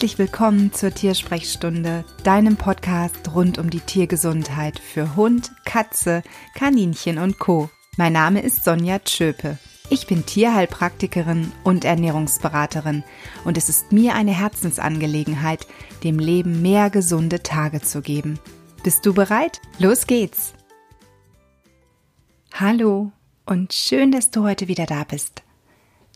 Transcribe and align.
Herzlich 0.00 0.18
willkommen 0.18 0.72
zur 0.72 0.94
Tiersprechstunde, 0.94 2.06
deinem 2.24 2.56
Podcast 2.56 3.34
rund 3.34 3.58
um 3.58 3.68
die 3.68 3.80
Tiergesundheit 3.80 4.78
für 4.78 5.14
Hund, 5.14 5.52
Katze, 5.66 6.22
Kaninchen 6.54 7.18
und 7.18 7.38
Co. 7.38 7.68
Mein 7.98 8.14
Name 8.14 8.40
ist 8.40 8.64
Sonja 8.64 9.00
Tschöpe. 9.00 9.58
Ich 9.90 10.06
bin 10.06 10.24
Tierheilpraktikerin 10.24 11.52
und 11.64 11.84
Ernährungsberaterin 11.84 13.04
und 13.44 13.58
es 13.58 13.68
ist 13.68 13.92
mir 13.92 14.14
eine 14.14 14.30
Herzensangelegenheit, 14.30 15.66
dem 16.02 16.18
Leben 16.18 16.62
mehr 16.62 16.88
gesunde 16.88 17.42
Tage 17.42 17.82
zu 17.82 18.00
geben. 18.00 18.38
Bist 18.82 19.04
du 19.04 19.12
bereit? 19.12 19.60
Los 19.78 20.06
geht's! 20.06 20.54
Hallo 22.54 23.12
und 23.44 23.74
schön, 23.74 24.12
dass 24.12 24.30
du 24.30 24.44
heute 24.44 24.66
wieder 24.66 24.86
da 24.86 25.04
bist. 25.04 25.42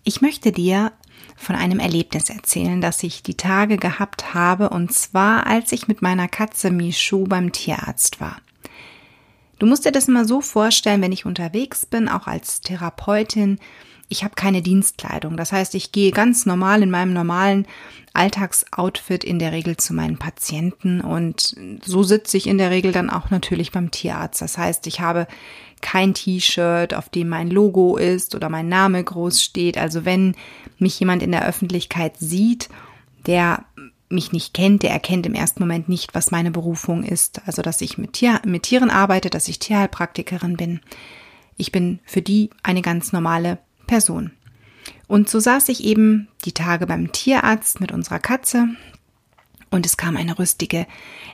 Ich 0.04 0.22
möchte 0.22 0.52
dir 0.52 0.92
von 1.36 1.56
einem 1.56 1.78
Erlebnis 1.78 2.30
erzählen, 2.30 2.80
das 2.80 3.02
ich 3.02 3.22
die 3.22 3.36
Tage 3.36 3.76
gehabt 3.76 4.34
habe, 4.34 4.70
und 4.70 4.92
zwar 4.92 5.46
als 5.46 5.72
ich 5.72 5.88
mit 5.88 6.02
meiner 6.02 6.28
Katze 6.28 6.70
Michu 6.70 7.24
beim 7.24 7.52
Tierarzt 7.52 8.20
war. 8.20 8.36
Du 9.58 9.66
musst 9.66 9.84
dir 9.84 9.92
das 9.92 10.08
mal 10.08 10.26
so 10.26 10.40
vorstellen, 10.40 11.00
wenn 11.02 11.12
ich 11.12 11.26
unterwegs 11.26 11.86
bin, 11.86 12.08
auch 12.08 12.26
als 12.26 12.60
Therapeutin, 12.60 13.58
ich 14.08 14.22
habe 14.22 14.34
keine 14.34 14.62
Dienstkleidung. 14.62 15.36
Das 15.36 15.52
heißt, 15.52 15.74
ich 15.74 15.92
gehe 15.92 16.12
ganz 16.12 16.46
normal 16.46 16.82
in 16.82 16.90
meinem 16.90 17.12
normalen 17.12 17.66
Alltagsoutfit 18.12 19.24
in 19.24 19.38
der 19.38 19.52
Regel 19.52 19.76
zu 19.76 19.94
meinen 19.94 20.18
Patienten 20.18 21.00
und 21.00 21.56
so 21.84 22.02
sitze 22.02 22.36
ich 22.36 22.46
in 22.46 22.58
der 22.58 22.70
Regel 22.70 22.92
dann 22.92 23.10
auch 23.10 23.30
natürlich 23.30 23.72
beim 23.72 23.90
Tierarzt. 23.90 24.40
Das 24.40 24.56
heißt, 24.56 24.86
ich 24.86 25.00
habe 25.00 25.26
kein 25.84 26.14
T-Shirt, 26.14 26.94
auf 26.94 27.10
dem 27.10 27.28
mein 27.28 27.50
Logo 27.50 27.98
ist 27.98 28.34
oder 28.34 28.48
mein 28.48 28.68
Name 28.68 29.04
groß 29.04 29.42
steht. 29.42 29.76
Also 29.76 30.06
wenn 30.06 30.34
mich 30.78 30.98
jemand 30.98 31.22
in 31.22 31.30
der 31.30 31.46
Öffentlichkeit 31.46 32.16
sieht, 32.16 32.70
der 33.26 33.66
mich 34.08 34.32
nicht 34.32 34.54
kennt, 34.54 34.82
der 34.82 34.90
erkennt 34.90 35.26
im 35.26 35.34
ersten 35.34 35.62
Moment 35.62 35.90
nicht, 35.90 36.14
was 36.14 36.30
meine 36.30 36.50
Berufung 36.50 37.04
ist. 37.04 37.42
Also, 37.46 37.60
dass 37.60 37.80
ich 37.82 37.98
mit, 37.98 38.14
Tier, 38.14 38.40
mit 38.46 38.62
Tieren 38.62 38.90
arbeite, 38.90 39.28
dass 39.28 39.48
ich 39.48 39.58
Tierheilpraktikerin 39.58 40.56
bin. 40.56 40.80
Ich 41.56 41.70
bin 41.70 42.00
für 42.04 42.22
die 42.22 42.50
eine 42.62 42.80
ganz 42.80 43.12
normale 43.12 43.58
Person. 43.86 44.30
Und 45.06 45.28
so 45.28 45.38
saß 45.38 45.68
ich 45.68 45.84
eben 45.84 46.28
die 46.44 46.52
Tage 46.52 46.86
beim 46.86 47.12
Tierarzt 47.12 47.80
mit 47.80 47.92
unserer 47.92 48.20
Katze 48.20 48.68
und 49.74 49.84
es 49.86 49.96
kam 49.96 50.16
eine 50.16 50.38
rüstige 50.38 50.86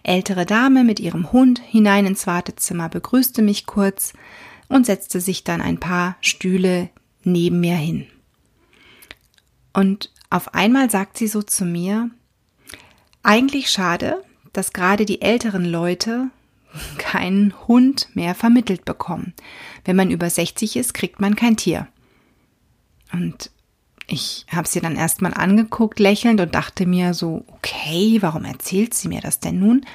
ältere 0.03 0.47
Dame 0.47 0.83
mit 0.83 0.99
ihrem 0.99 1.31
Hund 1.31 1.61
hinein 1.61 2.07
ins 2.07 2.27
Wartezimmer, 2.27 2.89
begrüßte 2.89 3.43
mich 3.43 3.67
kurz 3.67 4.15
und 4.67 4.87
setzte 4.87 5.21
sich 5.21 5.45
dann 5.45 5.61
ein 5.61 5.79
paar 5.79 6.17
Stühle 6.23 6.89
neben 7.23 7.61
mir 7.61 7.77
hin. 7.77 8.07
Und 9.75 10.11
auf 10.31 10.55
einmal 10.55 10.91
sagt 10.91 11.19
sie 11.19 11.29
so 11.29 11.43
zu 11.43 11.67
mir, 11.67 12.09
eigentlich 13.23 13.71
schade, 13.71 14.25
dass 14.55 14.73
gerade 14.73 15.05
die 15.05 15.21
älteren 15.21 15.67
Leute 15.67 16.31
keinen 16.97 17.53
Hund 17.69 18.09
mehr 18.15 18.35
vermittelt 18.35 18.87
bekommen. 18.87 19.35
Wenn 19.85 19.97
man 19.97 20.11
über 20.11 20.31
60 20.31 20.77
ist, 20.77 20.95
kriegt 20.95 21.21
man 21.21 21.37
kein 21.37 21.59
Tier. 21.59 21.89
Und 23.13 23.51
ich 24.13 24.45
habe 24.51 24.67
sie 24.67 24.81
dann 24.81 24.97
erstmal 24.97 25.35
angeguckt, 25.35 26.01
lächelnd 26.01 26.41
und 26.41 26.55
dachte 26.55 26.85
mir 26.85 27.15
so, 27.15 27.45
okay, 27.47 28.19
warum 28.21 28.45
erzählt 28.45 28.93
sie 28.93 29.09
mir 29.09 29.21
das 29.21 29.39
denn 29.39 29.61
nun? 29.61 29.87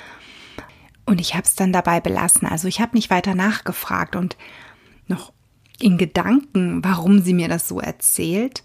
Und 1.05 1.19
ich 1.19 1.33
habe 1.33 1.43
es 1.43 1.55
dann 1.55 1.73
dabei 1.73 1.99
belassen. 1.99 2.47
Also 2.47 2.67
ich 2.67 2.79
habe 2.79 2.95
nicht 2.95 3.09
weiter 3.09 3.35
nachgefragt 3.35 4.15
und 4.15 4.37
noch 5.07 5.33
in 5.79 5.97
Gedanken, 5.97 6.83
warum 6.83 7.19
sie 7.21 7.33
mir 7.33 7.49
das 7.49 7.67
so 7.67 7.81
erzählt, 7.81 8.63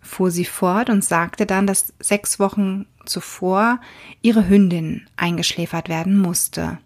fuhr 0.00 0.30
sie 0.30 0.44
fort 0.44 0.88
und 0.88 1.04
sagte 1.04 1.44
dann, 1.44 1.66
dass 1.66 1.92
sechs 1.98 2.38
Wochen 2.38 2.86
zuvor 3.04 3.80
ihre 4.22 4.48
Hündin 4.48 5.06
eingeschläfert 5.16 5.88
werden 5.88 6.18
musste. 6.18 6.78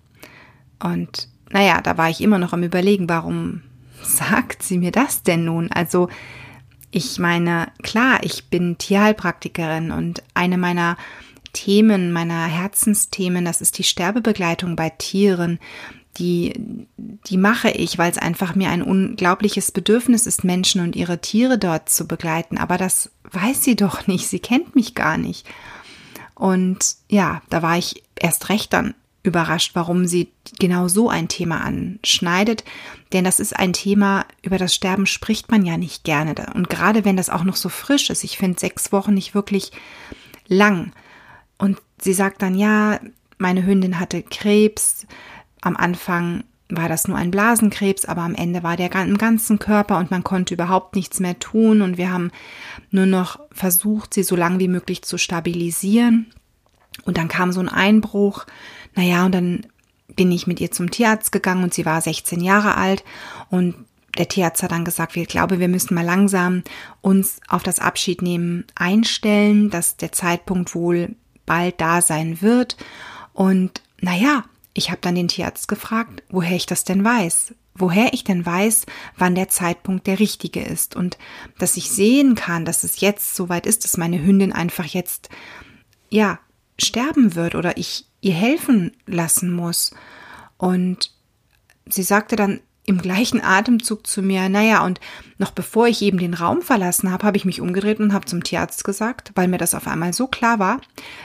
Und 0.82 1.28
naja, 1.50 1.82
da 1.82 1.98
war 1.98 2.08
ich 2.08 2.22
immer 2.22 2.38
noch 2.38 2.54
am 2.54 2.62
Überlegen, 2.62 3.08
warum 3.08 3.62
sagt 4.02 4.62
sie 4.62 4.78
mir 4.78 4.92
das 4.92 5.22
denn 5.22 5.44
nun? 5.44 5.70
Also 5.70 6.08
ich 6.90 7.18
meine, 7.18 7.70
klar, 7.82 8.20
ich 8.22 8.48
bin 8.48 8.78
Tierheilpraktikerin 8.78 9.90
und 9.90 10.22
eine 10.34 10.58
meiner 10.58 10.96
Themen, 11.52 12.12
meiner 12.12 12.46
Herzensthemen, 12.46 13.44
das 13.44 13.60
ist 13.60 13.78
die 13.78 13.84
Sterbebegleitung 13.84 14.76
bei 14.76 14.90
Tieren. 14.90 15.58
Die, 16.16 16.86
die 16.96 17.36
mache 17.36 17.70
ich, 17.70 17.98
weil 17.98 18.10
es 18.10 18.18
einfach 18.18 18.54
mir 18.54 18.70
ein 18.70 18.82
unglaubliches 18.82 19.70
Bedürfnis 19.70 20.26
ist, 20.26 20.44
Menschen 20.44 20.80
und 20.80 20.96
ihre 20.96 21.20
Tiere 21.20 21.58
dort 21.58 21.88
zu 21.88 22.08
begleiten. 22.08 22.58
Aber 22.58 22.76
das 22.76 23.10
weiß 23.30 23.62
sie 23.62 23.76
doch 23.76 24.06
nicht. 24.06 24.26
Sie 24.26 24.40
kennt 24.40 24.74
mich 24.74 24.94
gar 24.94 25.16
nicht. 25.16 25.46
Und 26.34 26.96
ja, 27.08 27.42
da 27.50 27.62
war 27.62 27.78
ich 27.78 28.02
erst 28.16 28.48
recht 28.48 28.72
dann 28.72 28.94
überrascht, 29.28 29.72
warum 29.74 30.06
sie 30.06 30.32
genau 30.58 30.88
so 30.88 31.08
ein 31.08 31.28
Thema 31.28 31.60
anschneidet. 31.60 32.64
Denn 33.12 33.24
das 33.24 33.40
ist 33.40 33.56
ein 33.56 33.72
Thema, 33.72 34.26
über 34.42 34.58
das 34.58 34.74
Sterben 34.74 35.06
spricht 35.06 35.50
man 35.50 35.64
ja 35.64 35.76
nicht 35.76 36.04
gerne. 36.04 36.34
Und 36.54 36.68
gerade 36.68 37.04
wenn 37.04 37.16
das 37.16 37.30
auch 37.30 37.44
noch 37.44 37.56
so 37.56 37.68
frisch 37.68 38.10
ist, 38.10 38.24
ich 38.24 38.38
finde 38.38 38.58
sechs 38.58 38.92
Wochen 38.92 39.14
nicht 39.14 39.34
wirklich 39.34 39.72
lang. 40.46 40.92
Und 41.58 41.78
sie 42.00 42.12
sagt 42.12 42.42
dann, 42.42 42.54
ja, 42.54 43.00
meine 43.38 43.64
Hündin 43.64 44.00
hatte 44.00 44.22
Krebs. 44.22 45.06
Am 45.60 45.76
Anfang 45.76 46.44
war 46.68 46.88
das 46.88 47.08
nur 47.08 47.16
ein 47.16 47.30
Blasenkrebs, 47.30 48.04
aber 48.04 48.22
am 48.22 48.34
Ende 48.34 48.62
war 48.62 48.76
der 48.76 48.94
im 48.94 49.16
ganzen 49.16 49.58
Körper 49.58 49.98
und 49.98 50.10
man 50.10 50.22
konnte 50.22 50.54
überhaupt 50.54 50.96
nichts 50.96 51.18
mehr 51.20 51.38
tun. 51.38 51.82
Und 51.82 51.96
wir 51.96 52.12
haben 52.12 52.30
nur 52.90 53.06
noch 53.06 53.40
versucht, 53.52 54.14
sie 54.14 54.22
so 54.22 54.36
lang 54.36 54.58
wie 54.58 54.68
möglich 54.68 55.02
zu 55.02 55.18
stabilisieren. 55.18 56.26
Und 57.04 57.16
dann 57.16 57.28
kam 57.28 57.52
so 57.52 57.60
ein 57.60 57.68
Einbruch 57.68 58.44
naja, 58.98 59.24
und 59.24 59.32
dann 59.32 59.66
bin 60.16 60.32
ich 60.32 60.48
mit 60.48 60.60
ihr 60.60 60.72
zum 60.72 60.90
Tierarzt 60.90 61.30
gegangen 61.30 61.62
und 61.62 61.72
sie 61.72 61.86
war 61.86 62.00
16 62.00 62.40
Jahre 62.40 62.76
alt 62.76 63.04
und 63.48 63.76
der 64.16 64.26
Tierarzt 64.26 64.60
hat 64.64 64.72
dann 64.72 64.84
gesagt, 64.84 65.14
wir 65.14 65.24
glaube, 65.24 65.60
wir 65.60 65.68
müssen 65.68 65.94
mal 65.94 66.04
langsam 66.04 66.64
uns 67.00 67.38
auf 67.46 67.62
das 67.62 67.78
Abschiednehmen 67.78 68.64
einstellen, 68.74 69.70
dass 69.70 69.96
der 69.96 70.10
Zeitpunkt 70.10 70.74
wohl 70.74 71.14
bald 71.46 71.80
da 71.80 72.02
sein 72.02 72.42
wird. 72.42 72.76
Und 73.34 73.82
naja, 74.00 74.42
ich 74.74 74.90
habe 74.90 75.00
dann 75.00 75.14
den 75.14 75.28
Tierarzt 75.28 75.68
gefragt, 75.68 76.24
woher 76.28 76.56
ich 76.56 76.66
das 76.66 76.82
denn 76.82 77.04
weiß. 77.04 77.54
Woher 77.76 78.12
ich 78.12 78.24
denn 78.24 78.44
weiß, 78.44 78.86
wann 79.16 79.36
der 79.36 79.48
Zeitpunkt 79.48 80.08
der 80.08 80.18
richtige 80.18 80.62
ist. 80.62 80.96
Und 80.96 81.18
dass 81.60 81.76
ich 81.76 81.92
sehen 81.92 82.34
kann, 82.34 82.64
dass 82.64 82.82
es 82.82 82.98
jetzt 82.98 83.36
soweit 83.36 83.64
ist, 83.64 83.84
dass 83.84 83.96
meine 83.96 84.20
Hündin 84.20 84.52
einfach 84.52 84.86
jetzt, 84.86 85.28
ja, 86.10 86.40
sterben 86.80 87.36
wird 87.36 87.54
oder 87.54 87.76
ich 87.76 88.07
ihr 88.20 88.34
helfen 88.34 88.92
lassen 89.06 89.52
muss. 89.52 89.92
Und 90.56 91.12
sie 91.88 92.02
sagte 92.02 92.36
dann 92.36 92.60
im 92.88 93.02
gleichen 93.02 93.42
Atemzug 93.42 94.06
zu 94.06 94.22
mir, 94.22 94.48
naja, 94.48 94.82
und 94.84 94.98
noch 95.36 95.50
bevor 95.50 95.88
ich 95.88 96.00
eben 96.00 96.16
den 96.16 96.32
Raum 96.32 96.62
verlassen 96.62 97.12
habe, 97.12 97.26
habe 97.26 97.36
ich 97.36 97.44
mich 97.44 97.60
umgedreht 97.60 98.00
und 98.00 98.14
habe 98.14 98.24
zum 98.24 98.42
Tierarzt 98.42 98.82
gesagt, 98.82 99.32
weil 99.34 99.46
mir 99.46 99.58
das 99.58 99.74
auf 99.74 99.86
einmal 99.86 100.14
so 100.14 100.26
klar 100.26 100.58
war, 100.58 100.80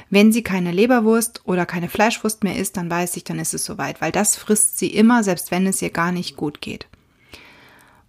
wenn 0.10 0.34
sie 0.34 0.44
keine 0.44 0.74
Leberwurst 0.74 1.42
oder 1.46 1.66
keine 1.66 1.88
Fleischwurst 1.88 2.44
mehr 2.44 2.58
isst, 2.58 2.76
dann 2.76 2.92
weiß 2.92 3.16
ich, 3.16 3.24
dann 3.24 3.40
ist 3.40 3.54
es 3.54 3.64
soweit, 3.64 4.02
weil 4.02 4.12
das 4.12 4.36
frisst 4.36 4.78
sie 4.78 4.88
immer, 4.88 5.24
selbst 5.24 5.52
wenn 5.52 5.66
es 5.66 5.82
ihr 5.82 5.90
gar 5.90 6.12
nicht 6.12 6.36
gut 6.36 6.60
geht. 6.60 6.88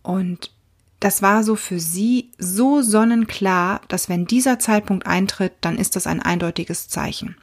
Und 0.02 0.53
das 1.00 1.22
war 1.22 1.44
so 1.44 1.56
für 1.56 1.80
sie 1.80 2.30
so 2.38 2.82
sonnenklar, 2.82 3.80
dass 3.88 4.08
wenn 4.08 4.26
dieser 4.26 4.58
Zeitpunkt 4.58 5.06
eintritt, 5.06 5.52
dann 5.60 5.76
ist 5.76 5.96
das 5.96 6.06
ein 6.06 6.22
eindeutiges 6.22 6.88
Zeichen. 6.88 7.36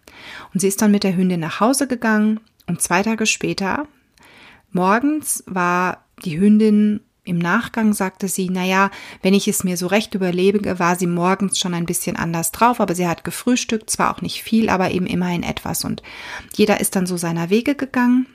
Und 0.53 0.59
sie 0.59 0.67
ist 0.67 0.81
dann 0.81 0.91
mit 0.91 1.03
der 1.03 1.15
Hündin 1.15 1.39
nach 1.39 1.59
Hause 1.59 1.87
gegangen 1.87 2.39
und 2.67 2.81
zwei 2.81 3.03
Tage 3.03 3.25
später, 3.25 3.87
morgens 4.71 5.43
war 5.47 6.05
die 6.23 6.39
Hündin 6.39 7.01
im 7.23 7.37
Nachgang 7.37 7.93
sagte 7.93 8.27
sie, 8.27 8.49
na 8.49 8.65
ja, 8.65 8.89
wenn 9.21 9.35
ich 9.35 9.47
es 9.47 9.63
mir 9.63 9.77
so 9.77 9.85
recht 9.87 10.15
überlebe, 10.15 10.79
war 10.79 10.95
sie 10.95 11.05
morgens 11.05 11.59
schon 11.59 11.75
ein 11.75 11.85
bisschen 11.85 12.15
anders 12.15 12.51
drauf, 12.51 12.79
aber 12.79 12.95
sie 12.95 13.07
hat 13.07 13.23
gefrühstückt, 13.23 13.91
zwar 13.91 14.11
auch 14.11 14.21
nicht 14.21 14.41
viel, 14.41 14.69
aber 14.69 14.89
eben 14.89 15.05
immerhin 15.05 15.43
etwas 15.43 15.85
und 15.85 16.01
jeder 16.55 16.79
ist 16.79 16.95
dann 16.95 17.05
so 17.05 17.17
seiner 17.17 17.51
Wege 17.51 17.75
gegangen 17.75 18.25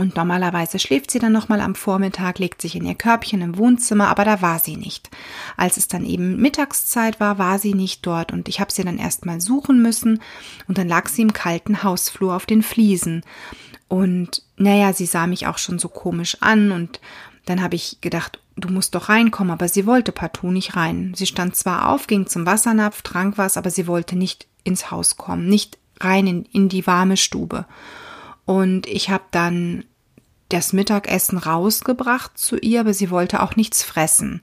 und 0.00 0.16
normalerweise 0.16 0.78
schläft 0.78 1.10
sie 1.10 1.18
dann 1.18 1.32
nochmal 1.32 1.60
am 1.60 1.74
Vormittag, 1.74 2.38
legt 2.38 2.62
sich 2.62 2.76
in 2.76 2.84
ihr 2.84 2.94
Körbchen 2.94 3.42
im 3.42 3.58
Wohnzimmer, 3.58 4.08
aber 4.08 4.24
da 4.24 4.42
war 4.42 4.58
sie 4.58 4.76
nicht. 4.76 5.10
Als 5.56 5.76
es 5.76 5.88
dann 5.88 6.04
eben 6.04 6.36
Mittagszeit 6.36 7.20
war, 7.20 7.38
war 7.38 7.58
sie 7.58 7.74
nicht 7.74 8.06
dort 8.06 8.32
und 8.32 8.48
ich 8.48 8.60
habe 8.60 8.72
sie 8.72 8.84
dann 8.84 8.98
erstmal 8.98 9.40
suchen 9.40 9.82
müssen 9.82 10.20
und 10.68 10.78
dann 10.78 10.88
lag 10.88 11.08
sie 11.08 11.22
im 11.22 11.32
kalten 11.32 11.82
Hausflur 11.82 12.34
auf 12.34 12.46
den 12.46 12.62
Fliesen. 12.62 13.22
Und 13.88 14.42
naja, 14.56 14.92
sie 14.92 15.06
sah 15.06 15.26
mich 15.26 15.46
auch 15.46 15.58
schon 15.58 15.78
so 15.78 15.88
komisch 15.88 16.36
an 16.40 16.72
und 16.72 17.00
dann 17.44 17.62
habe 17.62 17.74
ich 17.74 18.00
gedacht, 18.00 18.40
du 18.56 18.68
musst 18.68 18.94
doch 18.94 19.08
reinkommen, 19.08 19.52
aber 19.52 19.68
sie 19.68 19.86
wollte 19.86 20.12
partout 20.12 20.52
nicht 20.52 20.76
rein. 20.76 21.12
Sie 21.16 21.26
stand 21.26 21.56
zwar 21.56 21.88
auf, 21.88 22.06
ging 22.06 22.26
zum 22.26 22.46
Wassernapf, 22.46 23.02
trank 23.02 23.38
was, 23.38 23.56
aber 23.56 23.70
sie 23.70 23.86
wollte 23.86 24.16
nicht 24.16 24.46
ins 24.64 24.90
Haus 24.90 25.16
kommen, 25.16 25.48
nicht 25.48 25.78
rein 26.00 26.26
in, 26.26 26.44
in 26.46 26.68
die 26.68 26.86
warme 26.86 27.16
Stube. 27.16 27.66
Und 28.44 28.86
ich 28.86 29.10
habe 29.10 29.24
dann 29.30 29.84
das 30.50 30.72
Mittagessen 30.72 31.38
rausgebracht 31.38 32.36
zu 32.36 32.58
ihr, 32.58 32.80
aber 32.80 32.94
sie 32.94 33.10
wollte 33.10 33.42
auch 33.42 33.56
nichts 33.56 33.82
fressen. 33.82 34.42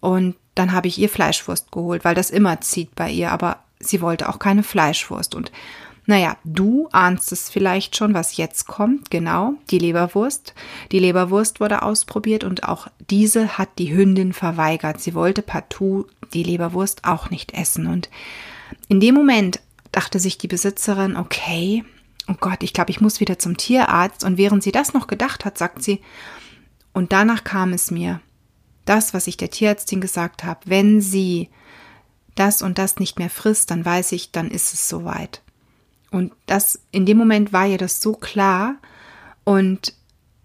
Und 0.00 0.34
dann 0.54 0.72
habe 0.72 0.88
ich 0.88 0.98
ihr 0.98 1.08
Fleischwurst 1.08 1.70
geholt, 1.70 2.04
weil 2.04 2.14
das 2.14 2.30
immer 2.30 2.60
zieht 2.60 2.94
bei 2.94 3.10
ihr. 3.10 3.30
Aber 3.30 3.58
sie 3.78 4.00
wollte 4.00 4.28
auch 4.28 4.38
keine 4.38 4.62
Fleischwurst. 4.62 5.34
Und 5.34 5.52
naja, 6.04 6.36
du 6.44 6.88
ahnst 6.90 7.30
es 7.32 7.48
vielleicht 7.48 7.96
schon, 7.96 8.12
was 8.12 8.36
jetzt 8.36 8.66
kommt. 8.66 9.10
Genau, 9.10 9.54
die 9.70 9.78
Leberwurst. 9.78 10.54
Die 10.90 10.98
Leberwurst 10.98 11.60
wurde 11.60 11.82
ausprobiert 11.82 12.44
und 12.44 12.68
auch 12.68 12.88
diese 13.08 13.56
hat 13.56 13.78
die 13.78 13.94
Hündin 13.94 14.32
verweigert. 14.32 15.00
Sie 15.00 15.14
wollte 15.14 15.42
partout 15.42 16.06
die 16.34 16.42
Leberwurst 16.42 17.04
auch 17.04 17.30
nicht 17.30 17.54
essen. 17.54 17.86
Und 17.86 18.10
in 18.88 19.00
dem 19.00 19.14
Moment 19.14 19.60
dachte 19.92 20.18
sich 20.18 20.38
die 20.38 20.48
Besitzerin, 20.48 21.16
okay, 21.16 21.84
oh 22.28 22.34
Gott, 22.38 22.62
ich 22.62 22.72
glaube, 22.72 22.90
ich 22.90 23.00
muss 23.00 23.20
wieder 23.20 23.38
zum 23.38 23.56
Tierarzt. 23.56 24.24
Und 24.24 24.36
während 24.36 24.62
sie 24.62 24.72
das 24.72 24.94
noch 24.94 25.06
gedacht 25.06 25.44
hat, 25.44 25.58
sagt 25.58 25.82
sie, 25.82 26.00
und 26.92 27.12
danach 27.12 27.44
kam 27.44 27.72
es 27.72 27.90
mir, 27.90 28.20
das, 28.84 29.14
was 29.14 29.26
ich 29.26 29.36
der 29.36 29.50
Tierärztin 29.50 30.00
gesagt 30.00 30.44
habe, 30.44 30.60
wenn 30.64 31.00
sie 31.00 31.48
das 32.34 32.62
und 32.62 32.78
das 32.78 32.98
nicht 32.98 33.18
mehr 33.18 33.30
frisst, 33.30 33.70
dann 33.70 33.84
weiß 33.84 34.12
ich, 34.12 34.32
dann 34.32 34.50
ist 34.50 34.72
es 34.72 34.88
soweit. 34.88 35.42
Und 36.10 36.32
das, 36.46 36.80
in 36.90 37.06
dem 37.06 37.16
Moment 37.16 37.52
war 37.52 37.66
ihr 37.66 37.78
das 37.78 38.00
so 38.00 38.12
klar. 38.12 38.76
Und 39.44 39.94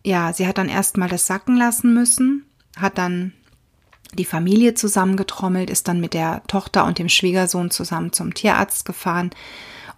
ja, 0.03 0.33
sie 0.33 0.47
hat 0.47 0.57
dann 0.57 0.69
erstmal 0.69 1.09
das 1.09 1.27
sacken 1.27 1.57
lassen 1.57 1.93
müssen, 1.93 2.45
hat 2.77 2.97
dann 2.97 3.33
die 4.13 4.25
Familie 4.25 4.73
zusammengetrommelt, 4.73 5.69
ist 5.69 5.87
dann 5.87 5.99
mit 5.99 6.13
der 6.13 6.41
Tochter 6.47 6.85
und 6.85 6.99
dem 6.99 7.09
Schwiegersohn 7.09 7.71
zusammen 7.71 8.13
zum 8.13 8.33
Tierarzt 8.33 8.85
gefahren. 8.85 9.31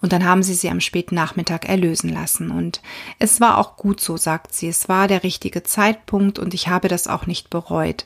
Und 0.02 0.14
dann 0.14 0.24
haben 0.24 0.44
sie 0.44 0.54
sie 0.54 0.70
am 0.70 0.80
späten 0.80 1.16
Nachmittag 1.16 1.68
erlösen 1.68 2.10
lassen. 2.10 2.52
Und 2.52 2.82
es 3.20 3.42
war 3.42 3.58
auch 3.58 3.76
gut 3.76 4.00
so, 4.00 4.18
sagt 4.18 4.54
sie. 4.54 4.70
Es 4.70 4.88
war 4.88 5.08
der 5.08 5.24
richtige 5.24 5.64
Zeitpunkt 5.64 6.40
und 6.40 6.54
ich 6.54 6.68
habe 6.68 6.88
das 6.88 7.08
auch 7.08 7.26
nicht 7.26 7.50
bereut. 7.50 8.06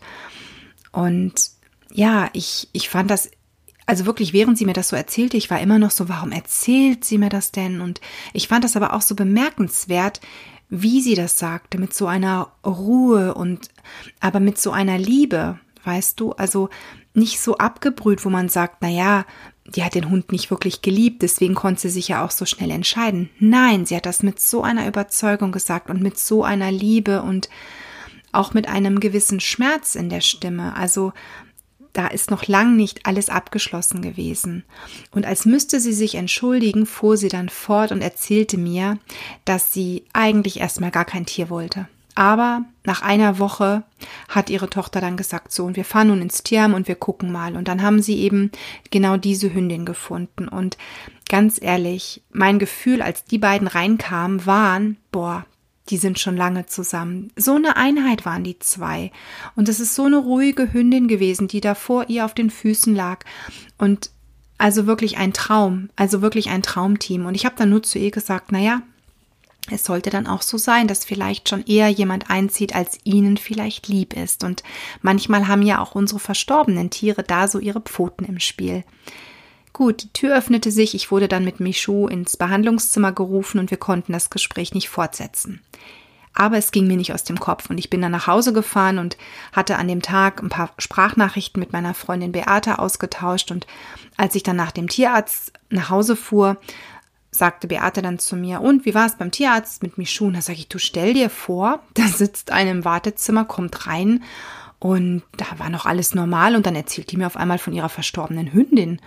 Und 0.92 1.52
ja, 1.92 2.30
ich, 2.34 2.70
ich 2.74 2.90
fand 2.90 3.12
das 3.12 3.30
also 3.86 4.06
wirklich, 4.06 4.34
während 4.34 4.58
sie 4.58 4.66
mir 4.66 4.74
das 4.74 4.90
so 4.90 4.96
erzählte, 4.96 5.38
ich 5.38 5.50
war 5.50 5.60
immer 5.60 5.78
noch 5.78 5.92
so, 5.92 6.08
warum 6.08 6.32
erzählt 6.32 7.04
sie 7.04 7.18
mir 7.18 7.30
das 7.30 7.52
denn? 7.52 7.82
Und 7.82 8.00
ich 8.32 8.48
fand 8.48 8.64
das 8.64 8.78
aber 8.78 8.94
auch 8.94 9.02
so 9.02 9.16
bemerkenswert, 9.16 10.22
wie 10.70 11.02
sie 11.02 11.16
das 11.16 11.38
sagte, 11.38 11.78
mit 11.78 11.94
so 11.94 12.08
einer 12.08 12.52
Ruhe 12.66 13.34
und 13.34 13.70
aber 14.20 14.40
mit 14.40 14.58
so 14.58 14.72
einer 14.72 14.98
Liebe, 14.98 15.60
weißt 15.84 16.20
du, 16.20 16.32
also 16.32 16.70
nicht 17.14 17.40
so 17.42 17.58
abgebrüht, 17.58 18.26
wo 18.26 18.30
man 18.30 18.50
sagt, 18.50 18.78
na 18.82 18.88
ja, 18.88 19.26
die 19.66 19.84
hat 19.84 19.96
den 19.96 20.10
Hund 20.10 20.32
nicht 20.32 20.52
wirklich 20.52 20.82
geliebt, 20.82 21.22
deswegen 21.22 21.56
konnte 21.56 21.82
sie 21.82 21.90
sich 21.90 22.10
ja 22.10 22.26
auch 22.26 22.32
so 22.32 22.46
schnell 22.46 22.72
entscheiden. 22.72 23.30
Nein, 23.40 23.86
sie 23.86 23.96
hat 23.96 24.06
das 24.06 24.24
mit 24.24 24.40
so 24.40 24.62
einer 24.62 24.88
Überzeugung 24.88 25.52
gesagt 25.52 25.90
und 25.90 26.02
mit 26.02 26.20
so 26.20 26.44
einer 26.44 26.72
Liebe 26.72 27.22
und 27.22 27.50
auch 28.32 28.54
mit 28.54 28.68
einem 28.68 29.00
gewissen 29.00 29.40
Schmerz 29.40 29.96
in 29.96 30.10
der 30.10 30.22
Stimme. 30.22 30.76
Also 30.76 31.14
da 31.94 32.08
ist 32.08 32.32
noch 32.32 32.48
lang 32.48 32.76
nicht 32.76 33.06
alles 33.06 33.30
abgeschlossen 33.30 34.02
gewesen. 34.02 34.64
Und 35.12 35.26
als 35.26 35.46
müsste 35.46 35.80
sie 35.80 35.94
sich 35.94 36.16
entschuldigen, 36.16 36.86
fuhr 36.86 37.16
sie 37.18 37.30
dann 37.30 37.50
fort 37.50 37.92
und 37.92 38.02
erzählte 38.02 38.58
mir, 38.58 38.98
dass 39.46 39.74
sie 39.74 40.04
eigentlich 40.12 40.60
erstmal 40.60 40.92
gar 40.92 41.06
kein 41.06 41.28
Tier 41.28 41.50
wollte. 41.50 41.88
Aber 42.16 42.64
nach 42.84 43.02
einer 43.02 43.40
Woche 43.40 43.84
hat 44.30 44.50
ihre 44.50 44.70
Tochter 44.70 45.02
dann 45.02 45.18
gesagt, 45.18 45.52
so, 45.52 45.66
und 45.66 45.76
wir 45.76 45.86
fahren 45.86 46.10
nun 46.10 46.22
ins 46.22 46.44
Tierheim 46.44 46.74
und 46.74 46.88
wir 46.88 46.96
gucken 46.96 47.32
mal. 47.32 47.56
Und 47.56 47.68
dann 47.68 47.82
haben 47.82 48.02
sie 48.02 48.20
eben 48.20 48.52
genau 48.92 49.18
diese 49.18 49.54
Hündin 49.54 49.86
gefunden. 49.86 50.48
Und 50.48 50.78
ganz 51.30 51.60
ehrlich, 51.62 52.22
mein 52.32 52.60
Gefühl, 52.60 53.02
als 53.02 53.26
die 53.26 53.40
beiden 53.40 53.68
reinkamen, 53.68 54.46
waren, 54.46 54.98
boah, 55.12 55.46
die 55.90 55.98
sind 55.98 56.20
schon 56.20 56.38
lange 56.38 56.66
zusammen. 56.66 57.32
So 57.36 57.56
eine 57.56 57.76
Einheit 57.76 58.26
waren 58.26 58.44
die 58.44 58.60
zwei. 58.60 59.12
Und 59.56 59.68
es 59.68 59.80
ist 59.80 59.96
so 59.96 60.06
eine 60.06 60.18
ruhige 60.18 60.72
Hündin 60.72 61.08
gewesen, 61.08 61.48
die 61.48 61.62
da 61.62 61.76
vor 61.76 62.10
ihr 62.10 62.26
auf 62.26 62.34
den 62.34 62.50
Füßen 62.50 62.96
lag. 62.96 63.26
Und 63.78 64.12
also 64.58 64.88
wirklich 64.88 65.18
ein 65.18 65.34
Traum, 65.34 65.90
also 65.96 66.22
wirklich 66.22 66.50
ein 66.50 66.62
Traumteam. 66.62 67.26
Und 67.26 67.36
ich 67.36 67.46
habe 67.46 67.56
dann 67.58 67.70
nur 67.70 67.84
zu 67.84 68.00
ihr 68.00 68.12
gesagt, 68.12 68.52
na 68.52 68.60
ja, 68.60 68.82
es 69.72 69.86
sollte 69.86 70.10
dann 70.10 70.28
auch 70.28 70.42
so 70.42 70.58
sein, 70.58 70.88
dass 70.88 71.06
vielleicht 71.06 71.48
schon 71.48 71.66
eher 71.66 71.88
jemand 71.90 72.30
einzieht, 72.30 72.76
als 72.76 73.00
ihnen 73.06 73.38
vielleicht 73.38 73.88
lieb 73.88 74.14
ist. 74.14 74.44
Und 74.44 74.62
manchmal 75.02 75.48
haben 75.48 75.62
ja 75.62 75.82
auch 75.82 75.96
unsere 75.96 76.20
verstorbenen 76.20 76.90
Tiere 76.90 77.24
da 77.24 77.48
so 77.48 77.60
ihre 77.60 77.82
Pfoten 77.82 78.26
im 78.26 78.40
Spiel. 78.40 78.84
Gut, 79.72 80.04
die 80.04 80.14
Tür 80.14 80.38
öffnete 80.38 80.70
sich, 80.70 80.94
ich 80.94 81.10
wurde 81.10 81.28
dann 81.28 81.46
mit 81.46 81.60
Michou 81.60 82.08
ins 82.08 82.38
Behandlungszimmer 82.38 83.12
gerufen 83.12 83.58
und 83.58 83.72
wir 83.72 83.78
konnten 83.78 84.14
das 84.14 84.30
Gespräch 84.30 84.74
nicht 84.74 84.90
fortsetzen. 84.90 85.62
Aber 86.36 86.58
es 86.58 86.72
ging 86.72 86.88
mir 86.88 86.98
nicht 86.98 87.14
aus 87.14 87.24
dem 87.24 87.40
Kopf 87.40 87.70
und 87.70 87.78
ich 87.78 87.90
bin 87.90 88.02
dann 88.02 88.12
nach 88.12 88.28
Hause 88.28 88.54
gefahren 88.54 88.98
und 88.98 89.18
hatte 89.52 89.78
an 89.78 89.88
dem 89.88 90.02
Tag 90.02 90.42
ein 90.42 90.50
paar 90.50 90.72
Sprachnachrichten 90.78 91.60
mit 91.60 91.74
meiner 91.74 91.94
Freundin 91.94 92.32
Beate 92.32 92.80
ausgetauscht 92.80 93.52
und 93.52 93.66
als 94.18 94.36
ich 94.36 94.44
dann 94.44 94.56
nach 94.56 94.72
dem 94.72 94.90
Tierarzt 94.90 95.54
nach 95.70 95.90
Hause 95.90 96.16
fuhr, 96.16 96.58
sagte 97.34 97.68
Beate 97.68 98.02
dann 98.02 98.20
zu 98.20 98.36
mir, 98.36 98.62
und 98.62 98.86
wie 98.86 98.94
war 98.94 99.06
es 99.06 99.18
beim 99.18 99.32
Tierarzt 99.32 99.84
mit 99.84 99.98
Michou? 99.98 100.26
Und 100.26 100.34
da 100.34 100.42
sage 100.42 100.60
ich, 100.60 100.68
du 100.68 100.80
stell 100.80 101.14
dir 101.14 101.30
vor, 101.30 101.84
da 101.94 102.08
sitzt 102.08 102.52
einer 102.52 102.72
im 102.72 102.86
Wartezimmer, 102.86 103.46
kommt 103.46 103.88
rein 103.88 104.24
und 104.80 105.24
da 105.38 105.46
war 105.58 105.70
noch 105.70 105.86
alles 105.86 106.14
normal 106.14 106.56
und 106.56 106.66
dann 106.66 106.76
erzählt 106.76 107.12
die 107.12 107.18
mir 107.18 107.28
auf 107.28 107.38
einmal 107.38 107.58
von 107.58 107.74
ihrer 107.74 107.90
verstorbenen 107.90 108.54
Hündin. 108.54 109.00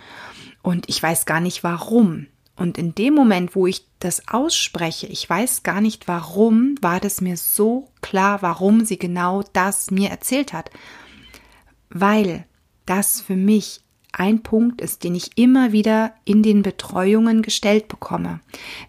Und 0.63 0.89
ich 0.89 1.01
weiß 1.01 1.25
gar 1.25 1.39
nicht 1.39 1.63
warum. 1.63 2.27
Und 2.55 2.79
in 2.79 2.95
dem 2.95 3.13
Moment, 3.13 3.55
wo 3.55 3.67
ich 3.67 3.85
das 3.99 4.27
ausspreche, 4.27 5.05
ich 5.05 5.29
weiß 5.29 5.61
gar 5.61 5.79
nicht 5.79 6.07
warum, 6.07 6.75
war 6.81 6.99
das 6.99 7.21
mir 7.21 7.37
so 7.37 7.91
klar, 8.01 8.41
warum 8.41 8.83
sie 8.83 8.97
genau 8.97 9.43
das 9.53 9.91
mir 9.91 10.09
erzählt 10.09 10.51
hat. 10.53 10.71
Weil 11.89 12.45
das 12.87 13.21
für 13.21 13.35
mich 13.35 13.81
ein 14.17 14.43
Punkt 14.43 14.81
ist, 14.81 15.03
den 15.03 15.15
ich 15.15 15.37
immer 15.37 15.71
wieder 15.71 16.13
in 16.25 16.43
den 16.43 16.63
Betreuungen 16.63 17.41
gestellt 17.41 17.87
bekomme. 17.87 18.39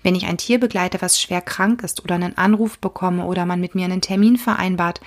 Wenn 0.02 0.14
ich 0.14 0.26
ein 0.26 0.38
Tier 0.38 0.58
begleite, 0.58 1.00
was 1.00 1.20
schwer 1.20 1.40
krank 1.40 1.82
ist 1.82 2.02
oder 2.02 2.14
einen 2.14 2.38
Anruf 2.38 2.78
bekomme 2.78 3.24
oder 3.24 3.46
man 3.46 3.60
mit 3.60 3.74
mir 3.74 3.84
einen 3.84 4.00
Termin 4.00 4.36
vereinbart, 4.36 5.00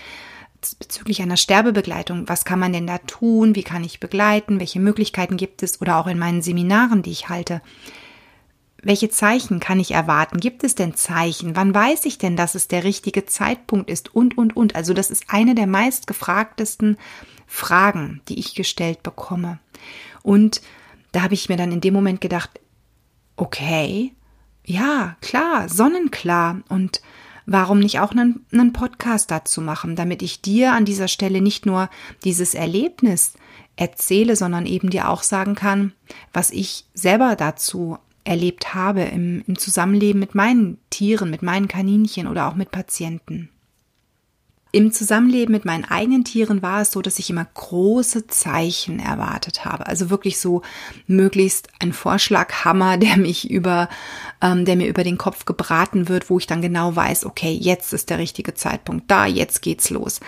bezüglich 0.80 1.22
einer 1.22 1.38
Sterbebegleitung, 1.38 2.30
was 2.30 2.46
kann 2.46 2.60
man 2.60 2.72
denn 2.72 2.86
da 2.86 3.00
tun, 3.00 3.56
wie 3.56 3.64
kann 3.64 3.84
ich 3.84 4.00
begleiten, 4.00 4.60
welche 4.60 4.80
Möglichkeiten 4.80 5.38
gibt 5.38 5.64
es 5.64 5.82
oder 5.82 5.98
auch 5.98 6.08
in 6.08 6.20
meinen 6.20 6.42
Seminaren, 6.42 7.02
die 7.02 7.12
ich 7.12 7.30
halte. 7.30 7.62
Welche 8.84 9.10
Zeichen 9.10 9.60
kann 9.60 9.80
ich 9.80 9.92
erwarten? 9.92 10.40
Gibt 10.40 10.64
es 10.64 10.74
denn 10.74 10.96
Zeichen? 10.96 11.56
Wann 11.56 11.74
weiß 11.74 12.06
ich 12.06 12.18
denn, 12.18 12.36
dass 12.36 12.56
es 12.56 12.68
der 12.68 12.84
richtige 12.84 13.26
Zeitpunkt 13.26 13.92
ist? 13.92 14.14
Und, 14.16 14.38
und, 14.38 14.56
und. 14.56 14.76
Also 14.76 14.94
das 14.94 15.12
ist 15.12 15.26
eine 15.28 15.54
der 15.54 15.68
meistgefragtesten 15.68 16.98
Fragen, 17.46 18.22
die 18.28 18.40
ich 18.40 18.56
gestellt 18.56 19.04
bekomme. 19.04 19.60
Und 20.24 20.62
da 21.12 21.24
habe 21.24 21.34
ich 21.34 21.50
mir 21.50 21.58
dann 21.58 21.72
in 21.72 21.82
dem 21.82 21.94
Moment 21.94 22.22
gedacht, 22.22 22.60
okay, 23.36 24.14
ja, 24.66 25.18
klar, 25.22 25.68
sonnenklar. 25.70 26.62
Und 26.70 27.02
warum 27.46 27.80
nicht 27.80 28.00
auch 28.00 28.12
einen, 28.12 28.46
einen 28.52 28.74
Podcast 28.74 29.32
dazu 29.32 29.62
machen, 29.62 29.96
damit 29.96 30.22
ich 30.22 30.42
dir 30.42 30.74
an 30.74 30.86
dieser 30.86 31.08
Stelle 31.08 31.42
nicht 31.42 31.66
nur 31.66 31.90
dieses 32.24 32.54
Erlebnis 32.54 33.34
erzähle, 33.76 34.36
sondern 34.36 34.66
eben 34.66 34.90
dir 34.90 35.10
auch 35.10 35.24
sagen 35.24 35.56
kann, 35.56 35.94
was 36.34 36.52
ich 36.52 36.86
selber 36.94 37.36
dazu 37.36 37.98
erlebt 38.24 38.76
habe 38.76 39.02
im, 39.02 39.44
im 39.48 39.58
Zusammenleben 39.58 40.20
mit 40.20 40.36
meinen 40.36 40.78
Tieren, 40.90 41.32
mit 41.32 41.42
meinen 41.42 41.68
Kaninchen 41.68 42.28
oder 42.28 42.48
auch 42.48 42.56
mit 42.56 42.72
Patienten. 42.72 43.50
Im 44.74 44.94
Zusammenleben 44.94 45.52
mit 45.52 45.66
meinen 45.66 45.84
eigenen 45.84 46.24
Tieren 46.24 46.62
war 46.62 46.82
es 46.82 46.92
so, 46.92 47.02
dass 47.02 47.20
ich 47.20 47.30
immer 47.30 47.46
große 47.46 48.28
Zeichen 48.28 49.00
erwartet 49.00 49.66
habe. 49.66 49.86
Also 49.88 50.10
wirklich 50.10 50.40
so 50.40 50.62
möglichst 51.08 51.68
ein 51.80 51.92
Vorschlaghammer, 51.92 52.98
der 52.98 53.18
mich 53.18 53.50
über, 53.50 53.90
ähm, 54.42 54.64
der 54.64 54.78
mir 54.78 54.88
über 54.88 55.04
den 55.04 55.18
Kopf 55.18 55.44
gebraten 55.46 56.08
wird, 56.08 56.30
wo 56.30 56.38
ich 56.38 56.48
dann 56.48 56.62
genau 56.62 56.96
weiß, 56.96 57.26
okay, 57.26 57.52
jetzt 57.52 57.92
ist 57.92 58.10
der 58.10 58.18
richtige 58.18 58.54
Zeitpunkt 58.54 59.12
da, 59.12 59.26
jetzt 59.26 59.62
geht's 59.62 59.90
los. 59.90 60.22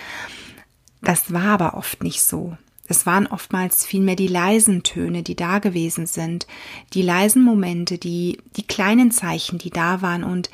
Das 1.00 1.32
war 1.32 1.60
aber 1.60 1.74
oft 1.74 2.02
nicht 2.02 2.22
so. 2.22 2.56
Es 2.86 3.06
waren 3.06 3.26
oftmals 3.26 3.86
vielmehr 3.86 4.16
die 4.16 4.28
leisen 4.28 4.82
Töne, 4.82 5.22
die 5.22 5.36
da 5.36 5.58
gewesen 5.58 6.06
sind, 6.06 6.46
die 6.92 7.00
leisen 7.00 7.42
Momente, 7.42 7.96
die, 7.96 8.38
die 8.56 8.66
kleinen 8.66 9.10
Zeichen, 9.10 9.58
die 9.58 9.70
da 9.70 10.02
waren 10.02 10.22
und 10.22 10.50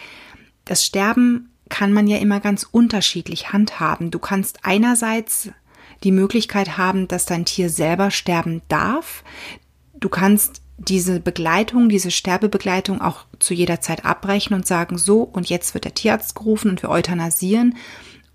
das 0.64 0.86
Sterben 0.86 1.50
kann 1.70 1.92
man 1.92 2.06
ja 2.06 2.18
immer 2.18 2.40
ganz 2.40 2.66
unterschiedlich 2.70 3.52
handhaben. 3.52 4.10
Du 4.10 4.18
kannst 4.18 4.58
einerseits 4.64 5.50
die 6.04 6.12
Möglichkeit 6.12 6.76
haben, 6.76 7.08
dass 7.08 7.24
dein 7.24 7.46
Tier 7.46 7.70
selber 7.70 8.10
sterben 8.10 8.60
darf. 8.68 9.24
Du 9.94 10.08
kannst 10.08 10.60
diese 10.76 11.20
Begleitung, 11.20 11.88
diese 11.88 12.10
Sterbebegleitung 12.10 13.00
auch 13.00 13.26
zu 13.38 13.54
jeder 13.54 13.80
Zeit 13.80 14.04
abbrechen 14.04 14.54
und 14.54 14.66
sagen, 14.66 14.98
so, 14.98 15.22
und 15.22 15.48
jetzt 15.48 15.74
wird 15.74 15.84
der 15.84 15.94
Tierarzt 15.94 16.34
gerufen 16.34 16.70
und 16.70 16.82
wir 16.82 16.90
euthanasieren. 16.90 17.76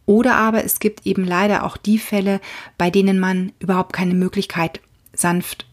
Oder 0.05 0.35
aber 0.35 0.63
es 0.63 0.79
gibt 0.79 1.05
eben 1.07 1.23
leider 1.23 1.63
auch 1.63 1.77
die 1.77 1.97
Fälle, 1.97 2.39
bei 2.77 2.91
denen 2.91 3.19
man 3.19 3.51
überhaupt 3.59 3.93
keine 3.93 4.13
Möglichkeit 4.13 4.79
sanft 5.13 5.65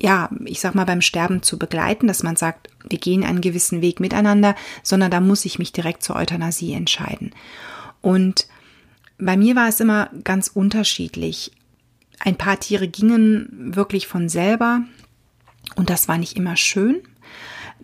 ja, 0.00 0.30
ich 0.44 0.60
sag 0.60 0.74
mal, 0.74 0.86
beim 0.86 1.02
Sterben 1.02 1.42
zu 1.42 1.58
begleiten, 1.58 2.06
dass 2.06 2.22
man 2.22 2.36
sagt, 2.36 2.70
wir 2.88 2.98
gehen 2.98 3.22
einen 3.22 3.42
gewissen 3.42 3.82
Weg 3.82 4.00
miteinander, 4.00 4.54
sondern 4.82 5.10
da 5.10 5.20
muss 5.20 5.44
ich 5.44 5.58
mich 5.58 5.72
direkt 5.72 6.02
zur 6.02 6.16
Euthanasie 6.16 6.72
entscheiden. 6.72 7.32
Und 8.00 8.48
bei 9.18 9.36
mir 9.36 9.56
war 9.56 9.68
es 9.68 9.80
immer 9.80 10.08
ganz 10.24 10.48
unterschiedlich. 10.48 11.52
Ein 12.18 12.36
paar 12.36 12.58
Tiere 12.58 12.88
gingen 12.88 13.74
wirklich 13.74 14.06
von 14.06 14.28
selber 14.28 14.82
Und 15.76 15.90
das 15.90 16.08
war 16.08 16.18
nicht 16.18 16.36
immer 16.36 16.56
schön. 16.56 17.00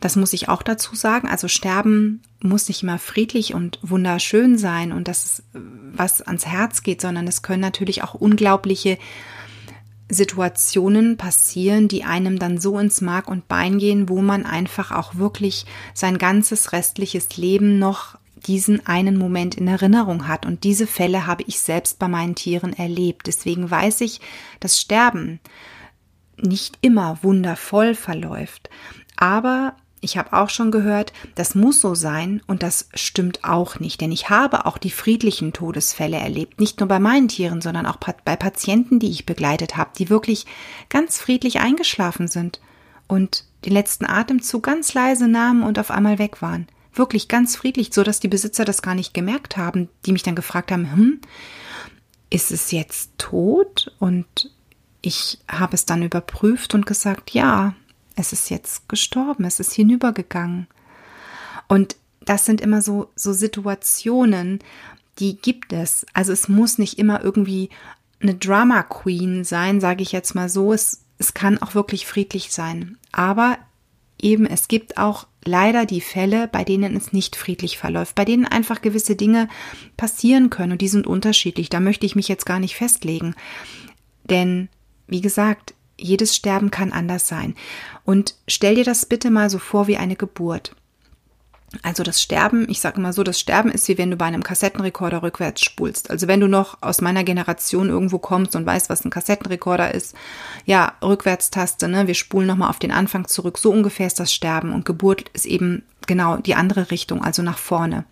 Das 0.00 0.16
muss 0.16 0.32
ich 0.32 0.48
auch 0.48 0.62
dazu 0.62 0.94
sagen. 0.94 1.28
Also 1.28 1.48
Sterben 1.48 2.22
muss 2.40 2.68
nicht 2.68 2.82
immer 2.82 2.98
friedlich 2.98 3.54
und 3.54 3.78
wunderschön 3.82 4.58
sein 4.58 4.92
und 4.92 5.08
das, 5.08 5.42
was 5.52 6.22
ans 6.22 6.46
Herz 6.46 6.82
geht, 6.82 7.00
sondern 7.00 7.26
es 7.26 7.42
können 7.42 7.62
natürlich 7.62 8.02
auch 8.02 8.14
unglaubliche 8.14 8.98
Situationen 10.08 11.16
passieren, 11.16 11.88
die 11.88 12.04
einem 12.04 12.38
dann 12.38 12.58
so 12.58 12.78
ins 12.78 13.00
Mark 13.00 13.28
und 13.28 13.48
Bein 13.48 13.78
gehen, 13.78 14.08
wo 14.08 14.22
man 14.22 14.46
einfach 14.46 14.92
auch 14.92 15.16
wirklich 15.16 15.66
sein 15.94 16.18
ganzes 16.18 16.72
restliches 16.72 17.36
Leben 17.36 17.78
noch 17.78 18.16
diesen 18.36 18.86
einen 18.86 19.16
Moment 19.16 19.56
in 19.56 19.66
Erinnerung 19.66 20.28
hat. 20.28 20.46
Und 20.46 20.62
diese 20.64 20.86
Fälle 20.86 21.26
habe 21.26 21.42
ich 21.46 21.60
selbst 21.60 21.98
bei 21.98 22.06
meinen 22.06 22.34
Tieren 22.34 22.72
erlebt. 22.72 23.26
Deswegen 23.26 23.70
weiß 23.70 24.02
ich, 24.02 24.20
dass 24.60 24.80
Sterben 24.80 25.40
nicht 26.36 26.78
immer 26.82 27.18
wundervoll 27.22 27.94
verläuft. 27.94 28.70
Aber 29.16 29.74
ich 30.06 30.16
habe 30.16 30.32
auch 30.32 30.48
schon 30.48 30.70
gehört, 30.70 31.12
das 31.34 31.54
muss 31.54 31.80
so 31.80 31.94
sein 31.94 32.40
und 32.46 32.62
das 32.62 32.88
stimmt 32.94 33.44
auch 33.44 33.78
nicht, 33.80 34.00
denn 34.00 34.12
ich 34.12 34.30
habe 34.30 34.64
auch 34.64 34.78
die 34.78 34.90
friedlichen 34.90 35.52
Todesfälle 35.52 36.16
erlebt, 36.16 36.58
nicht 36.60 36.80
nur 36.80 36.88
bei 36.88 36.98
meinen 36.98 37.28
Tieren, 37.28 37.60
sondern 37.60 37.84
auch 37.84 37.96
bei 37.96 38.36
Patienten, 38.36 38.98
die 38.98 39.10
ich 39.10 39.26
begleitet 39.26 39.76
habe, 39.76 39.90
die 39.98 40.08
wirklich 40.08 40.46
ganz 40.88 41.18
friedlich 41.18 41.60
eingeschlafen 41.60 42.28
sind 42.28 42.60
und 43.08 43.44
den 43.64 43.72
letzten 43.72 44.06
Atemzug 44.06 44.62
ganz 44.62 44.94
leise 44.94 45.28
nahmen 45.28 45.62
und 45.62 45.78
auf 45.78 45.90
einmal 45.90 46.18
weg 46.18 46.40
waren. 46.40 46.68
Wirklich 46.94 47.28
ganz 47.28 47.56
friedlich, 47.56 47.90
so 47.92 48.02
dass 48.02 48.20
die 48.20 48.28
Besitzer 48.28 48.64
das 48.64 48.80
gar 48.80 48.94
nicht 48.94 49.12
gemerkt 49.12 49.56
haben, 49.56 49.88
die 50.06 50.12
mich 50.12 50.22
dann 50.22 50.36
gefragt 50.36 50.72
haben, 50.72 50.92
hm, 50.92 51.20
ist 52.30 52.52
es 52.52 52.70
jetzt 52.70 53.10
tot? 53.18 53.92
Und 53.98 54.50
ich 55.02 55.40
habe 55.50 55.74
es 55.74 55.84
dann 55.84 56.02
überprüft 56.02 56.74
und 56.74 56.86
gesagt, 56.86 57.32
ja, 57.32 57.74
es 58.16 58.32
ist 58.32 58.50
jetzt 58.50 58.88
gestorben, 58.88 59.44
es 59.44 59.60
ist 59.60 59.72
hinübergegangen. 59.74 60.66
Und 61.68 61.96
das 62.24 62.44
sind 62.44 62.60
immer 62.60 62.82
so, 62.82 63.10
so 63.14 63.32
Situationen, 63.32 64.58
die 65.18 65.36
gibt 65.36 65.72
es. 65.72 66.06
Also 66.12 66.32
es 66.32 66.48
muss 66.48 66.78
nicht 66.78 66.98
immer 66.98 67.22
irgendwie 67.22 67.70
eine 68.20 68.34
Drama 68.34 68.82
Queen 68.82 69.44
sein, 69.44 69.80
sage 69.80 70.02
ich 70.02 70.12
jetzt 70.12 70.34
mal 70.34 70.48
so. 70.48 70.72
Es, 70.72 71.02
es 71.18 71.34
kann 71.34 71.58
auch 71.58 71.74
wirklich 71.74 72.06
friedlich 72.06 72.52
sein. 72.52 72.98
Aber 73.12 73.58
eben, 74.20 74.46
es 74.46 74.68
gibt 74.68 74.98
auch 74.98 75.26
leider 75.44 75.86
die 75.86 76.00
Fälle, 76.00 76.48
bei 76.48 76.64
denen 76.64 76.96
es 76.96 77.12
nicht 77.12 77.36
friedlich 77.36 77.78
verläuft, 77.78 78.14
bei 78.14 78.24
denen 78.24 78.46
einfach 78.46 78.82
gewisse 78.82 79.14
Dinge 79.14 79.48
passieren 79.96 80.50
können 80.50 80.72
und 80.72 80.80
die 80.80 80.88
sind 80.88 81.06
unterschiedlich. 81.06 81.68
Da 81.68 81.80
möchte 81.80 82.06
ich 82.06 82.16
mich 82.16 82.28
jetzt 82.28 82.46
gar 82.46 82.58
nicht 82.58 82.74
festlegen. 82.74 83.34
Denn, 84.24 84.68
wie 85.06 85.20
gesagt, 85.20 85.74
jedes 85.98 86.34
Sterben 86.36 86.70
kann 86.70 86.92
anders 86.92 87.28
sein. 87.28 87.54
Und 88.04 88.34
stell 88.48 88.74
dir 88.74 88.84
das 88.84 89.06
bitte 89.06 89.30
mal 89.30 89.50
so 89.50 89.58
vor 89.58 89.86
wie 89.86 89.96
eine 89.96 90.16
Geburt. 90.16 90.74
Also 91.82 92.02
das 92.02 92.22
Sterben, 92.22 92.66
ich 92.70 92.80
sage 92.80 92.98
immer 92.98 93.12
so, 93.12 93.22
das 93.22 93.40
Sterben 93.40 93.70
ist 93.70 93.88
wie 93.88 93.98
wenn 93.98 94.10
du 94.10 94.16
bei 94.16 94.24
einem 94.24 94.42
Kassettenrekorder 94.42 95.22
rückwärts 95.22 95.62
spulst. 95.62 96.10
Also 96.10 96.28
wenn 96.28 96.40
du 96.40 96.46
noch 96.48 96.78
aus 96.80 97.00
meiner 97.00 97.24
Generation 97.24 97.88
irgendwo 97.88 98.18
kommst 98.18 98.54
und 98.54 98.64
weißt, 98.64 98.88
was 98.88 99.04
ein 99.04 99.10
Kassettenrekorder 99.10 99.92
ist, 99.92 100.14
ja, 100.64 100.94
Rückwärtstaste, 101.02 101.88
ne, 101.88 102.06
wir 102.06 102.14
spulen 102.14 102.46
nochmal 102.46 102.70
auf 102.70 102.78
den 102.78 102.92
Anfang 102.92 103.26
zurück. 103.26 103.58
So 103.58 103.72
ungefähr 103.72 104.06
ist 104.06 104.20
das 104.20 104.32
Sterben 104.32 104.72
und 104.72 104.84
Geburt 104.84 105.28
ist 105.30 105.44
eben 105.44 105.82
genau 106.06 106.36
die 106.36 106.54
andere 106.54 106.90
Richtung, 106.90 107.22
also 107.22 107.42
nach 107.42 107.58
vorne. 107.58 108.04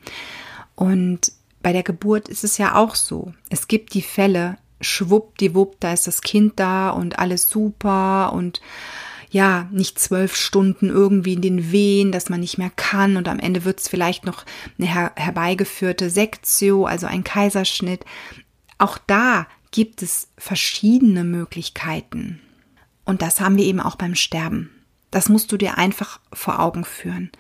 Und 0.75 1.33
bei 1.63 1.73
der 1.73 1.85
Geburt 1.85 2.29
ist 2.29 2.45
es 2.45 2.59
ja 2.59 2.75
auch 2.75 2.95
so. 2.95 3.33
Es 3.49 3.69
gibt 3.69 3.95
die 3.95 4.03
Fälle, 4.03 4.59
schwuppdiwupp, 4.81 5.77
da 5.81 5.93
ist 5.93 6.07
das 6.07 6.23
Kind 6.23 6.55
da 6.61 6.91
und 6.91 7.19
alles 7.19 7.49
super 7.49 8.33
und 8.33 8.61
ja, 9.31 9.69
nicht 9.73 9.99
zwölf 9.99 10.37
Stunden 10.37 10.91
irgendwie 10.91 11.33
in 11.33 11.43
den 11.43 11.73
Wehen, 11.73 12.13
dass 12.13 12.29
man 12.29 12.39
nicht 12.39 12.57
mehr 12.57 12.71
kann 12.71 13.17
und 13.17 13.27
am 13.27 13.41
Ende 13.41 13.65
wird 13.65 13.81
es 13.81 13.89
vielleicht 13.89 14.25
noch 14.25 14.45
eine 14.79 14.87
her 14.87 15.13
herbeigeführte 15.17 16.09
Sektio, 16.09 16.87
also 16.87 17.09
ein 17.09 17.25
Kaiserschnitt. 17.25 18.05
Auch 18.79 18.97
da 18.97 19.49
gibt 19.73 20.03
es 20.03 20.29
verschiedene 20.39 21.25
Möglichkeiten. 21.25 22.41
Und 23.05 23.23
das 23.23 23.41
haben 23.41 23.57
wir 23.57 23.65
eben 23.65 23.81
auch 23.81 23.97
beim 23.97 24.15
Sterben. 24.15 24.71
Das 25.11 25.29
musst 25.29 25.51
du 25.51 25.57
dir 25.57 25.79
einfach 25.79 26.21
vor 26.33 26.61
Augen 26.61 26.85
führen. 26.85 27.31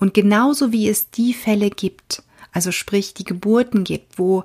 Und 0.00 0.14
genauso 0.14 0.72
wie 0.72 0.88
es 0.88 1.10
die 1.10 1.34
Fälle 1.34 1.70
gibt, 1.70 2.22
also 2.52 2.72
sprich 2.72 3.14
die 3.14 3.24
Geburten 3.24 3.84
gibt, 3.84 4.18
wo 4.18 4.42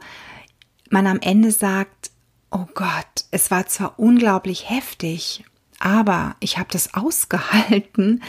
man 0.92 1.08
am 1.08 1.20
Ende 1.22 1.52
sagt, 1.52 2.12
oh 2.54 2.68
Gott, 2.74 3.26
es 3.32 3.52
war 3.52 3.66
zwar 3.68 4.00
unglaublich 4.00 4.70
heftig, 4.70 5.44
aber 5.80 6.36
ich 6.40 6.58
habe 6.58 6.70
das 6.72 6.94
ausgehalten. 6.94 8.24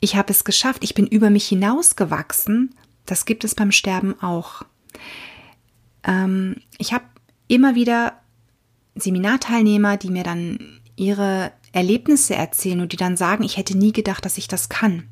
Ich 0.00 0.16
habe 0.16 0.32
es 0.32 0.44
geschafft. 0.44 0.82
Ich 0.82 0.94
bin 0.94 1.06
über 1.06 1.28
mich 1.28 1.46
hinausgewachsen. 1.46 2.74
Das 3.04 3.24
gibt 3.24 3.44
es 3.44 3.54
beim 3.54 3.72
Sterben 3.72 4.20
auch. 4.22 4.62
Ähm, 6.04 6.56
ich 6.78 6.92
habe 6.92 7.04
immer 7.48 7.74
wieder 7.74 8.14
Seminarteilnehmer, 8.94 9.96
die 9.96 10.10
mir 10.10 10.24
dann 10.24 10.80
ihre 10.96 11.52
Erlebnisse 11.72 12.34
erzählen 12.34 12.80
und 12.80 12.92
die 12.92 12.96
dann 12.96 13.16
sagen, 13.16 13.44
ich 13.44 13.56
hätte 13.56 13.76
nie 13.76 13.92
gedacht, 13.92 14.24
dass 14.24 14.38
ich 14.38 14.48
das 14.48 14.68
kann. 14.68 15.08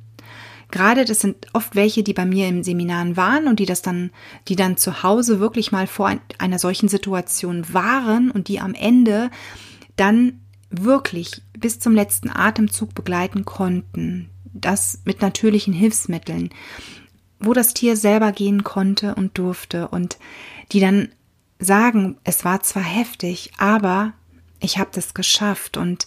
Gerade 0.71 1.05
das 1.05 1.21
sind 1.21 1.47
oft 1.53 1.75
welche, 1.75 2.03
die 2.03 2.12
bei 2.12 2.25
mir 2.25 2.49
im 2.49 2.62
Seminaren 2.62 3.17
waren 3.17 3.49
und 3.49 3.59
die 3.59 3.67
das 3.67 3.83
dann, 3.83 4.11
die 4.49 4.57
dann 4.57 4.77
zu 4.77 5.03
Hause 5.03 5.41
wirklich 5.41 5.73
mal 5.73 5.87
vor 5.87 6.12
einer 6.39 6.59
solchen 6.59 6.89
Situation 6.89 7.73
waren 7.73 8.31
und 8.31 8.49
die 8.49 8.61
am 8.61 8.75
Ende 8.75 9.31
dann 9.97 10.41
wirklich 10.71 11.43
bis 11.59 11.79
zum 11.81 11.95
letzten 11.95 12.31
Atemzug 12.31 12.95
begleiten 12.95 13.45
konnten. 13.45 14.31
Das 14.53 15.00
mit 15.05 15.21
natürlichen 15.21 15.73
Hilfsmitteln, 15.73 16.50
wo 17.39 17.53
das 17.53 17.75
Tier 17.75 17.97
selber 17.97 18.33
gehen 18.33 18.65
konnte 18.65 19.15
und 19.15 19.39
durfte 19.39 19.89
und 19.89 20.19
die 20.73 20.81
dann 20.81 21.09
sagen, 21.59 22.17
es 22.25 22.45
war 22.45 22.62
zwar 22.62 22.83
heftig, 22.83 23.53
aber 23.59 24.12
ich 24.61 24.79
habe 24.79 24.91
das 24.93 25.15
geschafft 25.15 25.77
und 25.77 26.07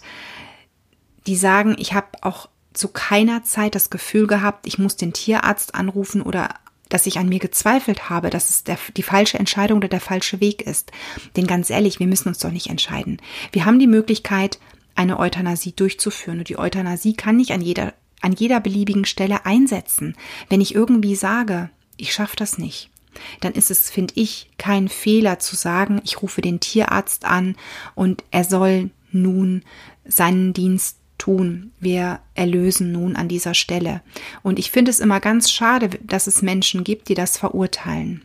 die 1.26 1.36
sagen, 1.36 1.76
ich 1.78 1.94
habe 1.94 2.08
auch 2.22 2.48
zu 2.74 2.88
keiner 2.88 3.44
Zeit 3.44 3.74
das 3.74 3.88
Gefühl 3.88 4.26
gehabt, 4.26 4.66
ich 4.66 4.78
muss 4.78 4.96
den 4.96 5.12
Tierarzt 5.12 5.74
anrufen 5.74 6.20
oder 6.22 6.50
dass 6.90 7.06
ich 7.06 7.18
an 7.18 7.28
mir 7.28 7.38
gezweifelt 7.38 8.10
habe, 8.10 8.30
dass 8.30 8.50
es 8.50 8.64
der, 8.64 8.78
die 8.96 9.02
falsche 9.02 9.38
Entscheidung 9.38 9.78
oder 9.78 9.88
der 9.88 10.00
falsche 10.00 10.40
Weg 10.40 10.62
ist. 10.62 10.92
Denn 11.36 11.46
ganz 11.46 11.70
ehrlich, 11.70 11.98
wir 11.98 12.06
müssen 12.06 12.28
uns 12.28 12.38
doch 12.38 12.50
nicht 12.50 12.68
entscheiden. 12.68 13.20
Wir 13.52 13.64
haben 13.64 13.78
die 13.78 13.86
Möglichkeit, 13.86 14.58
eine 14.94 15.18
Euthanasie 15.18 15.72
durchzuführen. 15.72 16.38
Und 16.38 16.48
die 16.48 16.58
Euthanasie 16.58 17.14
kann 17.14 17.36
nicht 17.36 17.52
an 17.52 17.60
jeder, 17.60 17.94
an 18.20 18.32
jeder 18.32 18.60
beliebigen 18.60 19.04
Stelle 19.04 19.46
einsetzen. 19.46 20.16
Wenn 20.48 20.60
ich 20.60 20.74
irgendwie 20.74 21.16
sage, 21.16 21.70
ich 21.96 22.12
schaffe 22.12 22.36
das 22.36 22.58
nicht, 22.58 22.90
dann 23.40 23.52
ist 23.52 23.70
es, 23.70 23.90
finde 23.90 24.14
ich, 24.16 24.50
kein 24.58 24.88
Fehler 24.88 25.38
zu 25.38 25.56
sagen, 25.56 26.00
ich 26.04 26.22
rufe 26.22 26.40
den 26.40 26.60
Tierarzt 26.60 27.24
an 27.24 27.56
und 27.94 28.24
er 28.30 28.44
soll 28.44 28.90
nun 29.10 29.62
seinen 30.04 30.52
Dienst 30.52 30.98
tun. 31.24 31.72
Wir 31.80 32.20
erlösen 32.34 32.92
nun 32.92 33.16
an 33.16 33.28
dieser 33.28 33.54
Stelle. 33.54 34.02
Und 34.42 34.58
ich 34.58 34.70
finde 34.70 34.90
es 34.90 35.00
immer 35.00 35.20
ganz 35.20 35.50
schade, 35.50 35.88
dass 36.02 36.26
es 36.26 36.42
Menschen 36.42 36.84
gibt, 36.84 37.08
die 37.08 37.14
das 37.14 37.38
verurteilen. 37.38 38.22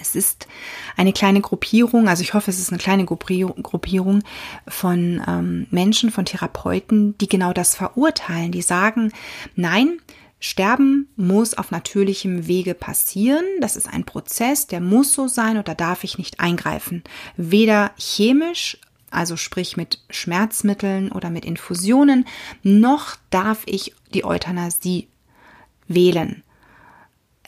Es 0.00 0.16
ist 0.16 0.48
eine 0.96 1.12
kleine 1.12 1.40
Gruppierung, 1.40 2.08
also 2.08 2.22
ich 2.22 2.34
hoffe, 2.34 2.50
es 2.50 2.58
ist 2.58 2.70
eine 2.70 2.78
kleine 2.78 3.04
Gruppierung 3.04 4.22
von 4.66 5.22
ähm, 5.28 5.66
Menschen, 5.70 6.10
von 6.10 6.24
Therapeuten, 6.24 7.16
die 7.18 7.28
genau 7.28 7.52
das 7.52 7.76
verurteilen, 7.76 8.52
die 8.52 8.62
sagen, 8.62 9.12
nein, 9.54 9.98
Sterben 10.40 11.08
muss 11.16 11.54
auf 11.54 11.70
natürlichem 11.70 12.46
Wege 12.46 12.74
passieren. 12.74 13.44
Das 13.60 13.76
ist 13.76 13.88
ein 13.88 14.04
Prozess, 14.04 14.66
der 14.66 14.80
muss 14.80 15.14
so 15.14 15.26
sein 15.26 15.56
und 15.56 15.68
da 15.68 15.74
darf 15.74 16.04
ich 16.04 16.18
nicht 16.18 16.38
eingreifen. 16.38 17.02
Weder 17.36 17.92
chemisch 17.96 18.78
also 19.14 19.36
sprich 19.36 19.76
mit 19.76 20.00
Schmerzmitteln 20.10 21.12
oder 21.12 21.30
mit 21.30 21.44
Infusionen, 21.44 22.26
noch 22.62 23.16
darf 23.30 23.62
ich 23.66 23.94
die 24.12 24.24
Euthanasie 24.24 25.08
wählen. 25.88 26.42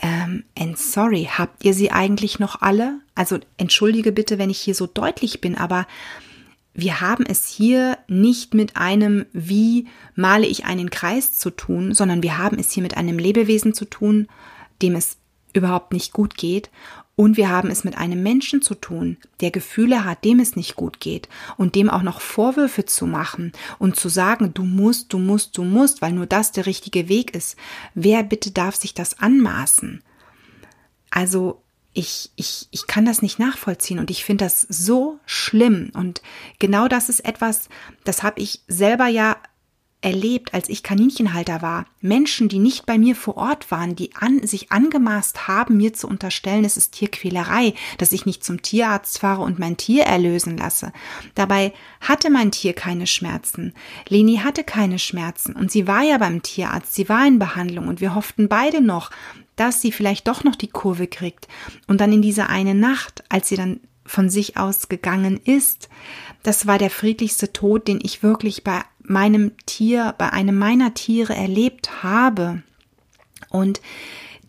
Ähm, 0.00 0.44
and 0.58 0.78
sorry, 0.78 1.28
habt 1.30 1.64
ihr 1.64 1.74
sie 1.74 1.90
eigentlich 1.90 2.38
noch 2.38 2.60
alle? 2.60 3.00
Also 3.14 3.38
entschuldige 3.56 4.12
bitte, 4.12 4.38
wenn 4.38 4.50
ich 4.50 4.58
hier 4.58 4.74
so 4.74 4.86
deutlich 4.86 5.40
bin, 5.40 5.56
aber 5.56 5.86
wir 6.74 7.00
haben 7.00 7.24
es 7.24 7.48
hier 7.48 7.96
nicht 8.06 8.52
mit 8.52 8.76
einem, 8.76 9.24
wie 9.32 9.86
male 10.14 10.46
ich 10.46 10.66
einen 10.66 10.90
Kreis 10.90 11.32
zu 11.38 11.48
tun, 11.48 11.94
sondern 11.94 12.22
wir 12.22 12.36
haben 12.36 12.58
es 12.58 12.70
hier 12.70 12.82
mit 12.82 12.98
einem 12.98 13.18
Lebewesen 13.18 13.72
zu 13.72 13.86
tun, 13.86 14.28
dem 14.82 14.94
es 14.94 15.16
überhaupt 15.54 15.94
nicht 15.94 16.12
gut 16.12 16.36
geht 16.36 16.70
und 17.16 17.38
wir 17.38 17.48
haben 17.48 17.70
es 17.70 17.82
mit 17.82 17.96
einem 17.96 18.22
Menschen 18.22 18.60
zu 18.60 18.74
tun, 18.74 19.16
der 19.40 19.50
Gefühle 19.50 20.04
hat, 20.04 20.24
dem 20.24 20.38
es 20.38 20.54
nicht 20.54 20.76
gut 20.76 21.00
geht 21.00 21.28
und 21.56 21.74
dem 21.74 21.88
auch 21.88 22.02
noch 22.02 22.20
Vorwürfe 22.20 22.84
zu 22.84 23.06
machen 23.06 23.52
und 23.78 23.96
zu 23.96 24.10
sagen, 24.10 24.52
du 24.52 24.64
musst, 24.64 25.14
du 25.14 25.18
musst, 25.18 25.56
du 25.56 25.64
musst, 25.64 26.02
weil 26.02 26.12
nur 26.12 26.26
das 26.26 26.52
der 26.52 26.66
richtige 26.66 27.08
Weg 27.08 27.34
ist. 27.34 27.56
Wer 27.94 28.22
bitte 28.22 28.50
darf 28.50 28.76
sich 28.76 28.92
das 28.92 29.18
anmaßen? 29.18 30.02
Also 31.10 31.62
ich, 31.94 32.30
ich, 32.36 32.68
ich 32.70 32.86
kann 32.86 33.06
das 33.06 33.22
nicht 33.22 33.38
nachvollziehen 33.38 33.98
und 33.98 34.10
ich 34.10 34.22
finde 34.22 34.44
das 34.44 34.60
so 34.68 35.18
schlimm. 35.24 35.90
Und 35.94 36.20
genau 36.58 36.88
das 36.88 37.08
ist 37.08 37.24
etwas, 37.24 37.70
das 38.04 38.22
habe 38.22 38.40
ich 38.42 38.60
selber 38.68 39.06
ja 39.06 39.38
erlebt, 40.06 40.54
als 40.54 40.68
ich 40.68 40.84
Kaninchenhalter 40.84 41.62
war. 41.62 41.84
Menschen, 42.00 42.48
die 42.48 42.60
nicht 42.60 42.86
bei 42.86 42.96
mir 42.96 43.16
vor 43.16 43.36
Ort 43.36 43.72
waren, 43.72 43.96
die 43.96 44.14
an, 44.14 44.46
sich 44.46 44.70
angemaßt 44.70 45.48
haben, 45.48 45.76
mir 45.76 45.94
zu 45.94 46.06
unterstellen, 46.06 46.64
es 46.64 46.76
ist 46.76 46.92
Tierquälerei, 46.92 47.74
dass 47.98 48.12
ich 48.12 48.24
nicht 48.24 48.44
zum 48.44 48.62
Tierarzt 48.62 49.18
fahre 49.18 49.42
und 49.42 49.58
mein 49.58 49.76
Tier 49.76 50.04
erlösen 50.04 50.56
lasse. 50.56 50.92
Dabei 51.34 51.72
hatte 52.00 52.30
mein 52.30 52.52
Tier 52.52 52.72
keine 52.72 53.08
Schmerzen. 53.08 53.74
Leni 54.08 54.36
hatte 54.36 54.62
keine 54.62 55.00
Schmerzen 55.00 55.56
und 55.56 55.72
sie 55.72 55.88
war 55.88 56.02
ja 56.02 56.18
beim 56.18 56.40
Tierarzt, 56.40 56.94
sie 56.94 57.08
war 57.08 57.26
in 57.26 57.40
Behandlung 57.40 57.88
und 57.88 58.00
wir 58.00 58.14
hofften 58.14 58.48
beide 58.48 58.80
noch, 58.80 59.10
dass 59.56 59.82
sie 59.82 59.90
vielleicht 59.90 60.28
doch 60.28 60.44
noch 60.44 60.54
die 60.54 60.68
Kurve 60.68 61.08
kriegt. 61.08 61.48
Und 61.88 62.00
dann 62.00 62.12
in 62.12 62.22
dieser 62.22 62.48
eine 62.48 62.76
Nacht, 62.76 63.24
als 63.28 63.48
sie 63.48 63.56
dann 63.56 63.80
von 64.04 64.30
sich 64.30 64.56
aus 64.56 64.88
gegangen 64.88 65.40
ist, 65.44 65.88
das 66.44 66.68
war 66.68 66.78
der 66.78 66.90
friedlichste 66.90 67.52
Tod, 67.52 67.88
den 67.88 67.98
ich 68.00 68.22
wirklich 68.22 68.62
bei 68.62 68.82
meinem 69.06 69.52
Tier, 69.66 70.14
bei 70.18 70.32
einem 70.32 70.58
meiner 70.58 70.94
Tiere 70.94 71.34
erlebt 71.34 72.02
habe. 72.02 72.62
Und 73.50 73.80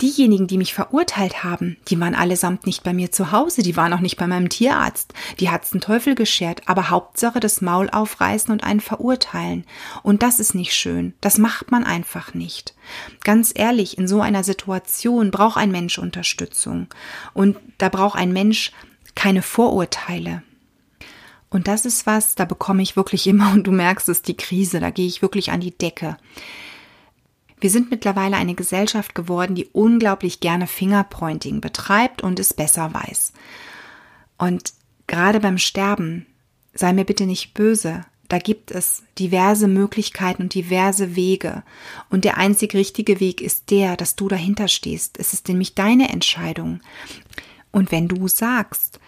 Diejenigen, 0.02 0.46
die 0.46 0.60
mich 0.60 0.76
verurteilt 0.76 1.44
haben, 1.44 1.78
die 1.88 2.00
waren 2.00 2.14
allesamt 2.14 2.68
nicht 2.68 2.84
bei 2.84 2.94
mir 2.94 3.12
zu 3.12 3.32
Hause, 3.32 3.64
die 3.64 3.76
waren 3.76 3.94
auch 3.94 4.00
nicht 4.00 4.18
bei 4.18 4.28
meinem 4.28 4.50
Tierarzt, 4.50 5.14
die 5.40 5.50
hat's 5.50 5.72
den 5.72 5.82
Teufel 5.82 6.14
geschert, 6.14 6.62
aber 6.68 6.92
Hauptsache 6.92 7.40
das 7.40 7.62
Maul 7.62 7.90
aufreißen 7.90 8.52
und 8.52 8.64
einen 8.64 8.80
verurteilen. 8.80 9.66
Und 10.04 10.22
das 10.22 10.40
ist 10.40 10.54
nicht 10.54 10.76
schön, 10.76 11.14
das 11.20 11.40
macht 11.40 11.72
man 11.72 11.84
einfach 11.84 12.36
nicht. 12.36 12.76
Ganz 13.24 13.52
ehrlich, 13.56 13.98
in 13.98 14.08
so 14.08 14.22
einer 14.22 14.44
Situation 14.44 15.32
braucht 15.32 15.58
ein 15.58 15.72
Mensch 15.72 15.98
Unterstützung 15.98 16.88
und 17.34 17.58
da 17.80 17.90
braucht 17.90 18.20
ein 18.20 18.32
Mensch 18.32 18.72
keine 19.16 19.42
Vorurteile. 19.42 20.44
Und 21.50 21.68
das 21.68 21.86
ist 21.86 22.06
was, 22.06 22.36
da 22.36 22.46
bekomme 22.46 22.82
ich 22.84 22.96
wirklich 22.96 23.28
immer, 23.28 23.52
und 23.54 23.66
du 23.66 23.72
merkst 23.72 24.10
es, 24.10 24.22
die 24.22 24.38
Krise, 24.38 24.80
da 24.80 24.90
gehe 24.90 25.08
ich 25.08 25.22
wirklich 25.22 25.52
an 25.52 25.60
die 25.60 25.78
Decke. 25.78 26.18
Wir 27.60 27.72
sind 27.72 27.90
mittlerweile 27.90 28.38
eine 28.38 28.54
Gesellschaft 28.54 29.16
geworden, 29.16 29.56
die 29.56 29.68
unglaublich 29.72 30.40
gerne 30.40 30.68
Fingerpointing 30.68 31.60
betreibt 31.60 32.22
und 32.22 32.40
es 32.40 32.54
besser 32.54 32.94
weiß. 32.94 33.34
Und 34.38 34.74
gerade 35.08 35.40
beim 35.40 35.58
Sterben, 35.58 36.28
sei 36.76 36.94
mir 36.94 37.06
bitte 37.06 37.26
nicht 37.26 37.56
böse, 37.56 38.06
da 38.28 38.40
gibt 38.40 38.72
es 38.72 39.04
diverse 39.18 39.68
Möglichkeiten 39.68 40.44
und 40.44 40.54
diverse 40.54 41.16
Wege. 41.16 41.64
Und 42.10 42.26
der 42.26 42.38
einzig 42.38 42.74
richtige 42.74 43.20
Weg 43.20 43.42
ist 43.42 43.72
der, 43.72 43.96
dass 43.96 44.16
du 44.16 44.28
dahinter 44.28 44.68
stehst. 44.68 45.18
Es 45.18 45.34
ist 45.34 45.48
nämlich 45.48 45.76
deine 45.76 46.10
Entscheidung. 46.10 46.82
Und 47.72 47.92
wenn 47.92 48.08
du 48.08 48.28
sagst, 48.28 49.00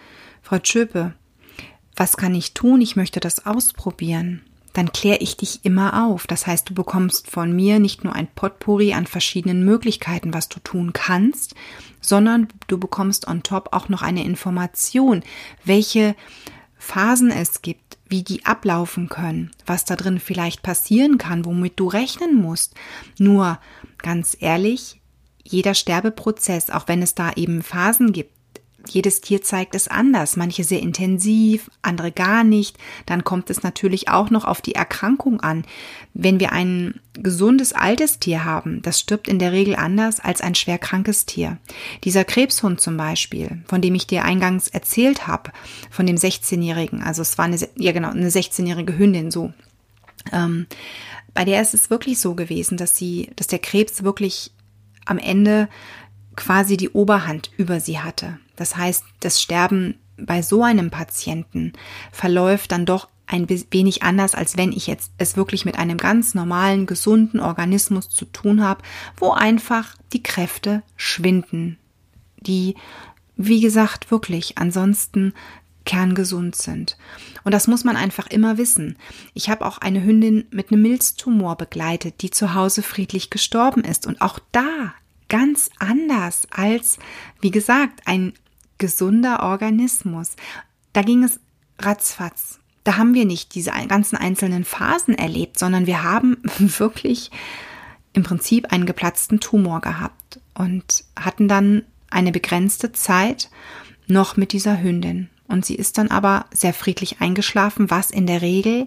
Frau 0.42 0.58
Tschöpe, 0.58 1.14
was 2.00 2.16
kann 2.16 2.34
ich 2.34 2.54
tun? 2.54 2.80
Ich 2.80 2.96
möchte 2.96 3.20
das 3.20 3.44
ausprobieren 3.44 4.40
dann 4.72 4.92
kläre 4.92 5.18
ich 5.18 5.36
dich 5.36 5.64
immer 5.64 6.06
auf. 6.06 6.26
Das 6.26 6.46
heißt, 6.46 6.68
du 6.70 6.74
bekommst 6.74 7.30
von 7.30 7.54
mir 7.54 7.78
nicht 7.78 8.04
nur 8.04 8.14
ein 8.14 8.28
Potpourri 8.28 8.92
an 8.94 9.06
verschiedenen 9.06 9.64
Möglichkeiten, 9.64 10.32
was 10.32 10.48
du 10.48 10.60
tun 10.60 10.92
kannst, 10.92 11.54
sondern 12.00 12.48
du 12.68 12.78
bekommst 12.78 13.26
on 13.26 13.42
top 13.42 13.70
auch 13.72 13.88
noch 13.88 14.02
eine 14.02 14.24
Information, 14.24 15.22
welche 15.64 16.14
Phasen 16.78 17.30
es 17.30 17.62
gibt, 17.62 17.98
wie 18.08 18.22
die 18.22 18.46
ablaufen 18.46 19.08
können, 19.08 19.50
was 19.66 19.84
da 19.84 19.96
drin 19.96 20.18
vielleicht 20.18 20.62
passieren 20.62 21.18
kann, 21.18 21.44
womit 21.44 21.78
du 21.78 21.88
rechnen 21.88 22.36
musst. 22.36 22.74
Nur 23.18 23.58
ganz 23.98 24.36
ehrlich, 24.38 25.00
jeder 25.42 25.74
Sterbeprozess, 25.74 26.70
auch 26.70 26.88
wenn 26.88 27.02
es 27.02 27.14
da 27.14 27.32
eben 27.32 27.62
Phasen 27.62 28.12
gibt, 28.12 28.32
jedes 28.88 29.20
Tier 29.20 29.42
zeigt 29.42 29.74
es 29.74 29.88
anders, 29.88 30.36
manche 30.36 30.64
sehr 30.64 30.80
intensiv, 30.80 31.70
andere 31.82 32.12
gar 32.12 32.44
nicht. 32.44 32.78
Dann 33.06 33.24
kommt 33.24 33.50
es 33.50 33.62
natürlich 33.62 34.08
auch 34.08 34.30
noch 34.30 34.44
auf 34.44 34.60
die 34.60 34.74
Erkrankung 34.74 35.40
an. 35.40 35.64
Wenn 36.14 36.40
wir 36.40 36.52
ein 36.52 37.00
gesundes 37.14 37.72
altes 37.72 38.18
Tier 38.18 38.44
haben, 38.44 38.82
das 38.82 38.98
stirbt 39.00 39.28
in 39.28 39.38
der 39.38 39.52
Regel 39.52 39.76
anders 39.76 40.20
als 40.20 40.40
ein 40.40 40.54
schwer 40.54 40.78
krankes 40.78 41.26
Tier. 41.26 41.58
Dieser 42.04 42.24
Krebshund 42.24 42.80
zum 42.80 42.96
Beispiel, 42.96 43.62
von 43.66 43.80
dem 43.80 43.94
ich 43.94 44.06
dir 44.06 44.24
eingangs 44.24 44.68
erzählt 44.68 45.26
habe, 45.26 45.52
von 45.90 46.06
dem 46.06 46.16
16-Jährigen, 46.16 47.02
also 47.02 47.22
es 47.22 47.38
war 47.38 47.44
eine, 47.44 47.58
ja 47.76 47.92
genau, 47.92 48.10
eine 48.10 48.28
16-jährige 48.28 48.96
Hündin 48.98 49.30
so. 49.30 49.52
Ähm, 50.32 50.66
bei 51.34 51.44
der 51.44 51.62
ist 51.62 51.74
es 51.74 51.90
wirklich 51.90 52.18
so 52.18 52.34
gewesen, 52.34 52.76
dass 52.76 52.96
sie, 52.96 53.30
dass 53.36 53.46
der 53.46 53.58
Krebs 53.58 54.02
wirklich 54.02 54.52
am 55.06 55.18
Ende 55.18 55.68
quasi 56.36 56.76
die 56.76 56.90
Oberhand 56.90 57.50
über 57.56 57.80
sie 57.80 57.98
hatte. 57.98 58.38
Das 58.60 58.76
heißt, 58.76 59.04
das 59.20 59.40
Sterben 59.40 59.94
bei 60.18 60.42
so 60.42 60.62
einem 60.62 60.90
Patienten 60.90 61.72
verläuft 62.12 62.72
dann 62.72 62.84
doch 62.84 63.08
ein 63.26 63.48
wenig 63.48 64.02
anders, 64.02 64.34
als 64.34 64.58
wenn 64.58 64.70
ich 64.70 64.86
jetzt 64.86 65.12
es 65.16 65.34
wirklich 65.34 65.64
mit 65.64 65.78
einem 65.78 65.96
ganz 65.96 66.34
normalen, 66.34 66.84
gesunden 66.84 67.40
Organismus 67.40 68.10
zu 68.10 68.26
tun 68.26 68.62
habe, 68.62 68.82
wo 69.16 69.30
einfach 69.30 69.96
die 70.12 70.22
Kräfte 70.22 70.82
schwinden, 70.94 71.78
die, 72.36 72.74
wie 73.34 73.62
gesagt, 73.62 74.10
wirklich 74.10 74.58
ansonsten 74.58 75.32
kerngesund 75.86 76.54
sind. 76.54 76.98
Und 77.44 77.52
das 77.52 77.66
muss 77.66 77.82
man 77.82 77.96
einfach 77.96 78.26
immer 78.26 78.58
wissen. 78.58 78.98
Ich 79.32 79.48
habe 79.48 79.64
auch 79.64 79.78
eine 79.78 80.04
Hündin 80.04 80.44
mit 80.50 80.70
einem 80.70 80.82
Milztumor 80.82 81.56
begleitet, 81.56 82.20
die 82.20 82.30
zu 82.30 82.52
Hause 82.52 82.82
friedlich 82.82 83.30
gestorben 83.30 83.84
ist. 83.84 84.06
Und 84.06 84.20
auch 84.20 84.38
da 84.52 84.92
ganz 85.30 85.70
anders 85.78 86.46
als, 86.50 86.98
wie 87.40 87.50
gesagt, 87.50 88.02
ein 88.04 88.34
gesunder 88.80 89.44
Organismus. 89.44 90.34
Da 90.92 91.02
ging 91.02 91.22
es 91.22 91.38
ratzfatz. 91.78 92.58
Da 92.82 92.96
haben 92.96 93.14
wir 93.14 93.26
nicht 93.26 93.54
diese 93.54 93.70
ganzen 93.86 94.16
einzelnen 94.16 94.64
Phasen 94.64 95.14
erlebt, 95.14 95.58
sondern 95.58 95.86
wir 95.86 96.02
haben 96.02 96.38
wirklich 96.58 97.30
im 98.12 98.24
Prinzip 98.24 98.72
einen 98.72 98.86
geplatzten 98.86 99.38
Tumor 99.38 99.80
gehabt 99.80 100.40
und 100.54 101.04
hatten 101.14 101.46
dann 101.46 101.84
eine 102.10 102.32
begrenzte 102.32 102.90
Zeit 102.90 103.50
noch 104.08 104.36
mit 104.36 104.52
dieser 104.52 104.82
Hündin. 104.82 105.28
Und 105.46 105.64
sie 105.64 105.74
ist 105.74 105.98
dann 105.98 106.08
aber 106.08 106.46
sehr 106.52 106.72
friedlich 106.72 107.20
eingeschlafen, 107.20 107.90
was 107.90 108.10
in 108.10 108.26
der 108.26 108.40
Regel, 108.40 108.86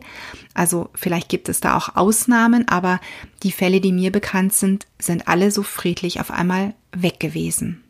also 0.54 0.90
vielleicht 0.96 1.28
gibt 1.28 1.50
es 1.50 1.60
da 1.60 1.76
auch 1.76 1.98
Ausnahmen, 1.98 2.68
aber 2.70 3.02
die 3.44 3.52
Fälle, 3.52 3.82
die 3.82 3.92
mir 3.92 4.14
bekannt 4.14 4.54
sind, 4.54 4.88
sind 4.98 5.28
alle 5.28 5.52
so 5.52 5.62
friedlich 5.62 6.22
auf 6.22 6.32
einmal 6.32 6.74
weg 6.94 7.20
gewesen. 7.20 7.83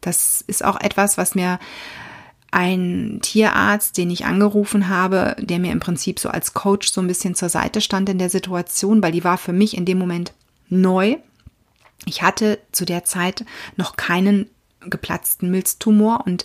Das 0.00 0.42
ist 0.46 0.64
auch 0.64 0.80
etwas, 0.80 1.18
was 1.18 1.34
mir 1.34 1.58
ein 2.50 3.20
Tierarzt, 3.22 3.96
den 3.96 4.10
ich 4.10 4.24
angerufen 4.24 4.88
habe, 4.88 5.36
der 5.38 5.58
mir 5.58 5.72
im 5.72 5.80
Prinzip 5.80 6.18
so 6.18 6.28
als 6.28 6.52
Coach 6.52 6.90
so 6.90 7.00
ein 7.00 7.06
bisschen 7.06 7.34
zur 7.34 7.48
Seite 7.48 7.80
stand 7.80 8.08
in 8.08 8.18
der 8.18 8.30
Situation, 8.30 9.02
weil 9.02 9.12
die 9.12 9.24
war 9.24 9.38
für 9.38 9.52
mich 9.52 9.76
in 9.76 9.84
dem 9.84 9.98
Moment 9.98 10.32
neu. 10.68 11.16
Ich 12.06 12.22
hatte 12.22 12.58
zu 12.72 12.84
der 12.84 13.04
Zeit 13.04 13.44
noch 13.76 13.96
keinen 13.96 14.50
geplatzten 14.80 15.50
Milztumor 15.50 16.24
und 16.26 16.44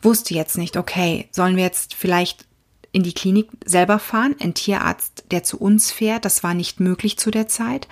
wusste 0.00 0.34
jetzt 0.34 0.56
nicht, 0.56 0.76
okay, 0.76 1.28
sollen 1.32 1.56
wir 1.56 1.64
jetzt 1.64 1.94
vielleicht 1.94 2.46
in 2.92 3.02
die 3.02 3.12
Klinik 3.12 3.48
selber 3.64 3.98
fahren, 3.98 4.34
ein 4.40 4.54
Tierarzt, 4.54 5.24
der 5.30 5.44
zu 5.44 5.58
uns 5.58 5.92
fährt. 5.92 6.24
Das 6.24 6.42
war 6.42 6.54
nicht 6.54 6.80
möglich 6.80 7.18
zu 7.18 7.30
der 7.30 7.46
Zeit. 7.46 7.86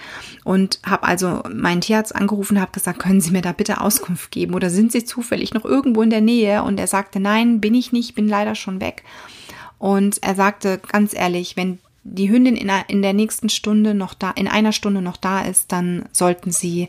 Und 0.44 0.80
habe 0.84 1.04
also 1.04 1.42
meinen 1.52 1.80
Tierarzt 1.80 2.14
angerufen, 2.14 2.61
habe 2.61 2.72
gesagt, 2.72 2.98
können 2.98 3.20
Sie 3.20 3.30
mir 3.30 3.42
da 3.42 3.52
bitte 3.52 3.80
Auskunft 3.80 4.30
geben 4.30 4.54
oder 4.54 4.70
sind 4.70 4.90
Sie 4.92 5.04
zufällig 5.04 5.54
noch 5.54 5.64
irgendwo 5.64 6.02
in 6.02 6.11
der 6.11 6.20
Nähe? 6.20 6.62
Und 6.62 6.80
er 6.80 6.88
sagte, 6.88 7.20
nein, 7.20 7.61
bin 7.61 7.74
ich 7.74 7.92
nicht, 7.92 8.14
bin 8.14 8.28
leider 8.28 8.54
schon 8.54 8.80
weg. 8.80 9.04
Und 9.78 10.22
er 10.22 10.34
sagte 10.34 10.80
ganz 10.90 11.14
ehrlich, 11.14 11.56
wenn 11.56 11.78
die 12.02 12.30
Hündin 12.30 12.56
in, 12.56 12.70
in 12.88 13.02
der 13.02 13.12
nächsten 13.12 13.48
Stunde 13.48 13.94
noch 13.94 14.14
da, 14.14 14.30
in 14.32 14.48
einer 14.48 14.72
Stunde 14.72 15.02
noch 15.02 15.16
da 15.16 15.42
ist, 15.42 15.70
dann 15.70 16.06
sollten 16.12 16.50
Sie 16.50 16.88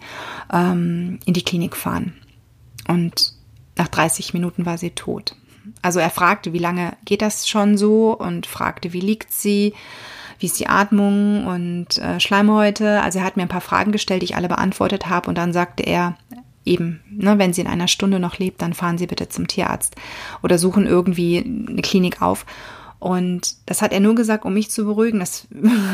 ähm, 0.51 1.19
in 1.25 1.33
die 1.33 1.43
Klinik 1.43 1.75
fahren. 1.75 2.13
Und 2.87 3.33
nach 3.79 3.87
30 3.87 4.33
Minuten 4.33 4.65
war 4.65 4.77
sie 4.77 4.89
tot. 4.91 5.35
Also 5.81 5.99
er 5.99 6.09
fragte, 6.09 6.53
wie 6.53 6.59
lange 6.59 6.93
geht 7.05 7.21
das 7.21 7.47
schon 7.47 7.77
so 7.77 8.17
und 8.17 8.45
fragte, 8.45 8.93
wie 8.93 8.99
liegt 8.99 9.31
sie, 9.31 9.73
wie 10.39 10.45
ist 10.45 10.59
die 10.59 10.67
Atmung 10.67 11.45
und 11.47 11.97
äh, 11.97 12.19
Schleimhäute. 12.19 13.01
Also 13.01 13.19
er 13.19 13.25
hat 13.25 13.37
mir 13.37 13.43
ein 13.43 13.49
paar 13.49 13.61
Fragen 13.61 13.91
gestellt, 13.91 14.21
die 14.21 14.25
ich 14.25 14.35
alle 14.35 14.47
beantwortet 14.47 15.07
habe 15.07 15.29
und 15.29 15.37
dann 15.37 15.53
sagte 15.53 15.83
er 15.83 16.17
eben, 16.65 17.01
ne, 17.09 17.37
wenn 17.37 17.53
sie 17.53 17.61
in 17.61 17.67
einer 17.67 17.87
Stunde 17.87 18.19
noch 18.19 18.37
lebt, 18.37 18.61
dann 18.61 18.73
fahren 18.73 18.97
Sie 18.97 19.07
bitte 19.07 19.29
zum 19.29 19.47
Tierarzt 19.47 19.95
oder 20.43 20.57
suchen 20.57 20.85
irgendwie 20.85 21.43
eine 21.69 21.81
Klinik 21.81 22.21
auf. 22.21 22.45
Und 22.99 23.55
das 23.65 23.81
hat 23.81 23.93
er 23.93 24.01
nur 24.01 24.15
gesagt, 24.15 24.45
um 24.45 24.53
mich 24.53 24.69
zu 24.69 24.85
beruhigen. 24.85 25.19
Das 25.19 25.47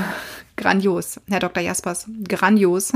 grandios, 0.58 1.22
Herr 1.30 1.40
Dr. 1.40 1.64
Jaspers, 1.64 2.10
grandios. 2.28 2.92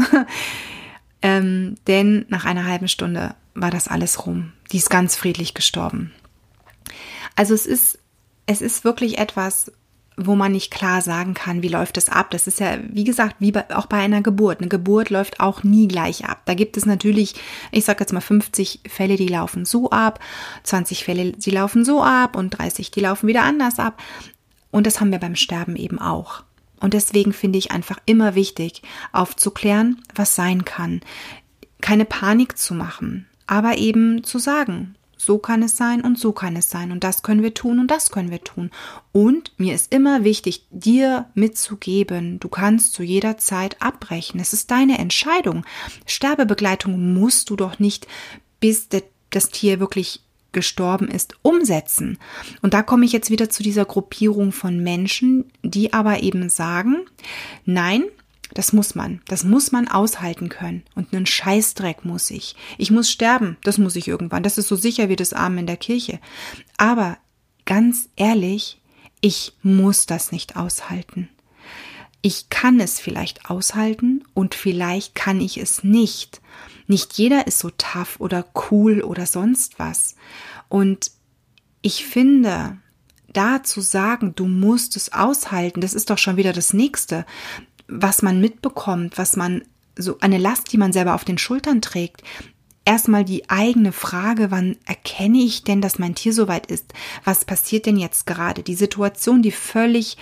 ähm, 1.21 1.75
denn 1.87 2.25
nach 2.29 2.45
einer 2.45 2.65
halben 2.65 2.87
Stunde 2.87 3.35
war 3.53 3.71
das 3.71 3.87
alles 3.87 4.25
rum. 4.25 4.51
Die 4.71 4.77
ist 4.77 4.89
ganz 4.89 5.15
friedlich 5.15 5.53
gestorben. 5.53 6.11
Also 7.39 7.53
es 7.53 7.65
ist, 7.65 7.99
es 8.47 8.59
ist 8.59 8.83
wirklich 8.83 9.17
etwas, 9.17 9.71
wo 10.17 10.35
man 10.35 10.51
nicht 10.51 10.71
klar 10.71 11.01
sagen 11.01 11.35
kann, 11.35 11.61
wie 11.61 11.69
läuft 11.69 11.95
es 11.95 12.09
ab. 12.09 12.31
Das 12.31 12.47
ist 12.47 12.59
ja, 12.59 12.79
wie 12.89 13.05
gesagt, 13.05 13.37
wie 13.39 13.53
bei, 13.53 13.73
auch 13.73 13.85
bei 13.85 13.95
einer 13.95 14.21
Geburt. 14.21 14.59
Eine 14.59 14.67
Geburt 14.67 15.09
läuft 15.09 15.39
auch 15.39 15.63
nie 15.63 15.87
gleich 15.87 16.25
ab. 16.25 16.41
Da 16.43 16.53
gibt 16.53 16.75
es 16.75 16.85
natürlich, 16.85 17.35
ich 17.71 17.85
sage 17.85 18.01
jetzt 18.01 18.11
mal 18.11 18.19
50 18.19 18.81
Fälle, 18.89 19.15
die 19.15 19.29
laufen 19.29 19.63
so 19.63 19.89
ab, 19.89 20.19
20 20.63 21.05
Fälle, 21.05 21.31
die 21.31 21.51
laufen 21.51 21.85
so 21.85 22.03
ab 22.03 22.35
und 22.35 22.49
30, 22.49 22.91
die 22.91 22.99
laufen 22.99 23.27
wieder 23.27 23.43
anders 23.43 23.79
ab. 23.79 24.03
Und 24.69 24.85
das 24.85 24.99
haben 24.99 25.13
wir 25.13 25.19
beim 25.19 25.37
Sterben 25.37 25.77
eben 25.77 25.97
auch. 25.97 26.43
Und 26.81 26.93
deswegen 26.93 27.31
finde 27.31 27.57
ich 27.57 27.71
einfach 27.71 27.99
immer 28.05 28.35
wichtig, 28.35 28.81
aufzuklären, 29.13 30.03
was 30.13 30.35
sein 30.35 30.65
kann. 30.65 30.99
Keine 31.79 32.03
Panik 32.03 32.57
zu 32.57 32.73
machen, 32.73 33.27
aber 33.47 33.77
eben 33.77 34.25
zu 34.25 34.39
sagen, 34.39 34.97
so 35.19 35.37
kann 35.37 35.61
es 35.61 35.75
sein 35.75 36.01
und 36.01 36.17
so 36.17 36.31
kann 36.31 36.55
es 36.55 36.69
sein 36.69 36.91
und 36.93 37.03
das 37.03 37.21
können 37.23 37.43
wir 37.43 37.53
tun 37.53 37.79
und 37.79 37.91
das 37.91 38.09
können 38.09 38.31
wir 38.31 38.41
tun. 38.41 38.71
Und 39.11 39.51
mir 39.57 39.75
ist 39.75 39.93
immer 39.93 40.23
wichtig, 40.23 40.65
dir 40.71 41.25
mitzugeben, 41.33 42.39
du 42.39 42.47
kannst 42.47 42.93
zu 42.93 43.03
jeder 43.03 43.37
Zeit 43.37 43.81
abbrechen. 43.81 44.39
Es 44.39 44.53
ist 44.53 44.71
deine 44.71 44.97
Entscheidung. 44.97 45.65
Sterbebegleitung 46.05 47.13
musst 47.13 47.49
du 47.49 47.57
doch 47.57 47.79
nicht, 47.79 48.07
bis 48.61 48.87
das 49.29 49.49
Tier 49.49 49.81
wirklich 49.81 50.21
gestorben 50.53 51.09
ist, 51.09 51.35
umsetzen. 51.41 52.17
Und 52.61 52.73
da 52.73 52.81
komme 52.81 53.05
ich 53.05 53.11
jetzt 53.11 53.29
wieder 53.29 53.49
zu 53.49 53.61
dieser 53.61 53.85
Gruppierung 53.85 54.53
von 54.53 54.79
Menschen, 54.79 55.51
die 55.63 55.91
aber 55.91 56.23
eben 56.23 56.49
sagen, 56.49 57.05
nein, 57.65 58.05
das 58.53 58.73
muss 58.73 58.95
man. 58.95 59.21
Das 59.27 59.43
muss 59.43 59.71
man 59.71 59.87
aushalten 59.87 60.49
können. 60.49 60.83
Und 60.95 61.13
einen 61.13 61.25
Scheißdreck 61.25 62.05
muss 62.05 62.31
ich. 62.31 62.55
Ich 62.77 62.91
muss 62.91 63.11
sterben. 63.11 63.57
Das 63.63 63.77
muss 63.77 63.95
ich 63.95 64.07
irgendwann. 64.07 64.43
Das 64.43 64.57
ist 64.57 64.67
so 64.67 64.75
sicher 64.75 65.09
wie 65.09 65.15
das 65.15 65.33
Armen 65.33 65.59
in 65.59 65.67
der 65.67 65.77
Kirche. 65.77 66.19
Aber 66.77 67.17
ganz 67.65 68.09
ehrlich, 68.15 68.81
ich 69.21 69.53
muss 69.61 70.05
das 70.05 70.31
nicht 70.31 70.55
aushalten. 70.55 71.29
Ich 72.21 72.49
kann 72.49 72.79
es 72.79 72.99
vielleicht 72.99 73.49
aushalten 73.49 74.23
und 74.33 74.55
vielleicht 74.55 75.15
kann 75.15 75.39
ich 75.39 75.57
es 75.57 75.83
nicht. 75.83 76.41
Nicht 76.87 77.13
jeder 77.13 77.47
ist 77.47 77.59
so 77.59 77.69
tough 77.69 78.19
oder 78.19 78.45
cool 78.71 79.01
oder 79.01 79.25
sonst 79.25 79.79
was. 79.79 80.15
Und 80.67 81.11
ich 81.81 82.05
finde, 82.05 82.77
da 83.31 83.63
zu 83.63 83.79
sagen, 83.79 84.33
du 84.35 84.47
musst 84.47 84.95
es 84.95 85.13
aushalten, 85.13 85.81
das 85.81 85.93
ist 85.93 86.09
doch 86.09 86.17
schon 86.17 86.35
wieder 86.35 86.51
das 86.51 86.73
nächste 86.73 87.25
was 87.89 88.21
man 88.21 88.39
mitbekommt, 88.39 89.17
was 89.17 89.35
man 89.35 89.63
so 89.97 90.17
eine 90.21 90.37
Last, 90.37 90.71
die 90.71 90.77
man 90.77 90.93
selber 90.93 91.15
auf 91.15 91.25
den 91.25 91.37
Schultern 91.37 91.81
trägt. 91.81 92.23
Erstmal 92.85 93.25
die 93.25 93.49
eigene 93.49 93.91
Frage, 93.91 94.51
wann 94.51 94.77
erkenne 94.85 95.39
ich 95.39 95.63
denn, 95.63 95.81
dass 95.81 95.99
mein 95.99 96.15
Tier 96.15 96.33
soweit 96.33 96.67
ist? 96.67 96.93
Was 97.23 97.45
passiert 97.45 97.85
denn 97.85 97.97
jetzt 97.97 98.25
gerade? 98.25 98.63
Die 98.63 98.75
Situation, 98.75 99.41
die 99.41 99.51
völlig 99.51 100.17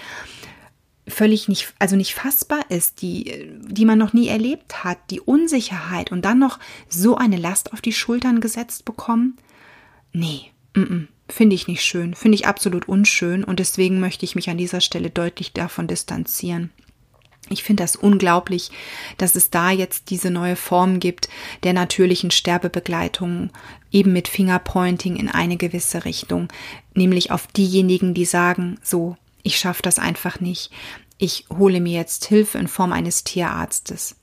völlig 1.08 1.48
nicht, 1.48 1.74
also 1.80 1.96
nicht 1.96 2.14
fassbar 2.14 2.70
ist, 2.70 3.02
die, 3.02 3.50
die 3.62 3.86
man 3.86 3.98
noch 3.98 4.14
nie 4.14 4.28
erlebt 4.28 4.84
hat, 4.84 4.98
die 5.10 5.22
Unsicherheit 5.22 6.12
und 6.12 6.26
dann 6.26 6.40
noch 6.40 6.60
so 6.90 7.16
eine 7.16 7.38
Last 7.38 7.72
auf 7.74 7.82
die 7.82 7.94
Schultern 7.94 8.42
gesetzt 8.42 8.84
bekommen? 8.84 9.38
Nee, 10.12 10.52
finde 11.30 11.56
ich 11.56 11.68
nicht 11.68 11.84
schön, 11.84 12.14
finde 12.14 12.36
ich 12.36 12.48
absolut 12.48 12.90
unschön 12.90 13.44
und 13.44 13.60
deswegen 13.60 14.00
möchte 14.00 14.26
ich 14.26 14.36
mich 14.36 14.50
an 14.50 14.58
dieser 14.58 14.82
Stelle 14.82 15.10
deutlich 15.10 15.54
davon 15.54 15.88
distanzieren. 15.88 16.72
Ich 17.50 17.64
finde 17.64 17.84
das 17.84 17.96
unglaublich, 17.96 18.72
dass 19.18 19.36
es 19.36 19.50
da 19.50 19.72
jetzt 19.72 20.10
diese 20.10 20.32
neue 20.32 20.56
Form 20.56 21.00
gibt 21.00 21.30
der 21.64 21.74
natürlichen 21.74 22.32
Sterbebegleitung, 22.32 23.52
eben 23.92 24.14
mit 24.14 24.28
Fingerpointing 24.28 25.16
in 25.16 25.30
eine 25.30 25.58
gewisse 25.58 26.06
Richtung, 26.06 26.50
nämlich 26.94 27.32
auf 27.32 27.48
diejenigen, 27.48 28.14
die 28.14 28.26
sagen, 28.26 28.80
so, 28.84 29.16
ich 29.44 29.58
schaffe 29.58 29.82
das 29.82 30.00
einfach 30.00 30.40
nicht, 30.40 30.72
ich 31.18 31.46
hole 31.50 31.80
mir 31.80 31.98
jetzt 31.98 32.26
Hilfe 32.26 32.58
in 32.58 32.68
Form 32.68 32.92
eines 32.92 33.24
Tierarztes. 33.24 34.16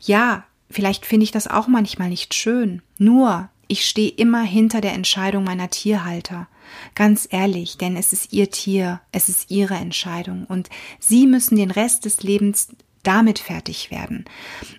Ja, 0.00 0.44
vielleicht 0.70 1.06
finde 1.06 1.24
ich 1.24 1.32
das 1.32 1.46
auch 1.46 1.66
manchmal 1.66 2.08
nicht 2.08 2.34
schön, 2.34 2.82
nur 2.98 3.48
ich 3.66 3.86
stehe 3.86 4.10
immer 4.10 4.42
hinter 4.42 4.80
der 4.80 4.92
Entscheidung 4.92 5.44
meiner 5.44 5.70
Tierhalter. 5.70 6.48
Ganz 6.94 7.28
ehrlich, 7.30 7.78
denn 7.78 7.96
es 7.96 8.12
ist 8.12 8.32
ihr 8.32 8.50
Tier, 8.50 9.00
es 9.12 9.28
ist 9.28 9.50
ihre 9.50 9.74
Entscheidung 9.74 10.44
und 10.44 10.70
sie 10.98 11.26
müssen 11.26 11.56
den 11.56 11.70
Rest 11.70 12.04
des 12.04 12.22
Lebens 12.22 12.68
damit 13.02 13.38
fertig 13.38 13.90
werden. 13.90 14.24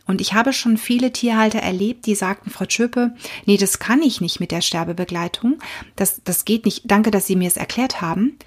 Und 0.08 0.20
ich 0.20 0.34
habe 0.34 0.52
schon 0.52 0.78
viele 0.78 1.14
Tierhalter 1.14 1.60
erlebt, 1.60 2.06
die 2.06 2.16
sagten, 2.16 2.50
Frau 2.50 2.66
Schöpe, 2.68 3.16
nee, 3.46 3.58
das 3.58 3.80
kann 3.80 4.02
ich 4.02 4.20
nicht 4.20 4.40
mit 4.40 4.52
der 4.52 4.62
Sterbebegleitung. 4.62 5.60
Das, 5.96 6.22
das 6.24 6.44
geht 6.44 6.66
nicht. 6.66 6.84
Danke, 6.86 7.12
dass 7.12 7.28
Sie 7.28 7.36
mir 7.36 7.48
es 7.48 7.58
erklärt 7.58 8.02
haben. 8.02 8.38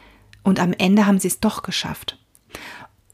Und 0.42 0.60
am 0.60 0.72
Ende 0.72 1.06
haben 1.06 1.20
sie 1.20 1.28
es 1.28 1.40
doch 1.40 1.62
geschafft. 1.62 2.18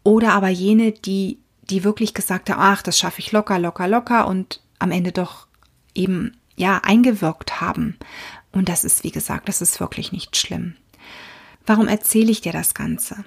Oder 0.04 0.34
aber 0.34 0.48
jene, 0.48 0.92
die, 0.92 1.40
die 1.62 1.84
wirklich 1.84 2.14
gesagt 2.14 2.50
haben, 2.50 2.60
ach, 2.60 2.82
das 2.82 2.98
schaffe 2.98 3.20
ich 3.20 3.32
locker, 3.32 3.58
locker, 3.58 3.88
locker 3.88 4.26
und 4.26 4.60
am 4.78 4.90
Ende 4.90 5.12
doch 5.12 5.46
eben 5.94 6.36
ja, 6.56 6.80
eingewirkt 6.84 7.60
haben. 7.60 7.96
Und 8.54 8.68
das 8.68 8.84
ist, 8.84 9.04
wie 9.04 9.10
gesagt, 9.10 9.48
das 9.48 9.60
ist 9.60 9.80
wirklich 9.80 10.12
nicht 10.12 10.36
schlimm. 10.36 10.74
Warum 11.66 11.88
erzähle 11.88 12.30
ich 12.30 12.40
dir 12.40 12.52
das 12.52 12.74
Ganze? 12.74 13.24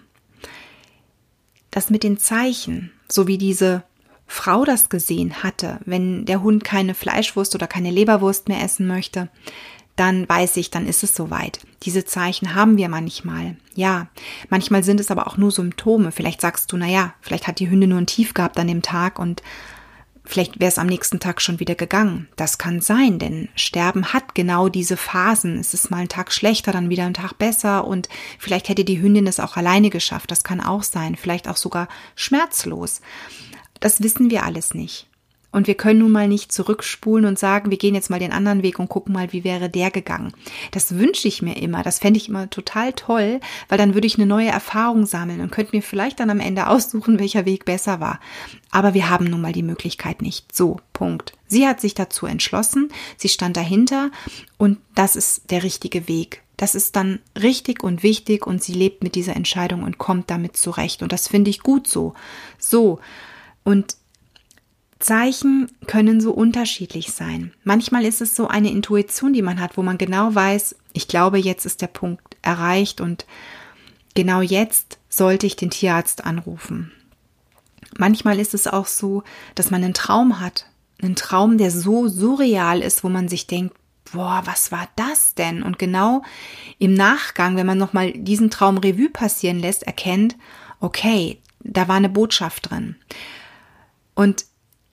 Das 1.72 1.90
mit 1.90 2.04
den 2.04 2.18
Zeichen, 2.18 2.92
so 3.10 3.28
wie 3.28 3.38
diese 3.38 3.84
Frau 4.26 4.66
das 4.66 4.90
gesehen 4.90 5.44
hatte, 5.44 5.80
wenn 5.86 6.26
der 6.26 6.42
Hund 6.42 6.64
keine 6.64 6.94
Fleischwurst 6.94 7.56
oder 7.56 7.68
keine 7.68 7.92
Leberwurst 7.92 8.48
mehr 8.48 8.64
essen 8.64 8.88
möchte, 8.88 9.30
dann 9.96 10.30
weiß 10.30 10.58
ich, 10.58 10.70
dann 10.70 10.86
ist 10.86 11.04
es 11.04 11.16
soweit. 11.16 11.60
Diese 11.84 12.06
Zeichen 12.06 12.54
haben 12.54 12.78
wir 12.78 12.88
manchmal. 12.88 13.58
Ja, 13.74 14.08
manchmal 14.50 14.84
sind 14.84 15.00
es 15.00 15.10
aber 15.10 15.28
auch 15.28 15.38
nur 15.38 15.52
Symptome. 15.52 16.12
Vielleicht 16.12 16.40
sagst 16.40 16.72
du, 16.72 16.78
na 16.78 16.88
ja, 16.88 17.16
vielleicht 17.22 17.48
hat 17.48 17.60
die 17.60 17.70
Hündin 17.70 17.90
nur 17.90 18.00
ein 18.00 18.06
Tief 18.06 18.34
gehabt 18.34 18.60
an 18.60 18.68
dem 18.68 18.84
Tag 18.84 19.18
und 19.18 19.42
Vielleicht 20.28 20.60
wäre 20.60 20.70
es 20.70 20.78
am 20.78 20.88
nächsten 20.88 21.22
Tag 21.22 21.42
schon 21.42 21.62
wieder 21.62 21.76
gegangen. 21.76 22.28
Das 22.36 22.58
kann 22.58 22.82
sein, 22.82 23.18
denn 23.18 23.48
Sterben 23.56 24.12
hat 24.12 24.36
genau 24.36 24.68
diese 24.68 24.98
Phasen. 24.98 25.58
Es 25.58 25.74
ist 25.74 25.90
mal 25.90 26.02
ein 26.02 26.10
Tag 26.10 26.34
schlechter, 26.34 26.74
dann 26.74 26.90
wieder 26.90 27.06
ein 27.06 27.14
Tag 27.14 27.38
besser 27.38 27.88
und 27.88 28.10
vielleicht 28.38 28.68
hätte 28.68 28.84
die 28.84 29.02
Hündin 29.02 29.26
es 29.26 29.40
auch 29.40 29.56
alleine 29.56 29.90
geschafft. 29.90 30.30
Das 30.30 30.44
kann 30.44 30.60
auch 30.60 30.84
sein. 30.84 31.16
Vielleicht 31.16 31.48
auch 31.48 31.56
sogar 31.56 31.88
schmerzlos. 32.16 33.00
Das 33.80 34.04
wissen 34.04 34.30
wir 34.30 34.44
alles 34.44 34.74
nicht. 34.74 35.08
Und 35.52 35.68
wir 35.68 35.76
können 35.76 36.00
nun 36.00 36.12
mal 36.12 36.28
nicht 36.28 36.52
zurückspulen 36.52 37.26
und 37.26 37.40
sagen, 37.40 37.72
wir 37.72 37.78
gehen 37.78 37.96
jetzt 37.96 38.10
mal 38.10 38.20
den 38.20 38.34
anderen 38.34 38.64
Weg 38.64 38.80
und 38.80 38.90
gucken 38.90 39.14
mal, 39.14 39.32
wie 39.32 39.44
wäre 39.44 39.70
der 39.70 39.92
gegangen. 39.92 40.34
Das 40.72 40.98
wünsche 40.98 41.28
ich 41.28 41.42
mir 41.42 41.58
immer. 41.58 41.84
Das 41.84 42.00
fände 42.00 42.18
ich 42.18 42.28
immer 42.28 42.50
total 42.50 42.94
toll, 42.94 43.40
weil 43.70 43.78
dann 43.78 43.94
würde 43.94 44.08
ich 44.08 44.18
eine 44.18 44.26
neue 44.26 44.50
Erfahrung 44.50 45.06
sammeln 45.06 45.42
und 45.42 45.52
könnte 45.52 45.76
mir 45.76 45.82
vielleicht 45.82 46.20
dann 46.20 46.30
am 46.30 46.40
Ende 46.40 46.68
aussuchen, 46.68 47.20
welcher 47.20 47.46
Weg 47.46 47.66
besser 47.66 48.00
war. 48.00 48.20
Aber 48.72 48.94
wir 48.94 49.10
haben 49.10 49.26
nun 49.26 49.42
mal 49.42 49.54
die 49.54 49.64
Möglichkeit 49.64 50.22
nicht. 50.22 50.54
So, 50.56 50.80
Punkt. 50.94 51.34
Sie 51.48 51.66
hat 51.66 51.80
sich 51.80 51.94
dazu 51.94 52.26
entschlossen, 52.26 52.90
sie 53.16 53.30
stand 53.30 53.56
dahinter 53.56 54.12
und 54.58 54.80
das 54.96 55.16
ist 55.16 55.50
der 55.50 55.64
richtige 55.64 56.08
Weg. 56.10 56.44
Das 56.58 56.74
ist 56.74 56.96
dann 56.96 57.20
richtig 57.40 57.84
und 57.84 58.02
wichtig 58.04 58.46
und 58.46 58.64
sie 58.64 58.74
lebt 58.74 59.04
mit 59.04 59.14
dieser 59.16 59.36
Entscheidung 59.36 59.84
und 59.84 60.00
kommt 60.00 60.30
damit 60.30 60.58
zurecht. 60.58 61.04
Und 61.04 61.12
das 61.12 61.28
finde 61.28 61.52
ich 61.52 61.62
gut 61.62 61.88
so. 61.88 62.16
So. 62.58 63.00
Und 63.64 63.96
Zeichen 65.00 65.72
können 65.86 66.22
so 66.22 66.32
unterschiedlich 66.32 67.12
sein. 67.12 67.54
Manchmal 67.64 68.06
ist 68.06 68.22
es 68.22 68.36
so 68.36 68.48
eine 68.48 68.72
Intuition, 68.72 69.34
die 69.34 69.42
man 69.42 69.60
hat, 69.60 69.78
wo 69.78 69.84
man 69.84 69.98
genau 69.98 70.34
weiß, 70.34 70.76
ich 70.94 71.08
glaube, 71.08 71.38
jetzt 71.38 71.66
ist 71.66 71.82
der 71.82 71.88
Punkt 71.88 72.38
erreicht 72.42 73.02
und 73.02 73.26
genau 74.16 74.42
jetzt 74.42 74.98
sollte 75.10 75.46
ich 75.46 75.56
den 75.56 75.70
Tierarzt 75.70 76.26
anrufen. 76.26 76.92
Manchmal 77.98 78.40
ist 78.40 78.54
es 78.54 78.68
auch 78.68 78.88
so, 78.88 79.24
dass 79.56 79.72
man 79.72 79.84
einen 79.84 79.94
Traum 79.94 80.40
hat, 80.40 80.66
einen 81.02 81.16
Traum, 81.16 81.58
der 81.58 81.72
so 81.72 82.08
surreal 82.08 82.82
ist, 82.82 83.04
wo 83.04 83.10
man 83.10 83.28
sich 83.28 83.46
denkt, 83.48 83.76
boah, 84.12 84.42
was 84.46 84.72
war 84.72 84.88
das 84.96 85.36
denn? 85.36 85.64
Und 85.64 85.78
genau 85.78 86.24
im 86.80 86.94
Nachgang, 86.94 87.56
wenn 87.56 87.68
man 87.68 87.78
nochmal 87.78 88.14
diesen 88.14 88.50
Traum 88.50 88.78
Revue 88.78 89.10
passieren 89.10 89.60
lässt, 89.60 89.84
erkennt, 89.84 90.36
okay, 90.80 91.40
da 91.60 91.88
war 91.88 91.96
eine 91.96 92.10
Botschaft 92.10 92.72
drin. 92.72 92.96
Und 94.16 94.46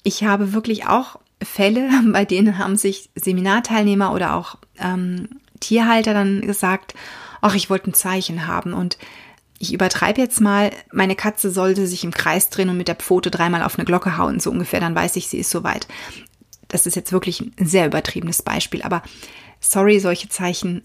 ich 0.04 0.22
habe 0.22 0.52
wirklich 0.52 0.86
auch 0.86 1.18
Fälle, 1.42 1.90
bei 2.12 2.24
denen 2.24 2.58
haben 2.58 2.76
sich 2.76 3.10
Seminarteilnehmer 3.16 4.12
oder 4.12 4.34
auch 4.36 4.58
ähm, 4.78 5.28
Tierhalter 5.58 6.14
dann 6.14 6.42
gesagt, 6.42 6.94
ach, 7.40 7.56
ich 7.56 7.68
wollte 7.68 7.90
ein 7.90 7.94
Zeichen 7.94 8.46
haben 8.46 8.72
und 8.72 8.96
ich 9.58 9.72
übertreibe 9.72 10.20
jetzt 10.20 10.40
mal, 10.40 10.70
meine 10.92 11.16
Katze 11.16 11.50
sollte 11.50 11.86
sich 11.86 12.04
im 12.04 12.10
Kreis 12.10 12.50
drehen 12.50 12.68
und 12.68 12.76
mit 12.76 12.88
der 12.88 12.96
Pfote 12.96 13.30
dreimal 13.30 13.62
auf 13.62 13.78
eine 13.78 13.84
Glocke 13.84 14.18
hauen, 14.18 14.40
so 14.40 14.50
ungefähr, 14.50 14.80
dann 14.80 14.94
weiß 14.94 15.16
ich, 15.16 15.28
sie 15.28 15.38
ist 15.38 15.50
soweit. 15.50 15.86
Das 16.68 16.86
ist 16.86 16.96
jetzt 16.96 17.12
wirklich 17.12 17.40
ein 17.40 17.66
sehr 17.66 17.86
übertriebenes 17.86 18.42
Beispiel, 18.42 18.82
aber 18.82 19.02
sorry, 19.60 20.00
solche 20.00 20.28
Zeichen 20.28 20.82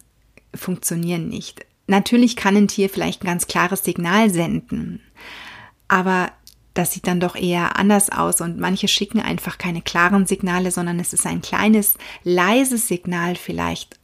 funktionieren 0.54 1.28
nicht. 1.28 1.66
Natürlich 1.88 2.36
kann 2.36 2.56
ein 2.56 2.68
Tier 2.68 2.90
vielleicht 2.90 3.24
ein 3.24 3.28
ganz 3.28 3.48
klares 3.48 3.84
Signal 3.84 4.30
senden, 4.30 5.02
aber 5.88 6.32
das 6.80 6.94
sieht 6.94 7.08
dann 7.08 7.20
doch 7.20 7.36
eher 7.36 7.78
anders 7.78 8.10
aus 8.10 8.40
und 8.40 8.58
manche 8.58 8.88
schicken 8.88 9.20
einfach 9.20 9.58
keine 9.58 9.82
klaren 9.82 10.26
Signale, 10.26 10.72
sondern 10.72 10.98
es 11.02 11.12
ist 11.12 11.26
ein 11.26 11.42
kleines, 11.42 11.96
leises 12.24 12.88
Signal 12.88 13.36
vielleicht, 13.36 14.00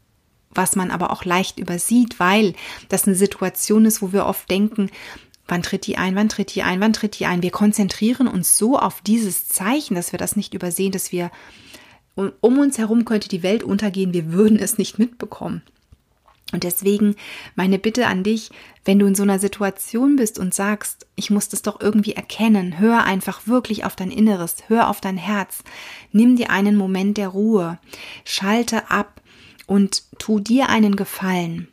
was 0.49 0.75
man 0.75 0.91
aber 0.91 1.11
auch 1.11 1.23
leicht 1.23 1.57
übersieht, 1.57 2.19
weil 2.19 2.53
das 2.89 3.07
eine 3.07 3.15
Situation 3.15 3.85
ist, 3.85 4.01
wo 4.01 4.11
wir 4.11 4.25
oft 4.25 4.51
denken, 4.51 4.91
wann 5.47 5.63
tritt 5.63 5.88
die 5.88 5.97
ein, 5.97 6.17
wann 6.17 6.27
tritt 6.27 6.53
die 6.53 6.63
ein, 6.63 6.81
wann 6.81 6.91
tritt 6.91 7.17
die 7.17 7.27
ein. 7.27 7.41
Wir 7.41 7.51
konzentrieren 7.51 8.27
uns 8.27 8.57
so 8.57 8.77
auf 8.77 8.99
dieses 8.99 9.47
Zeichen, 9.47 9.95
dass 9.95 10.11
wir 10.11 10.19
das 10.19 10.35
nicht 10.35 10.53
übersehen, 10.53 10.91
dass 10.91 11.13
wir 11.13 11.31
um 12.15 12.59
uns 12.59 12.77
herum 12.77 13.05
könnte 13.05 13.29
die 13.29 13.43
Welt 13.43 13.63
untergehen, 13.63 14.13
wir 14.13 14.33
würden 14.33 14.59
es 14.59 14.77
nicht 14.77 14.99
mitbekommen. 14.99 15.61
Und 16.55 16.63
deswegen 16.63 17.17
meine 17.55 17.77
Bitte 17.77 18.07
an 18.07 18.23
dich, 18.23 18.49
wenn 18.85 18.97
du 18.97 19.05
in 19.05 19.13
so 19.13 19.23
einer 19.23 19.39
Situation 19.39 20.15
bist 20.15 20.39
und 20.39 20.53
sagst, 20.53 21.05
ich 21.15 21.29
muss 21.29 21.49
das 21.49 21.61
doch 21.61 21.81
irgendwie 21.81 22.13
erkennen, 22.13 22.79
hör 22.79 23.03
einfach 23.03 23.45
wirklich 23.45 23.83
auf 23.83 23.97
dein 23.97 24.09
Inneres, 24.09 24.55
hör 24.69 24.89
auf 24.89 25.01
dein 25.01 25.17
Herz, 25.17 25.65
nimm 26.13 26.37
dir 26.37 26.49
einen 26.49 26.77
Moment 26.77 27.17
der 27.17 27.27
Ruhe, 27.27 27.77
schalte 28.23 28.89
ab 28.89 29.21
und 29.67 30.03
tu 30.17 30.39
dir 30.39 30.69
einen 30.69 30.95
Gefallen. 30.95 31.67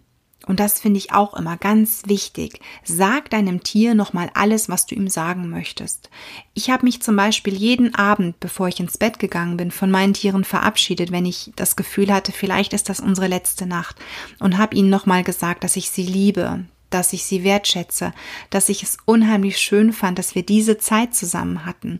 Und 0.47 0.61
das 0.61 0.81
finde 0.81 0.99
ich 0.99 1.13
auch 1.13 1.35
immer 1.35 1.57
ganz 1.57 2.03
wichtig. 2.07 2.61
Sag 2.85 3.31
deinem 3.31 3.63
Tier 3.63 3.95
nochmal 3.95 4.31
alles, 4.35 4.69
was 4.69 4.87
du 4.87 4.95
ihm 4.95 5.09
sagen 5.09 5.49
möchtest. 5.49 6.11
Ich 6.55 6.71
habe 6.71 6.85
mich 6.85 7.01
zum 7.01 7.17
Beispiel 7.17 7.55
jeden 7.55 7.95
Abend, 7.95 8.41
bevor 8.41 8.69
ich 8.69 8.81
ins 8.81 8.99
Bett 8.99 9.19
gegangen 9.19 9.57
bin, 9.57 9.71
von 9.71 9.91
meinen 9.91 10.15
Tieren 10.15 10.45
verabschiedet, 10.45 11.13
wenn 11.13 11.27
ich 11.27 11.53
das 11.57 11.77
Gefühl 11.77 12.13
hatte, 12.13 12.33
vielleicht 12.33 12.73
ist 12.73 12.89
das 12.89 13.01
unsere 13.01 13.29
letzte 13.29 13.67
Nacht 13.67 13.97
und 14.41 14.59
habe 14.59 14.75
ihnen 14.75 14.91
nochmal 14.91 15.23
gesagt, 15.23 15.65
dass 15.65 15.77
ich 15.77 15.91
sie 15.91 16.05
liebe, 16.05 16.65
dass 16.91 17.13
ich 17.13 17.25
sie 17.25 17.45
wertschätze, 17.45 18.13
dass 18.51 18.69
ich 18.69 18.83
es 18.83 18.99
unheimlich 19.05 19.59
schön 19.59 19.93
fand, 19.93 20.19
dass 20.19 20.35
wir 20.35 20.45
diese 20.45 20.79
Zeit 20.79 21.15
zusammen 21.15 21.65
hatten. 21.65 21.99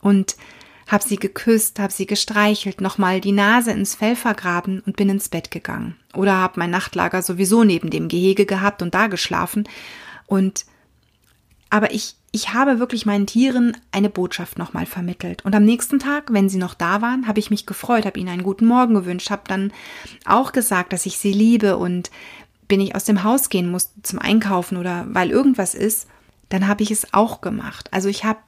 Und 0.00 0.36
habe 0.88 1.04
sie 1.04 1.16
geküsst, 1.16 1.78
habe 1.78 1.92
sie 1.92 2.06
gestreichelt, 2.06 2.80
nochmal 2.80 3.20
die 3.20 3.32
Nase 3.32 3.70
ins 3.72 3.94
Fell 3.94 4.16
vergraben 4.16 4.80
und 4.80 4.96
bin 4.96 5.08
ins 5.08 5.28
Bett 5.28 5.50
gegangen. 5.50 5.96
Oder 6.14 6.36
habe 6.36 6.58
mein 6.58 6.70
Nachtlager 6.70 7.22
sowieso 7.22 7.64
neben 7.64 7.90
dem 7.90 8.08
Gehege 8.08 8.46
gehabt 8.46 8.82
und 8.82 8.94
da 8.94 9.06
geschlafen. 9.06 9.68
Und 10.26 10.66
aber 11.70 11.94
ich, 11.94 12.16
ich 12.32 12.52
habe 12.52 12.78
wirklich 12.78 13.06
meinen 13.06 13.26
Tieren 13.26 13.74
eine 13.92 14.10
Botschaft 14.10 14.58
nochmal 14.58 14.84
vermittelt. 14.84 15.42
Und 15.46 15.54
am 15.54 15.64
nächsten 15.64 15.98
Tag, 15.98 16.30
wenn 16.30 16.50
sie 16.50 16.58
noch 16.58 16.74
da 16.74 17.00
waren, 17.00 17.26
habe 17.26 17.40
ich 17.40 17.48
mich 17.48 17.64
gefreut, 17.64 18.04
habe 18.04 18.20
ihnen 18.20 18.28
einen 18.28 18.42
guten 18.42 18.66
Morgen 18.66 18.92
gewünscht, 18.92 19.30
habe 19.30 19.44
dann 19.46 19.72
auch 20.26 20.52
gesagt, 20.52 20.92
dass 20.92 21.06
ich 21.06 21.16
sie 21.16 21.32
liebe 21.32 21.78
und 21.78 22.10
bin 22.68 22.80
ich 22.80 22.94
aus 22.94 23.04
dem 23.04 23.24
Haus 23.24 23.48
gehen 23.48 23.70
muss 23.70 23.90
zum 24.02 24.18
Einkaufen 24.18 24.76
oder 24.76 25.06
weil 25.08 25.30
irgendwas 25.30 25.74
ist, 25.74 26.08
dann 26.50 26.68
habe 26.68 26.82
ich 26.82 26.90
es 26.90 27.14
auch 27.14 27.40
gemacht. 27.40 27.88
Also 27.90 28.10
ich 28.10 28.24
habe 28.24 28.40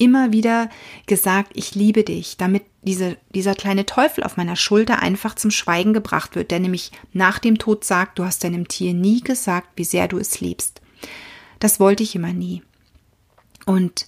immer 0.00 0.32
wieder 0.32 0.70
gesagt, 1.06 1.52
ich 1.54 1.74
liebe 1.74 2.02
dich, 2.02 2.38
damit 2.38 2.64
diese, 2.82 3.18
dieser 3.34 3.54
kleine 3.54 3.84
Teufel 3.84 4.24
auf 4.24 4.38
meiner 4.38 4.56
Schulter 4.56 5.00
einfach 5.00 5.34
zum 5.34 5.50
Schweigen 5.50 5.92
gebracht 5.92 6.34
wird, 6.34 6.50
der 6.50 6.58
nämlich 6.58 6.90
nach 7.12 7.38
dem 7.38 7.58
Tod 7.58 7.84
sagt, 7.84 8.18
du 8.18 8.24
hast 8.24 8.42
deinem 8.42 8.66
Tier 8.66 8.94
nie 8.94 9.20
gesagt, 9.20 9.68
wie 9.76 9.84
sehr 9.84 10.08
du 10.08 10.18
es 10.18 10.40
liebst. 10.40 10.80
Das 11.58 11.78
wollte 11.78 12.02
ich 12.02 12.14
immer 12.14 12.32
nie. 12.32 12.62
Und 13.66 14.06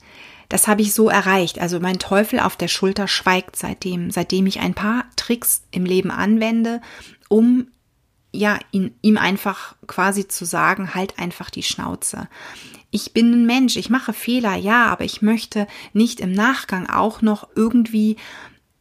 das 0.48 0.66
habe 0.66 0.80
ich 0.80 0.94
so 0.94 1.10
erreicht. 1.10 1.60
Also 1.60 1.78
mein 1.78 1.98
Teufel 1.98 2.40
auf 2.40 2.56
der 2.56 2.68
Schulter 2.68 3.06
schweigt 3.06 3.56
seitdem, 3.56 4.10
seitdem 4.10 4.46
ich 4.46 4.60
ein 4.60 4.74
paar 4.74 5.04
Tricks 5.16 5.62
im 5.70 5.84
Leben 5.84 6.10
anwende, 6.10 6.80
um 7.28 7.68
ja, 8.34 8.58
ihn, 8.70 8.94
ihm 9.02 9.18
einfach 9.18 9.76
quasi 9.86 10.26
zu 10.26 10.46
sagen, 10.46 10.94
halt 10.94 11.18
einfach 11.18 11.50
die 11.50 11.62
Schnauze 11.62 12.28
ich 12.92 13.12
bin 13.12 13.32
ein 13.32 13.46
Mensch, 13.46 13.76
ich 13.76 13.90
mache 13.90 14.12
Fehler, 14.12 14.54
ja, 14.54 14.86
aber 14.86 15.04
ich 15.04 15.22
möchte 15.22 15.66
nicht 15.92 16.20
im 16.20 16.30
Nachgang 16.30 16.88
auch 16.88 17.22
noch 17.22 17.48
irgendwie 17.56 18.16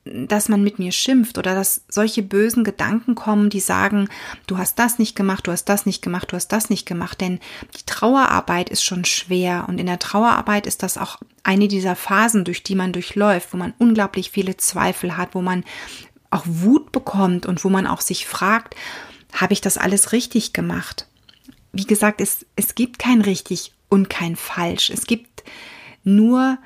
dass 0.04 0.50
man 0.50 0.63
mit 0.63 0.80
mir 0.80 0.91
schimpft 0.91 1.38
oder 1.38 1.54
dass 1.54 1.84
solche 1.88 2.24
bösen 2.24 2.63
Gedanken 2.63 3.13
kommen, 3.13 3.52
die 3.52 3.60
sagen, 3.60 4.10
du 4.47 4.58
hast 4.58 4.80
das 4.80 4.97
nicht 4.97 5.15
gemacht, 5.15 5.45
du 5.45 5.52
hast 5.52 5.65
das 5.65 5.86
nicht 5.86 6.02
gemacht, 6.02 6.32
du 6.32 6.36
hast 6.36 6.47
das 6.47 6.71
nicht 6.71 6.88
gemacht, 6.88 7.21
denn 7.21 7.39
die 7.78 7.86
Trauerarbeit 7.86 8.71
ist 8.71 8.84
schon 8.84 9.06
schwer 9.06 9.65
und 9.67 9.80
in 9.80 9.86
der 9.86 10.00
Trauerarbeit 10.00 10.65
ist 10.65 10.82
das 10.82 10.97
auch 10.97 11.17
eine 11.43 11.67
dieser 11.67 11.95
Phasen, 11.95 12.45
durch 12.45 12.63
die 12.63 12.74
man 12.74 12.93
durchläuft, 12.93 13.54
wo 13.54 13.58
man 13.58 13.76
unglaublich 13.78 14.32
viele 14.32 14.58
Zweifel 14.58 15.17
hat, 15.17 15.36
wo 15.36 15.41
man 15.41 15.63
auch 16.32 16.45
Wut 16.47 16.91
bekommt 16.91 17.45
und 17.45 17.63
wo 17.63 17.69
man 17.69 17.86
auch 17.86 18.02
sich 18.02 18.26
fragt, 18.26 18.76
habe 19.34 19.54
ich 19.54 19.62
das 19.62 19.78
alles 19.78 20.13
richtig 20.13 20.52
gemacht? 20.52 21.08
Wie 21.74 21.86
gesagt, 21.86 22.21
es, 22.21 22.45
es 22.56 22.74
gibt 22.74 22.97
kein 22.97 23.21
richtig 23.21 23.71
und 23.91 24.10
kein 24.10 24.38
falsch. 24.38 24.89
Es 24.89 25.06
gibt 25.06 25.43
nur 26.04 26.58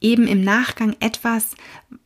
eben 0.00 0.26
im 0.28 0.42
Nachgang 0.42 0.96
etwas, 1.00 1.56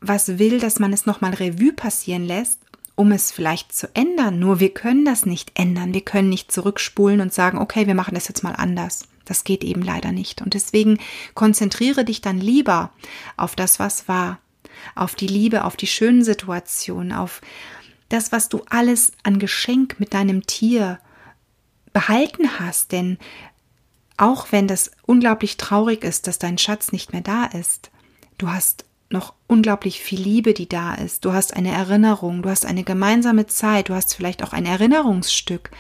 was 0.01 0.39
will, 0.39 0.59
dass 0.59 0.79
man 0.79 0.93
es 0.93 1.07
nochmal 1.07 1.35
Revue 1.35 1.73
passieren 1.73 2.25
lässt, 2.25 2.61
um 2.95 3.13
es 3.13 3.31
vielleicht 3.31 3.75
zu 3.75 3.95
ändern. 3.95 4.39
Nur 4.39 4.59
wir 4.59 4.73
können 4.73 5.05
das 5.05 5.27
nicht 5.27 5.53
ändern. 5.55 5.93
Wir 5.93 6.01
können 6.01 6.31
nicht 6.31 6.51
zurückspulen 6.51 7.21
und 7.21 7.35
sagen, 7.35 7.59
okay, 7.59 7.87
wir 7.87 7.95
machen 7.95 8.15
das 8.15 8.29
jetzt 8.29 8.43
mal 8.43 8.55
anders. 8.55 9.03
Das 9.27 9.45
geht 9.45 9.63
eben 9.63 9.83
leider 9.83 10.13
nicht. 10.13 10.41
Und 10.41 10.55
deswegen 10.55 10.99
konzentriere 11.35 12.07
dich 12.07 12.23
dann 12.23 12.41
lieber 12.41 12.93
auf 13.37 13.57
das, 13.57 13.79
was 13.79 14.09
war, 14.09 14.39
auf 14.95 15.15
die 15.15 15.27
Liebe, 15.27 15.65
auf 15.65 15.77
die 15.77 15.87
schönen 15.87 16.25
Situationen, 16.25 17.13
auf 17.13 17.43
das, 18.09 18.33
was 18.33 18.49
du 18.49 18.63
alles 18.71 19.13
an 19.23 19.39
Geschenk 19.39 19.97
mit 19.99 20.15
deinem 20.15 20.47
Tier 20.47 20.99
behalten 21.93 22.59
hast. 22.59 22.93
Denn 22.93 23.19
auch 24.17 24.51
wenn 24.51 24.67
das 24.67 24.91
unglaublich 25.03 25.57
traurig 25.57 26.05
ist, 26.05 26.27
dass 26.27 26.39
dein 26.39 26.59
Schatz 26.59 26.93
nicht 26.93 27.13
mehr 27.13 27.23
da 27.23 27.45
ist, 27.45 27.91
du 28.39 28.49
hast 28.49 28.85
noch 29.11 29.35
unglaublich 29.47 30.01
viel 30.01 30.21
Liebe, 30.21 30.53
die 30.53 30.69
da 30.69 30.95
ist. 30.95 31.25
Du 31.25 31.33
hast 31.33 31.55
eine 31.55 31.71
Erinnerung, 31.71 32.43
du 32.43 32.51
hast 32.51 32.67
eine 32.67 32.83
gemeinsame 32.83 33.47
Zeit, 33.47 33.89
du 33.89 33.95
hast 33.95 34.15
vielleicht 34.15 34.43
auch 34.43 34.53
ein 34.53 34.67
Erinnerungsstück. 34.67 35.71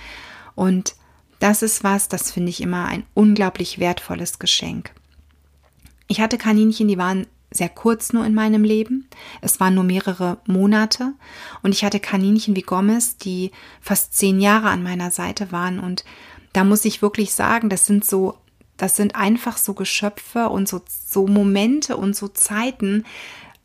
Und 0.54 0.94
das 1.40 1.62
ist 1.62 1.82
was, 1.82 2.08
das 2.08 2.30
finde 2.30 2.50
ich 2.50 2.60
immer 2.60 2.86
ein 2.86 3.04
unglaublich 3.14 3.78
wertvolles 3.78 4.38
Geschenk. 4.38 4.92
Ich 6.06 6.20
hatte 6.20 6.38
Kaninchen, 6.38 6.86
die 6.86 6.98
waren 6.98 7.26
sehr 7.50 7.68
kurz 7.68 8.12
nur 8.12 8.24
in 8.24 8.34
meinem 8.34 8.64
Leben. 8.64 9.08
Es 9.40 9.60
waren 9.60 9.74
nur 9.74 9.84
mehrere 9.84 10.38
Monate. 10.46 11.12
Und 11.62 11.72
ich 11.72 11.84
hatte 11.84 12.00
Kaninchen 12.00 12.54
wie 12.54 12.62
Gomez, 12.62 13.16
die 13.16 13.50
fast 13.80 14.14
zehn 14.14 14.40
Jahre 14.40 14.68
an 14.68 14.82
meiner 14.82 15.10
Seite 15.10 15.52
waren. 15.52 15.80
Und 15.80 16.04
da 16.56 16.64
muss 16.64 16.86
ich 16.86 17.02
wirklich 17.02 17.34
sagen, 17.34 17.68
das 17.68 17.84
sind 17.84 18.06
so, 18.06 18.38
das 18.78 18.96
sind 18.96 19.14
einfach 19.14 19.58
so 19.58 19.74
Geschöpfe 19.74 20.48
und 20.48 20.66
so, 20.66 20.80
so 20.88 21.26
Momente 21.26 21.98
und 21.98 22.16
so 22.16 22.28
Zeiten, 22.28 23.04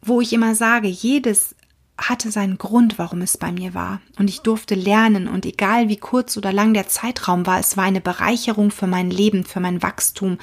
wo 0.02 0.20
ich 0.20 0.34
immer 0.34 0.56
sage, 0.56 0.90
jedes 0.90 1.56
hatte 1.98 2.32
seinen 2.32 2.58
Grund, 2.58 3.00
warum 3.00 3.22
es 3.22 3.38
bei 3.38 3.54
mir 3.54 3.74
war. 3.74 4.02
Und 4.18 4.30
ich 4.30 4.42
durfte 4.42 4.76
lernen 4.76 5.30
und 5.30 5.46
egal 5.46 5.88
wie 5.88 5.96
kurz 5.96 6.36
oder 6.36 6.52
lang 6.52 6.74
der 6.74 6.90
Zeitraum 6.90 7.46
war, 7.46 7.62
es 7.62 7.78
war 7.78 7.86
eine 7.86 8.02
Bereicherung 8.02 8.72
für 8.72 8.88
mein 8.88 9.10
Leben, 9.10 9.46
für 9.46 9.62
mein 9.62 9.82
Wachstum 9.82 10.38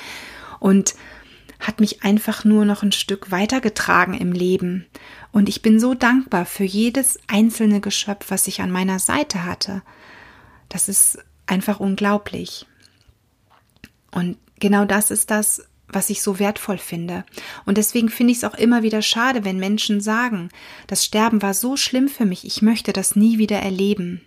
und 0.58 0.94
hat 1.60 1.80
mich 1.80 2.02
einfach 2.02 2.46
nur 2.46 2.64
noch 2.64 2.82
ein 2.82 2.92
Stück 2.92 3.30
weitergetragen 3.30 4.14
im 4.14 4.32
Leben. 4.32 4.86
Und 5.32 5.50
ich 5.50 5.60
bin 5.60 5.78
so 5.78 5.92
dankbar 5.92 6.46
für 6.46 6.64
jedes 6.64 7.18
einzelne 7.26 7.82
Geschöpf, 7.82 8.30
was 8.30 8.46
ich 8.46 8.62
an 8.62 8.70
meiner 8.70 9.00
Seite 9.00 9.44
hatte. 9.44 9.82
Das 10.70 10.88
ist 10.88 11.18
einfach 11.48 11.80
unglaublich. 11.80 12.66
Und 14.10 14.36
genau 14.58 14.84
das 14.84 15.10
ist 15.10 15.30
das, 15.30 15.62
was 15.88 16.10
ich 16.10 16.22
so 16.22 16.38
wertvoll 16.38 16.78
finde. 16.78 17.24
Und 17.64 17.78
deswegen 17.78 18.08
finde 18.08 18.32
ich 18.32 18.38
es 18.38 18.44
auch 18.44 18.54
immer 18.54 18.82
wieder 18.82 19.02
schade, 19.02 19.44
wenn 19.44 19.58
Menschen 19.58 20.00
sagen, 20.00 20.50
das 20.86 21.04
Sterben 21.04 21.40
war 21.42 21.54
so 21.54 21.76
schlimm 21.76 22.08
für 22.08 22.26
mich, 22.26 22.44
ich 22.44 22.62
möchte 22.62 22.92
das 22.92 23.16
nie 23.16 23.38
wieder 23.38 23.58
erleben. 23.58 24.20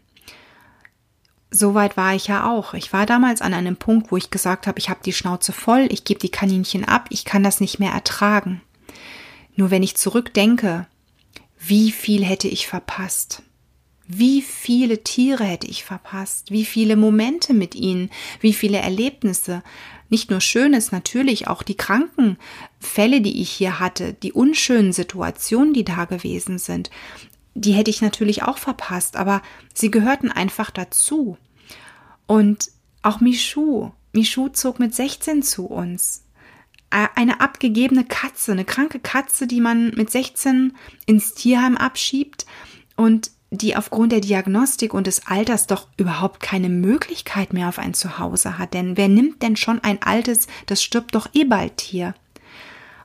Soweit 1.51 1.97
war 1.97 2.15
ich 2.15 2.27
ja 2.27 2.49
auch. 2.49 2.73
Ich 2.73 2.93
war 2.93 3.05
damals 3.05 3.41
an 3.41 3.53
einem 3.53 3.75
Punkt, 3.75 4.11
wo 4.11 4.17
ich 4.17 4.31
gesagt 4.31 4.67
habe, 4.67 4.79
ich 4.79 4.89
habe 4.89 5.01
die 5.03 5.13
Schnauze 5.13 5.51
voll, 5.51 5.87
ich 5.91 6.05
gebe 6.05 6.19
die 6.19 6.31
Kaninchen 6.31 6.85
ab, 6.85 7.07
ich 7.09 7.25
kann 7.25 7.43
das 7.43 7.59
nicht 7.59 7.77
mehr 7.77 7.91
ertragen. 7.91 8.61
Nur 9.55 9.69
wenn 9.69 9.83
ich 9.83 9.97
zurückdenke, 9.97 10.87
wie 11.59 11.91
viel 11.91 12.23
hätte 12.23 12.47
ich 12.47 12.67
verpasst? 12.67 13.43
Wie 14.13 14.41
viele 14.41 15.03
Tiere 15.03 15.45
hätte 15.45 15.67
ich 15.67 15.85
verpasst? 15.85 16.51
Wie 16.51 16.65
viele 16.65 16.97
Momente 16.97 17.53
mit 17.53 17.75
ihnen? 17.75 18.09
Wie 18.41 18.51
viele 18.51 18.79
Erlebnisse? 18.79 19.63
Nicht 20.09 20.29
nur 20.29 20.41
Schönes, 20.41 20.91
natürlich 20.91 21.47
auch 21.47 21.63
die 21.63 21.77
kranken 21.77 22.37
Fälle, 22.77 23.21
die 23.21 23.41
ich 23.41 23.49
hier 23.49 23.79
hatte, 23.79 24.11
die 24.11 24.33
unschönen 24.33 24.91
Situationen, 24.91 25.73
die 25.73 25.85
da 25.85 26.03
gewesen 26.03 26.59
sind. 26.59 26.89
Die 27.53 27.71
hätte 27.71 27.89
ich 27.89 28.01
natürlich 28.01 28.43
auch 28.43 28.57
verpasst, 28.57 29.15
aber 29.15 29.41
sie 29.73 29.91
gehörten 29.91 30.29
einfach 30.29 30.71
dazu. 30.71 31.37
Und 32.27 32.69
auch 33.03 33.21
Michu. 33.21 33.91
Michu 34.11 34.49
zog 34.49 34.79
mit 34.79 34.93
16 34.93 35.41
zu 35.41 35.67
uns 35.67 36.25
eine 36.89 37.39
abgegebene 37.39 38.03
Katze, 38.03 38.51
eine 38.51 38.65
kranke 38.65 38.99
Katze, 38.99 39.47
die 39.47 39.61
man 39.61 39.91
mit 39.91 40.11
16 40.11 40.75
ins 41.05 41.33
Tierheim 41.33 41.77
abschiebt 41.77 42.45
und 42.97 43.31
die 43.51 43.75
aufgrund 43.75 44.13
der 44.13 44.21
Diagnostik 44.21 44.93
und 44.93 45.07
des 45.07 45.27
Alters 45.27 45.67
doch 45.67 45.87
überhaupt 45.97 46.39
keine 46.39 46.69
Möglichkeit 46.69 47.51
mehr 47.51 47.67
auf 47.67 47.79
ein 47.79 47.93
Zuhause 47.93 48.57
hat. 48.57 48.73
Denn 48.73 48.95
wer 48.95 49.09
nimmt 49.09 49.43
denn 49.43 49.57
schon 49.57 49.83
ein 49.83 50.01
altes, 50.01 50.47
das 50.67 50.81
stirbt 50.81 51.13
doch 51.15 51.27
eh 51.33 51.43
bald 51.43 51.81
hier. 51.81 52.15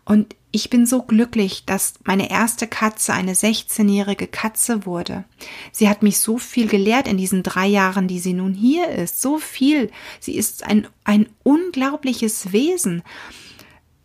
Und 0.04 0.36
ich 0.52 0.70
bin 0.70 0.86
so 0.86 1.02
glücklich, 1.02 1.64
dass 1.66 1.94
meine 2.04 2.30
erste 2.30 2.68
Katze 2.68 3.12
eine 3.12 3.34
16-jährige 3.34 4.28
Katze 4.28 4.86
wurde. 4.86 5.24
Sie 5.72 5.88
hat 5.88 6.04
mich 6.04 6.20
so 6.20 6.38
viel 6.38 6.68
gelehrt 6.68 7.08
in 7.08 7.18
diesen 7.18 7.42
drei 7.42 7.66
Jahren, 7.66 8.06
die 8.06 8.20
sie 8.20 8.32
nun 8.32 8.54
hier 8.54 8.88
ist. 8.88 9.20
So 9.20 9.38
viel. 9.38 9.90
Sie 10.20 10.36
ist 10.36 10.62
ein, 10.62 10.86
ein 11.02 11.28
unglaubliches 11.42 12.52
Wesen. 12.52 13.02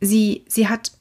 Sie, 0.02 0.44
sie 0.48 0.68
hat 0.68 0.92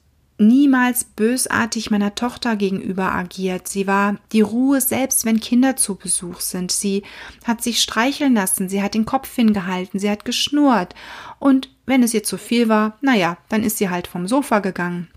niemals 0.41 1.03
bösartig 1.03 1.91
meiner 1.91 2.15
Tochter 2.15 2.55
gegenüber 2.55 3.13
agiert. 3.13 3.67
Sie 3.67 3.87
war 3.87 4.17
die 4.31 4.41
Ruhe 4.41 4.81
selbst, 4.81 5.23
wenn 5.25 5.39
Kinder 5.39 5.75
zu 5.77 5.95
Besuch 5.95 6.41
sind. 6.41 6.71
Sie 6.71 7.03
hat 7.45 7.63
sich 7.63 7.81
streicheln 7.81 8.33
lassen, 8.33 8.67
sie 8.67 8.81
hat 8.81 8.93
den 8.93 9.05
Kopf 9.05 9.33
hingehalten, 9.33 9.99
sie 9.99 10.09
hat 10.09 10.25
geschnurrt. 10.25 10.95
Und 11.39 11.69
wenn 11.85 12.03
es 12.03 12.13
ihr 12.13 12.23
zu 12.23 12.37
viel 12.37 12.67
war, 12.67 12.97
naja, 13.01 13.37
dann 13.49 13.63
ist 13.63 13.77
sie 13.77 13.89
halt 13.89 14.07
vom 14.07 14.27
Sofa 14.27 14.59
gegangen, 14.59 15.07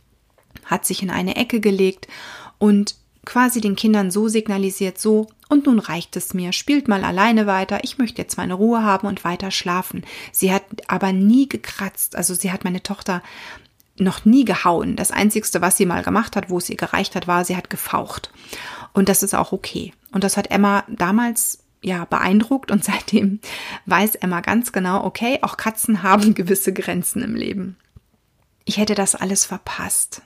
hat 0.65 0.85
sich 0.85 1.03
in 1.03 1.11
eine 1.11 1.37
Ecke 1.37 1.61
gelegt 1.61 2.07
und 2.59 2.97
quasi 3.25 3.61
den 3.61 3.77
Kindern 3.77 4.11
so 4.11 4.29
signalisiert, 4.29 4.99
so, 4.99 5.29
und 5.49 5.67
nun 5.67 5.79
reicht 5.79 6.17
es 6.17 6.35
mir, 6.35 6.53
spielt 6.53 6.89
mal 6.89 7.05
alleine 7.05 7.47
weiter, 7.47 7.81
ich 7.83 7.99
möchte 7.99 8.21
jetzt 8.21 8.37
meine 8.37 8.55
Ruhe 8.55 8.83
haben 8.83 9.07
und 9.07 9.25
weiter 9.25 9.51
schlafen. 9.51 10.05
Sie 10.33 10.53
hat 10.53 10.65
aber 10.89 11.13
nie 11.13 11.49
gekratzt, 11.49 12.17
also 12.17 12.35
sie 12.35 12.53
hat 12.53 12.65
meine 12.65 12.83
Tochter 12.83 13.23
noch 13.99 14.25
nie 14.25 14.45
gehauen. 14.45 14.97
Das 14.97 15.11
Einzigste, 15.11 15.61
was 15.61 15.77
sie 15.77 15.87
mal 15.87 16.03
gemacht 16.03 16.37
hat, 16.37 16.51
wo 16.51 16.59
es 16.59 16.69
ihr 16.69 16.77
gereicht 16.77 17.15
hat, 17.15 17.27
war, 17.27 17.45
sie 17.45 17.57
hat 17.57 17.71
gefaucht. 17.71 18.31
Und 18.93 19.09
das 19.09 19.23
ist 19.23 19.35
auch 19.35 19.53
okay. 19.53 19.93
Und 20.13 20.25
das 20.25 20.37
hat 20.37 20.51
Emma 20.51 20.85
damals 20.89 21.65
ja 21.83 22.05
beeindruckt 22.05 22.71
und 22.71 22.85
seitdem 22.85 23.41
weiß 23.87 24.17
Emma 24.17 24.41
ganz 24.41 24.73
genau, 24.73 25.05
okay, 25.05 25.39
auch 25.43 25.57
Katzen 25.57 26.03
haben 26.03 26.35
gewisse 26.35 26.73
Grenzen 26.73 27.23
im 27.23 27.35
Leben. 27.35 27.77
Ich 28.65 28.79
hätte 28.79 28.95
das 28.95 29.15
alles 29.15 29.45
verpasst. 29.45 30.23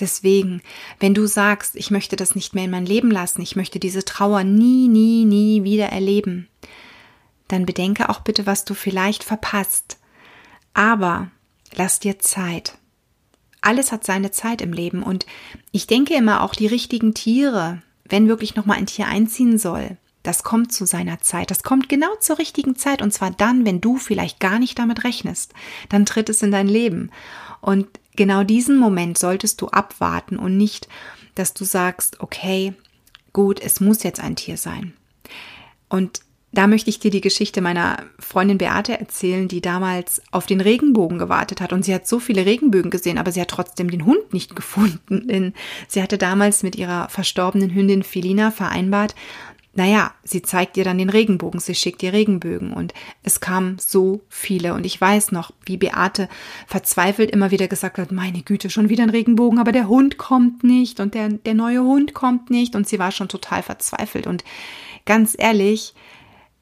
Deswegen, 0.00 0.60
wenn 0.98 1.14
du 1.14 1.26
sagst, 1.26 1.76
ich 1.76 1.90
möchte 1.90 2.16
das 2.16 2.34
nicht 2.34 2.54
mehr 2.54 2.64
in 2.64 2.70
mein 2.70 2.86
Leben 2.86 3.10
lassen, 3.10 3.42
ich 3.42 3.54
möchte 3.54 3.78
diese 3.78 4.04
Trauer 4.04 4.42
nie, 4.42 4.88
nie, 4.88 5.24
nie 5.24 5.62
wieder 5.62 5.86
erleben, 5.86 6.48
dann 7.46 7.64
bedenke 7.64 8.08
auch 8.08 8.20
bitte, 8.20 8.44
was 8.46 8.64
du 8.64 8.74
vielleicht 8.74 9.22
verpasst. 9.22 9.98
Aber 10.72 11.30
lass 11.76 12.00
dir 12.00 12.18
Zeit 12.18 12.76
alles 13.64 13.92
hat 13.92 14.04
seine 14.04 14.30
Zeit 14.30 14.62
im 14.62 14.72
Leben 14.72 15.02
und 15.02 15.26
ich 15.72 15.86
denke 15.86 16.14
immer 16.14 16.42
auch 16.42 16.54
die 16.54 16.66
richtigen 16.66 17.14
Tiere, 17.14 17.82
wenn 18.08 18.28
wirklich 18.28 18.54
noch 18.54 18.66
mal 18.66 18.76
ein 18.76 18.86
Tier 18.86 19.06
einziehen 19.06 19.58
soll, 19.58 19.96
das 20.24 20.42
kommt 20.42 20.72
zu 20.72 20.86
seiner 20.86 21.20
Zeit. 21.20 21.50
Das 21.50 21.62
kommt 21.62 21.90
genau 21.90 22.08
zur 22.18 22.38
richtigen 22.38 22.76
Zeit 22.76 23.02
und 23.02 23.12
zwar 23.12 23.30
dann, 23.30 23.66
wenn 23.66 23.82
du 23.82 23.98
vielleicht 23.98 24.40
gar 24.40 24.58
nicht 24.58 24.78
damit 24.78 25.04
rechnest. 25.04 25.52
Dann 25.90 26.06
tritt 26.06 26.30
es 26.30 26.42
in 26.42 26.50
dein 26.50 26.66
Leben. 26.66 27.10
Und 27.60 27.86
genau 28.16 28.42
diesen 28.42 28.78
Moment 28.78 29.18
solltest 29.18 29.60
du 29.60 29.68
abwarten 29.68 30.38
und 30.38 30.56
nicht, 30.56 30.88
dass 31.34 31.52
du 31.52 31.64
sagst, 31.64 32.20
okay, 32.20 32.72
gut, 33.34 33.60
es 33.60 33.80
muss 33.80 34.02
jetzt 34.02 34.18
ein 34.18 34.34
Tier 34.34 34.56
sein. 34.56 34.94
Und 35.90 36.22
da 36.54 36.66
möchte 36.66 36.90
ich 36.90 36.98
dir 36.98 37.10
die 37.10 37.20
Geschichte 37.20 37.60
meiner 37.60 37.98
Freundin 38.18 38.58
Beate 38.58 38.98
erzählen, 38.98 39.48
die 39.48 39.60
damals 39.60 40.22
auf 40.30 40.46
den 40.46 40.60
Regenbogen 40.60 41.18
gewartet 41.18 41.60
hat. 41.60 41.72
Und 41.72 41.84
sie 41.84 41.94
hat 41.94 42.06
so 42.06 42.20
viele 42.20 42.46
Regenbögen 42.46 42.90
gesehen, 42.90 43.18
aber 43.18 43.32
sie 43.32 43.40
hat 43.40 43.48
trotzdem 43.48 43.90
den 43.90 44.06
Hund 44.06 44.32
nicht 44.32 44.56
gefunden. 44.56 45.28
Denn 45.28 45.52
sie 45.88 46.02
hatte 46.02 46.18
damals 46.18 46.62
mit 46.62 46.76
ihrer 46.76 47.08
verstorbenen 47.08 47.74
Hündin 47.74 48.02
Felina 48.02 48.50
vereinbart, 48.50 49.14
naja, 49.76 50.12
sie 50.22 50.40
zeigt 50.40 50.76
ihr 50.76 50.84
dann 50.84 50.98
den 50.98 51.10
Regenbogen, 51.10 51.58
sie 51.58 51.74
schickt 51.74 52.02
ihr 52.04 52.12
Regenbögen 52.12 52.72
und 52.72 52.94
es 53.24 53.40
kamen 53.40 53.76
so 53.80 54.20
viele 54.28 54.72
und 54.74 54.86
ich 54.86 55.00
weiß 55.00 55.32
noch, 55.32 55.50
wie 55.66 55.76
Beate 55.76 56.28
verzweifelt 56.68 57.32
immer 57.32 57.50
wieder 57.50 57.66
gesagt 57.66 57.98
hat, 57.98 58.12
meine 58.12 58.42
Güte, 58.42 58.70
schon 58.70 58.88
wieder 58.88 59.02
ein 59.02 59.10
Regenbogen, 59.10 59.58
aber 59.58 59.72
der 59.72 59.88
Hund 59.88 60.16
kommt 60.16 60.62
nicht 60.62 61.00
und 61.00 61.14
der, 61.14 61.28
der 61.28 61.54
neue 61.54 61.82
Hund 61.82 62.14
kommt 62.14 62.50
nicht 62.50 62.76
und 62.76 62.86
sie 62.86 63.00
war 63.00 63.10
schon 63.10 63.28
total 63.28 63.64
verzweifelt 63.64 64.28
und 64.28 64.44
ganz 65.06 65.34
ehrlich, 65.36 65.94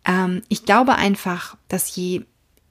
ähm, 0.05 0.43
ich 0.49 0.65
glaube 0.65 0.97
einfach, 0.97 1.57
dass 1.69 1.95
je, 1.95 2.23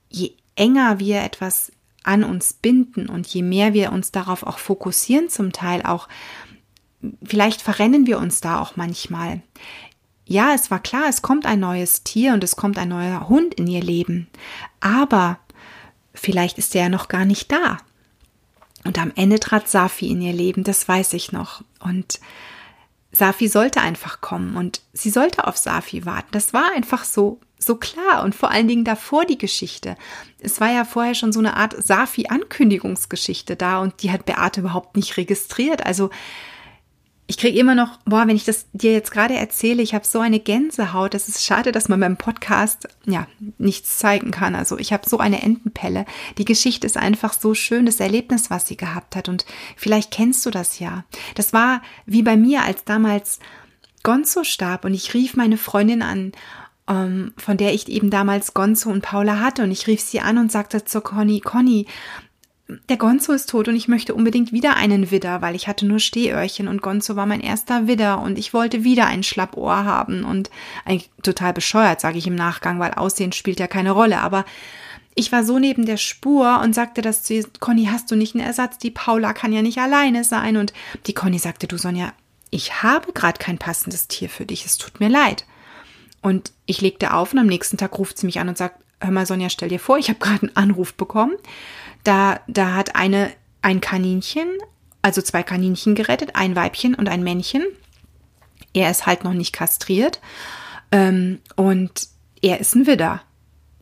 je 0.10 0.34
enger 0.56 1.00
wir 1.00 1.22
etwas 1.22 1.72
an 2.04 2.24
uns 2.24 2.54
binden 2.54 3.08
und 3.08 3.28
je 3.28 3.44
mehr 3.44 3.74
wir 3.74 3.92
uns 3.92 4.12
darauf 4.12 4.44
auch 4.44 4.58
fokussieren, 4.58 5.30
zum 5.30 5.52
Teil 5.52 5.84
auch, 5.84 6.08
vielleicht 7.24 7.62
verrennen 7.62 8.08
wir 8.08 8.18
uns 8.18 8.42
da 8.42 8.60
auch 8.60 8.76
manchmal. 8.76 9.42
Ja, 10.26 10.54
es 10.54 10.72
war 10.72 10.80
klar, 10.80 11.06
es 11.10 11.22
kommt 11.22 11.46
ein 11.46 11.60
neues 11.60 12.04
Tier 12.04 12.34
und 12.34 12.44
es 12.44 12.56
kommt 12.56 12.78
ein 12.78 12.90
neuer 12.90 13.28
Hund 13.28 13.54
in 13.56 13.68
ihr 13.68 13.82
Leben, 13.82 14.28
aber 14.80 15.40
vielleicht 16.14 16.58
ist 16.58 16.76
er 16.76 16.84
ja 16.84 16.90
noch 16.90 17.08
gar 17.08 17.26
nicht 17.26 17.52
da. 17.52 17.78
Und 18.84 18.98
am 18.98 19.12
Ende 19.16 19.40
trat 19.40 19.70
Safi 19.70 20.10
in 20.10 20.22
ihr 20.22 20.34
Leben, 20.34 20.64
das 20.64 20.88
weiß 20.88 21.14
ich 21.14 21.32
noch. 21.32 21.64
Und 21.80 22.20
Safi 23.12 23.48
sollte 23.48 23.82
einfach 23.82 24.22
kommen 24.22 24.56
und 24.56 24.82
sie 24.94 25.10
sollte 25.10 25.48
auf 25.48 25.58
Safi 25.58 26.06
warten. 26.06 26.30
Das 26.32 26.54
war 26.54 26.72
einfach 26.76 27.04
so, 27.04 27.40
so 27.58 27.76
klar 27.76 28.24
und 28.24 28.36
vor 28.36 28.52
allen 28.52 28.68
Dingen 28.68 28.86
davor 28.86 29.26
die 29.26 29.38
Geschichte. 29.38 29.98
Es 30.40 30.62
war 30.62 30.72
ja 30.72 30.86
vorher 30.86 31.14
schon 31.14 31.34
so 31.34 31.40
eine 31.40 31.58
Art 31.58 31.76
Safi-Ankündigungsgeschichte 31.82 33.56
da 33.56 33.80
und 33.80 34.02
die 34.02 34.12
hat 34.12 34.26
Beate 34.26 34.62
überhaupt 34.62 34.96
nicht 34.96 35.18
registriert. 35.18 35.86
Also 35.86 36.10
ich 37.32 37.38
kriege 37.38 37.58
immer 37.58 37.76
noch, 37.76 37.98
boah, 38.04 38.28
wenn 38.28 38.36
ich 38.36 38.44
das 38.44 38.66
dir 38.74 38.92
jetzt 38.92 39.10
gerade 39.10 39.36
erzähle, 39.36 39.82
ich 39.82 39.94
habe 39.94 40.06
so 40.06 40.20
eine 40.20 40.42
Gänsehaut. 40.42 41.14
Das 41.14 41.30
ist 41.30 41.46
schade, 41.46 41.72
dass 41.72 41.88
man 41.88 42.02
beim 42.02 42.18
Podcast 42.18 42.90
ja 43.06 43.26
nichts 43.58 44.00
zeigen 44.00 44.32
kann. 44.32 44.54
Also 44.54 44.78
ich 44.78 44.92
habe 44.92 45.08
so 45.08 45.18
eine 45.18 45.42
Entenpelle. 45.42 46.06
Die 46.38 46.44
Geschichte 46.44 46.86
ist 46.86 46.98
einfach 46.98 47.32
so 47.32 47.54
schön, 47.54 47.86
das 47.86 48.02
Erlebnis, 48.02 48.50
was 48.50 48.68
sie 48.68 48.76
gehabt 48.76 49.16
hat. 49.16 49.30
Und 49.30 49.46
vielleicht 49.78 50.12
kennst 50.12 50.46
du 50.46 50.50
das 50.50 50.80
ja. 50.80 51.06
Das 51.36 51.54
war 51.54 51.82
wie 52.06 52.22
bei 52.22 52.36
mir, 52.36 52.66
als 52.66 52.84
damals 52.84 53.40
Gonzo 54.04 54.44
starb 54.44 54.84
und 54.84 54.94
ich 54.94 55.14
rief 55.14 55.38
meine 55.38 55.56
Freundin 55.56 56.02
an 56.02 56.34
ähm, 56.90 57.32
von 57.38 57.56
der 57.56 57.74
ich 57.74 57.88
eben 57.88 58.10
damals 58.10 58.54
Gonzo 58.54 58.90
und 58.90 59.04
Paula 59.04 59.40
hatte. 59.40 59.64
Und 59.64 59.72
ich 59.72 59.88
rief 59.88 60.02
sie 60.02 60.20
an 60.20 60.38
und 60.38 60.52
sagte 60.52 60.84
zu 60.84 61.00
Conny, 61.00 61.40
Conny, 61.40 61.88
der 62.90 62.98
Gonzo 62.98 63.34
ist 63.34 63.50
tot 63.50 63.68
und 63.68 63.76
ich 63.76 63.88
möchte 63.88 64.14
unbedingt 64.14 64.52
wieder 64.52 64.76
einen 64.76 65.12
Widder, 65.12 65.42
weil 65.42 65.56
ich 65.56 65.68
hatte 65.68 65.86
nur 65.86 66.00
Stehöhrchen 66.00 66.68
und 66.68 66.82
Gonzo 66.82 67.16
war 67.16 67.26
mein 67.26 67.42
erster 67.42 67.88
Widder 67.88 68.22
und 68.22 68.38
ich 68.38 68.54
wollte 68.54 68.84
wieder 68.84 69.08
ein 69.08 69.24
Schlappohr 69.24 69.86
haben 69.86 70.24
und 70.24 70.50
eigentlich 70.86 71.10
total 71.24 71.54
bescheuert, 71.54 72.02
sage 72.02 72.18
ich 72.18 72.28
im 72.28 72.36
Nachgang, 72.36 72.80
weil 72.80 72.94
Aussehen 72.94 73.32
spielt 73.32 73.60
ja 73.60 73.68
keine 73.68 73.92
Rolle, 73.92 74.20
aber 74.20 74.46
ich 75.16 75.32
war 75.32 75.44
so 75.44 75.60
neben 75.60 75.86
der 75.86 75.98
Spur 75.98 76.62
und 76.64 76.74
sagte 76.74 77.02
das 77.02 77.24
zu 77.24 77.34
ihr, 77.34 77.46
Conny, 77.60 77.90
hast 77.92 78.10
du 78.12 78.16
nicht 78.16 78.34
einen 78.34 78.46
Ersatz? 78.46 78.78
Die 78.78 78.92
Paula 78.92 79.34
kann 79.34 79.52
ja 79.52 79.62
nicht 79.62 79.78
alleine 79.78 80.24
sein. 80.24 80.56
Und 80.56 80.74
die 81.06 81.14
Conny 81.14 81.38
sagte, 81.38 81.68
du 81.68 81.78
Sonja, 81.78 82.14
ich 82.50 82.82
habe 82.82 83.12
gerade 83.12 83.38
kein 83.38 83.58
passendes 83.58 84.08
Tier 84.08 84.30
für 84.30 84.46
dich, 84.46 84.66
es 84.66 84.78
tut 84.78 85.00
mir 85.00 85.10
leid. 85.10 85.46
Und 86.22 86.54
ich 86.66 86.82
legte 86.82 87.14
auf 87.14 87.34
und 87.34 87.40
am 87.40 87.48
nächsten 87.48 87.78
Tag 87.78 87.98
ruft 87.98 88.18
sie 88.18 88.26
mich 88.26 88.40
an 88.40 88.48
und 88.48 88.58
sagt, 88.58 88.82
hör 89.02 89.12
mal 89.12 89.26
Sonja, 89.26 89.50
stell 89.50 89.70
dir 89.70 89.80
vor, 89.80 89.98
ich 89.98 90.10
habe 90.10 90.20
gerade 90.22 90.42
einen 90.44 90.56
Anruf 90.56 90.94
bekommen 90.94 91.36
da, 92.04 92.40
da 92.48 92.74
hat 92.74 92.96
eine, 92.96 93.32
ein 93.62 93.82
Kaninchen, 93.82 94.48
also 95.02 95.22
zwei 95.22 95.44
Kaninchen 95.44 95.96
gerettet, 95.96 96.36
ein 96.36 96.56
Weibchen 96.56 96.96
und 96.96 97.10
ein 97.10 97.24
Männchen. 97.24 97.64
Er 98.74 98.90
ist 98.90 99.06
halt 99.06 99.24
noch 99.24 99.34
nicht 99.34 99.54
kastriert. 99.54 100.20
Ähm, 100.92 101.40
und 101.56 102.08
er 102.42 102.60
ist 102.60 102.76
ein 102.76 102.88
Widder. 102.88 103.22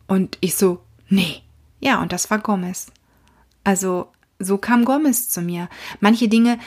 Und 0.08 0.38
ich 0.42 0.56
so, 0.56 0.82
nee. 1.08 1.42
Ja, 1.80 2.02
und 2.02 2.12
das 2.12 2.30
war 2.30 2.40
Gomez. 2.40 2.88
Also, 3.64 4.12
so 4.40 4.58
kam 4.58 4.86
Gomez 4.86 5.30
zu 5.30 5.42
mir. 5.42 5.70
Manche 6.00 6.28
Dinge, 6.28 6.60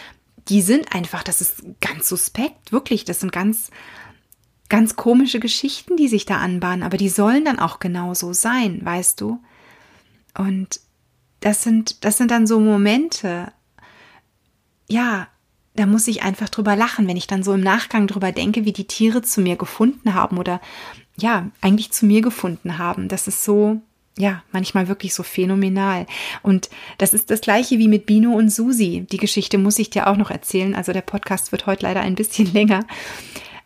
die 0.48 0.62
sind 0.62 0.94
einfach, 0.94 1.22
das 1.22 1.40
ist 1.40 1.62
ganz 1.80 2.08
suspekt, 2.08 2.72
wirklich, 2.72 3.04
das 3.04 3.20
sind 3.20 3.32
ganz, 3.32 3.70
ganz 4.72 4.96
komische 4.96 5.38
Geschichten, 5.38 5.98
die 5.98 6.08
sich 6.08 6.24
da 6.24 6.38
anbahnen, 6.38 6.82
aber 6.82 6.96
die 6.96 7.10
sollen 7.10 7.44
dann 7.44 7.58
auch 7.58 7.78
genauso 7.78 8.32
sein, 8.32 8.80
weißt 8.82 9.20
du? 9.20 9.38
Und 10.34 10.80
das 11.40 11.62
sind, 11.62 12.02
das 12.06 12.16
sind 12.16 12.30
dann 12.30 12.46
so 12.46 12.58
Momente, 12.58 13.52
ja, 14.88 15.28
da 15.76 15.84
muss 15.84 16.08
ich 16.08 16.22
einfach 16.22 16.48
drüber 16.48 16.74
lachen, 16.74 17.06
wenn 17.06 17.18
ich 17.18 17.26
dann 17.26 17.42
so 17.42 17.52
im 17.52 17.60
Nachgang 17.60 18.06
drüber 18.06 18.32
denke, 18.32 18.64
wie 18.64 18.72
die 18.72 18.86
Tiere 18.86 19.20
zu 19.20 19.42
mir 19.42 19.56
gefunden 19.56 20.14
haben 20.14 20.38
oder 20.38 20.58
ja, 21.18 21.50
eigentlich 21.60 21.92
zu 21.92 22.06
mir 22.06 22.22
gefunden 22.22 22.78
haben. 22.78 23.08
Das 23.08 23.28
ist 23.28 23.44
so, 23.44 23.82
ja, 24.16 24.42
manchmal 24.52 24.88
wirklich 24.88 25.12
so 25.12 25.22
phänomenal. 25.22 26.06
Und 26.42 26.70
das 26.96 27.12
ist 27.12 27.30
das 27.30 27.42
gleiche 27.42 27.78
wie 27.78 27.88
mit 27.88 28.06
Bino 28.06 28.32
und 28.32 28.48
Susi. 28.48 29.06
Die 29.12 29.18
Geschichte 29.18 29.58
muss 29.58 29.78
ich 29.78 29.90
dir 29.90 30.06
auch 30.06 30.16
noch 30.16 30.30
erzählen. 30.30 30.74
Also 30.74 30.94
der 30.94 31.02
Podcast 31.02 31.52
wird 31.52 31.66
heute 31.66 31.82
leider 31.82 32.00
ein 32.00 32.14
bisschen 32.14 32.46
länger. 32.54 32.86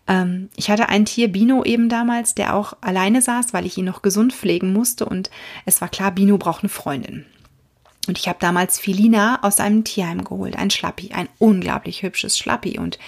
Ähm, 0.08 0.48
ich 0.56 0.70
hatte 0.70 0.88
ein 0.88 1.04
Tier, 1.04 1.28
Bino 1.28 1.64
eben 1.64 1.88
damals, 1.88 2.34
der 2.34 2.54
auch 2.54 2.74
alleine 2.80 3.22
saß, 3.22 3.52
weil 3.52 3.66
ich 3.66 3.76
ihn 3.78 3.84
noch 3.84 4.02
gesund 4.02 4.32
pflegen 4.32 4.72
musste. 4.72 5.06
Und 5.06 5.30
es 5.64 5.80
war 5.80 5.88
klar, 5.88 6.12
Bino 6.12 6.38
braucht 6.38 6.62
eine 6.62 6.68
Freundin. 6.68 7.26
Und 8.06 8.18
ich 8.18 8.28
habe 8.28 8.38
damals 8.40 8.78
Filina 8.78 9.42
aus 9.42 9.58
einem 9.58 9.82
Tierheim 9.84 10.22
geholt, 10.22 10.56
ein 10.56 10.70
Schlappi, 10.70 11.10
ein 11.12 11.28
unglaublich 11.38 12.02
hübsches 12.02 12.38
Schlappi. 12.38 12.78
Und 12.78 12.98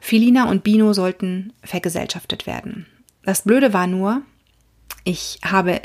Filina 0.00 0.48
und 0.48 0.64
Bino 0.64 0.92
sollten 0.92 1.52
vergesellschaftet 1.62 2.46
werden. 2.46 2.86
Das 3.22 3.42
Blöde 3.42 3.72
war 3.72 3.86
nur, 3.86 4.22
ich 5.04 5.38
habe 5.44 5.80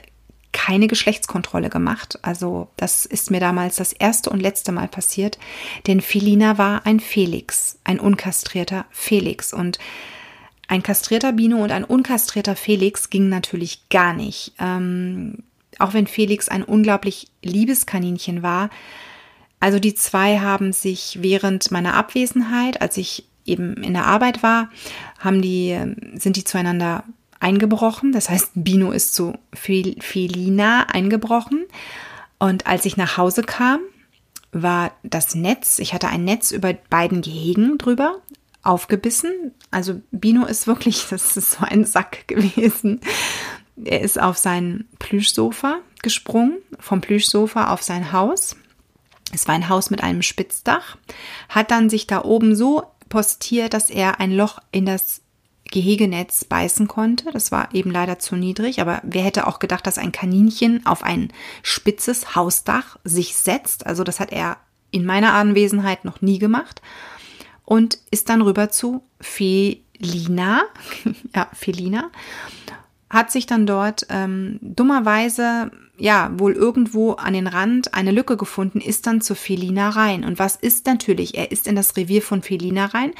keine 0.52 0.88
Geschlechtskontrolle 0.88 1.70
gemacht. 1.70 2.18
Also 2.22 2.70
das 2.78 3.06
ist 3.06 3.30
mir 3.30 3.42
damals 3.42 3.76
das 3.76 3.92
erste 3.92 4.30
und 4.30 4.40
letzte 4.40 4.72
Mal 4.72 4.88
passiert, 4.88 5.38
denn 5.86 6.00
Filina 6.00 6.58
war 6.58 6.86
ein 6.86 7.02
Felix, 7.02 7.78
ein 7.84 8.00
unkastrierter 8.00 8.86
Felix. 8.90 9.54
Und 9.54 9.80
ein 10.68 10.84
kastrierter 10.84 11.34
Bino 11.34 11.64
und 11.64 11.72
ein 11.72 11.84
unkastrierter 11.84 12.56
Felix 12.56 13.10
ging 13.10 13.30
natürlich 13.30 13.90
gar 13.90 14.14
nicht. 14.14 14.54
Ähm, 14.60 15.44
auch 15.80 15.94
wenn 15.94 16.08
Felix 16.08 16.48
ein 16.50 16.64
unglaublich 16.64 17.28
liebes 17.44 17.86
Kaninchen 17.86 18.42
war, 18.44 18.70
Also 19.60 19.80
die 19.80 19.96
zwei 19.96 20.40
haben 20.40 20.74
sich 20.74 21.20
während 21.22 21.72
meiner 21.72 21.96
Abwesenheit, 21.96 22.82
als 22.82 22.98
ich 22.98 23.28
eben 23.46 23.78
in 23.84 23.94
der 23.94 24.06
Arbeit 24.06 24.44
war, 24.44 24.70
haben 25.20 25.42
die, 25.42 25.76
sind 26.16 26.36
die 26.36 26.44
zueinander 26.44 27.04
eingebrochen. 27.40 28.12
Das 28.12 28.30
heißt, 28.30 28.52
Bino 28.56 28.92
ist 28.92 29.16
zu 29.16 29.34
Felina 29.54 30.84
eingebrochen. 30.92 31.66
Und 32.38 32.68
als 32.68 32.86
ich 32.86 32.98
nach 32.98 33.18
Hause 33.18 33.42
kam, 33.44 33.80
war 34.52 34.92
das 35.04 35.36
Netz, 35.36 35.80
ich 35.80 35.94
hatte 35.94 36.10
ein 36.10 36.24
Netz 36.24 36.52
über 36.52 36.74
beiden 36.74 37.22
Gehegen 37.22 37.78
drüber, 37.78 38.22
aufgebissen. 38.66 39.54
Also 39.72 40.02
Bino 40.12 40.46
ist 40.46 40.68
wirklich, 40.68 41.06
das 41.10 41.38
ist 41.38 41.52
so 41.52 41.66
ein 41.66 41.86
Sack 41.86 42.28
gewesen. 42.28 43.02
Er 43.84 44.02
ist 44.02 44.20
auf 44.20 44.38
sein 44.38 44.88
Plüschsofa 45.00 45.80
gesprungen, 46.02 46.58
vom 46.80 47.02
Plüschsofa 47.02 47.72
auf 47.72 47.82
sein 47.82 48.12
Haus. 48.12 48.56
Es 49.34 49.48
war 49.48 49.56
ein 49.56 49.70
Haus 49.70 49.90
mit 49.90 50.02
einem 50.02 50.22
Spitzdach, 50.22 50.98
hat 51.50 51.72
dann 51.72 51.90
sich 51.90 52.08
da 52.08 52.24
oben 52.24 52.56
so 52.56 52.84
postiert, 53.10 53.74
dass 53.74 53.90
er 53.90 54.20
ein 54.20 54.32
Loch 54.32 54.60
in 54.72 54.86
das 54.86 55.22
Gehegenetz 55.66 56.46
beißen 56.46 56.88
konnte. 56.88 57.32
Das 57.32 57.52
war 57.52 57.74
eben 57.74 57.92
leider 57.92 58.20
zu 58.20 58.36
niedrig, 58.36 58.80
aber 58.80 59.02
wer 59.04 59.24
hätte 59.24 59.48
auch 59.48 59.60
gedacht, 59.60 59.86
dass 59.88 59.98
ein 59.98 60.12
Kaninchen 60.12 60.86
auf 60.86 61.04
ein 61.04 61.34
spitzes 61.64 62.36
Hausdach 62.36 62.98
sich 63.04 63.36
setzt? 63.36 63.86
Also 63.86 64.04
das 64.04 64.20
hat 64.20 64.32
er 64.32 64.58
in 64.92 65.06
meiner 65.06 65.34
Anwesenheit 65.34 66.06
noch 66.06 66.22
nie 66.22 66.40
gemacht 66.40 66.82
und 67.66 68.00
ist 68.12 68.30
dann 68.30 68.42
rüber 68.42 68.70
zu 68.70 69.04
Felina, 69.20 70.64
ja, 71.36 71.50
Felina, 71.54 72.12
hat 73.10 73.32
sich 73.32 73.46
dann 73.46 73.66
dort 73.66 74.06
ähm, 74.10 74.60
dummerweise, 74.62 75.72
ja, 75.98 76.32
wohl 76.38 76.54
irgendwo 76.54 77.14
an 77.14 77.34
den 77.34 77.48
Rand 77.48 77.94
eine 77.94 78.12
Lücke 78.12 78.38
gefunden, 78.38 78.82
ist 78.82 79.08
dann 79.08 79.22
zu 79.22 79.36
Felina 79.36 79.90
rein. 79.90 80.24
Und 80.24 80.40
was 80.40 80.56
ist 80.56 80.86
natürlich? 80.86 81.36
Er 81.36 81.52
ist 81.52 81.68
in 81.68 81.76
das 81.76 81.96
Revier 81.96 82.22
von 82.22 82.42
Felina 82.42 82.86
rein 82.86 83.14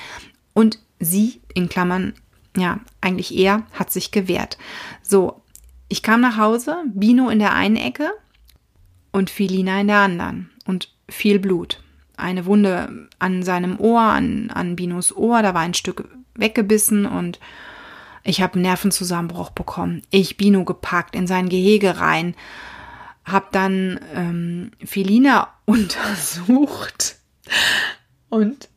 und 0.54 0.80
sie, 1.00 1.42
in 1.54 1.70
Klammern, 1.70 2.14
ja, 2.58 2.80
eigentlich 3.02 3.36
er, 3.38 3.64
hat 3.74 3.92
sich 3.92 4.12
gewehrt. 4.12 4.58
So, 5.02 5.42
ich 5.88 6.02
kam 6.02 6.22
nach 6.22 6.38
Hause, 6.38 6.84
Bino 6.94 7.30
in 7.30 7.40
der 7.40 7.54
einen 7.54 7.76
Ecke 7.76 8.12
und 9.12 9.30
Felina 9.30 9.80
in 9.80 9.88
der 9.88 10.00
anderen 10.00 10.50
und 10.66 10.94
viel 11.10 11.40
Blut 11.40 11.85
eine 12.18 12.46
Wunde 12.46 13.10
an 13.20 13.44
seinem 13.44 13.80
Ohr, 13.80 14.02
an, 14.02 14.50
an 14.52 14.76
Binos 14.76 15.16
Ohr, 15.16 15.42
da 15.42 15.54
war 15.54 15.62
ein 15.62 15.74
Stück 15.74 16.08
weggebissen 16.36 17.06
und 17.06 17.40
ich 18.24 18.42
habe 18.42 18.60
Nervenzusammenbruch 18.60 19.52
bekommen. 19.52 20.02
Ich 20.10 20.38
Bino 20.38 20.66
gepackt, 20.66 21.16
in 21.16 21.28
sein 21.28 21.48
Gehege 21.48 22.00
rein, 22.00 22.36
hab 23.24 23.52
dann 23.52 24.00
ähm, 24.14 24.72
Felina 24.84 25.54
untersucht 25.66 27.18
und 28.30 28.70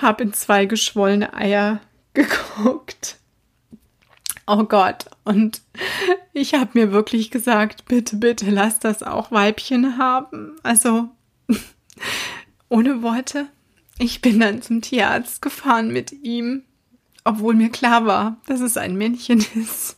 hab 0.00 0.20
in 0.20 0.32
zwei 0.32 0.66
geschwollene 0.66 1.34
Eier 1.34 1.80
geguckt. 2.14 3.18
Oh 4.46 4.64
Gott. 4.64 5.06
Und 5.24 5.62
ich 6.32 6.54
habe 6.54 6.70
mir 6.74 6.92
wirklich 6.92 7.30
gesagt, 7.30 7.86
bitte, 7.86 8.16
bitte, 8.16 8.50
lass 8.50 8.78
das 8.78 9.02
auch 9.02 9.30
Weibchen 9.30 9.98
haben. 9.98 10.56
Also 10.62 11.08
ohne 12.74 13.02
Worte. 13.02 13.46
Ich 13.98 14.20
bin 14.20 14.40
dann 14.40 14.60
zum 14.60 14.82
Tierarzt 14.82 15.40
gefahren 15.40 15.92
mit 15.92 16.10
ihm, 16.10 16.64
obwohl 17.22 17.54
mir 17.54 17.68
klar 17.68 18.04
war, 18.04 18.40
dass 18.46 18.60
es 18.60 18.76
ein 18.76 18.96
Männchen 18.96 19.38
ist. 19.54 19.96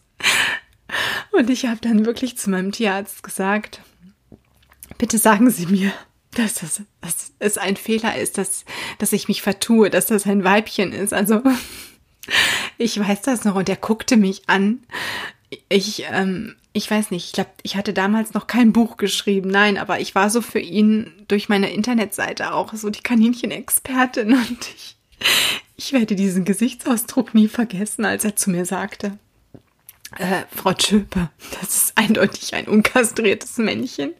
Und 1.33 1.49
ich 1.49 1.65
habe 1.65 1.81
dann 1.81 2.05
wirklich 2.05 2.37
zu 2.37 2.51
meinem 2.51 2.73
Tierarzt 2.73 3.23
gesagt, 3.23 3.81
bitte 4.99 5.17
sagen 5.17 5.49
Sie 5.51 5.67
mir, 5.67 5.91
dass, 6.33 6.57
das, 6.57 6.83
dass 7.01 7.33
es 7.39 7.57
ein 7.57 7.77
Fehler 7.77 8.19
ist, 8.19 8.37
dass, 8.37 8.67
dass 8.99 9.15
ich 9.15 9.27
mich 9.27 9.41
vertue, 9.41 9.89
dass 9.89 10.07
das 10.07 10.27
ein 10.27 10.45
Weibchen 10.45 10.93
ist. 10.93 11.15
Also 11.15 11.43
ich 12.79 13.01
weiß 13.01 13.23
das 13.23 13.45
noch 13.45 13.55
und 13.55 13.71
er 13.71 13.77
guckte 13.77 14.19
mich 14.19 14.51
an. 14.51 14.81
Ich, 15.71 16.05
ähm, 16.11 16.57
ich 16.77 16.91
weiß 16.91 17.11
nicht, 17.11 17.25
ich 17.25 17.33
glaube, 17.33 17.51
ich 17.63 17.75
hatte 17.75 17.95
damals 17.95 18.35
noch 18.35 18.47
kein 18.47 18.75
Buch 18.75 18.99
geschrieben, 18.99 19.49
nein, 19.49 19.79
aber 19.79 19.99
ich 19.99 20.15
war 20.15 20.29
so 20.29 20.43
für 20.43 20.59
ihn 20.59 21.11
durch 21.27 21.49
meine 21.49 21.73
Internetseite 21.73 22.53
auch 22.53 22.75
so 22.75 22.91
die 22.91 23.03
Kaninchen-Expertin 23.03 24.33
und 24.35 24.69
ich, 24.77 24.97
ich 25.77 25.93
werde 25.95 26.15
diesen 26.15 26.45
Gesichtsausdruck 26.45 27.35
nie 27.35 27.49
vergessen, 27.49 28.05
als 28.05 28.27
er 28.27 28.37
zu 28.37 28.51
mir 28.51 28.67
sagte, 28.67 29.19
äh, 30.19 30.43
Frau 30.55 30.75
Tschöpe, 30.75 31.31
das 31.59 31.77
ist 31.77 31.93
eindeutig 31.97 32.55
ein 32.55 32.67
unkastriertes 32.67 33.57
Männchen. 33.57 34.13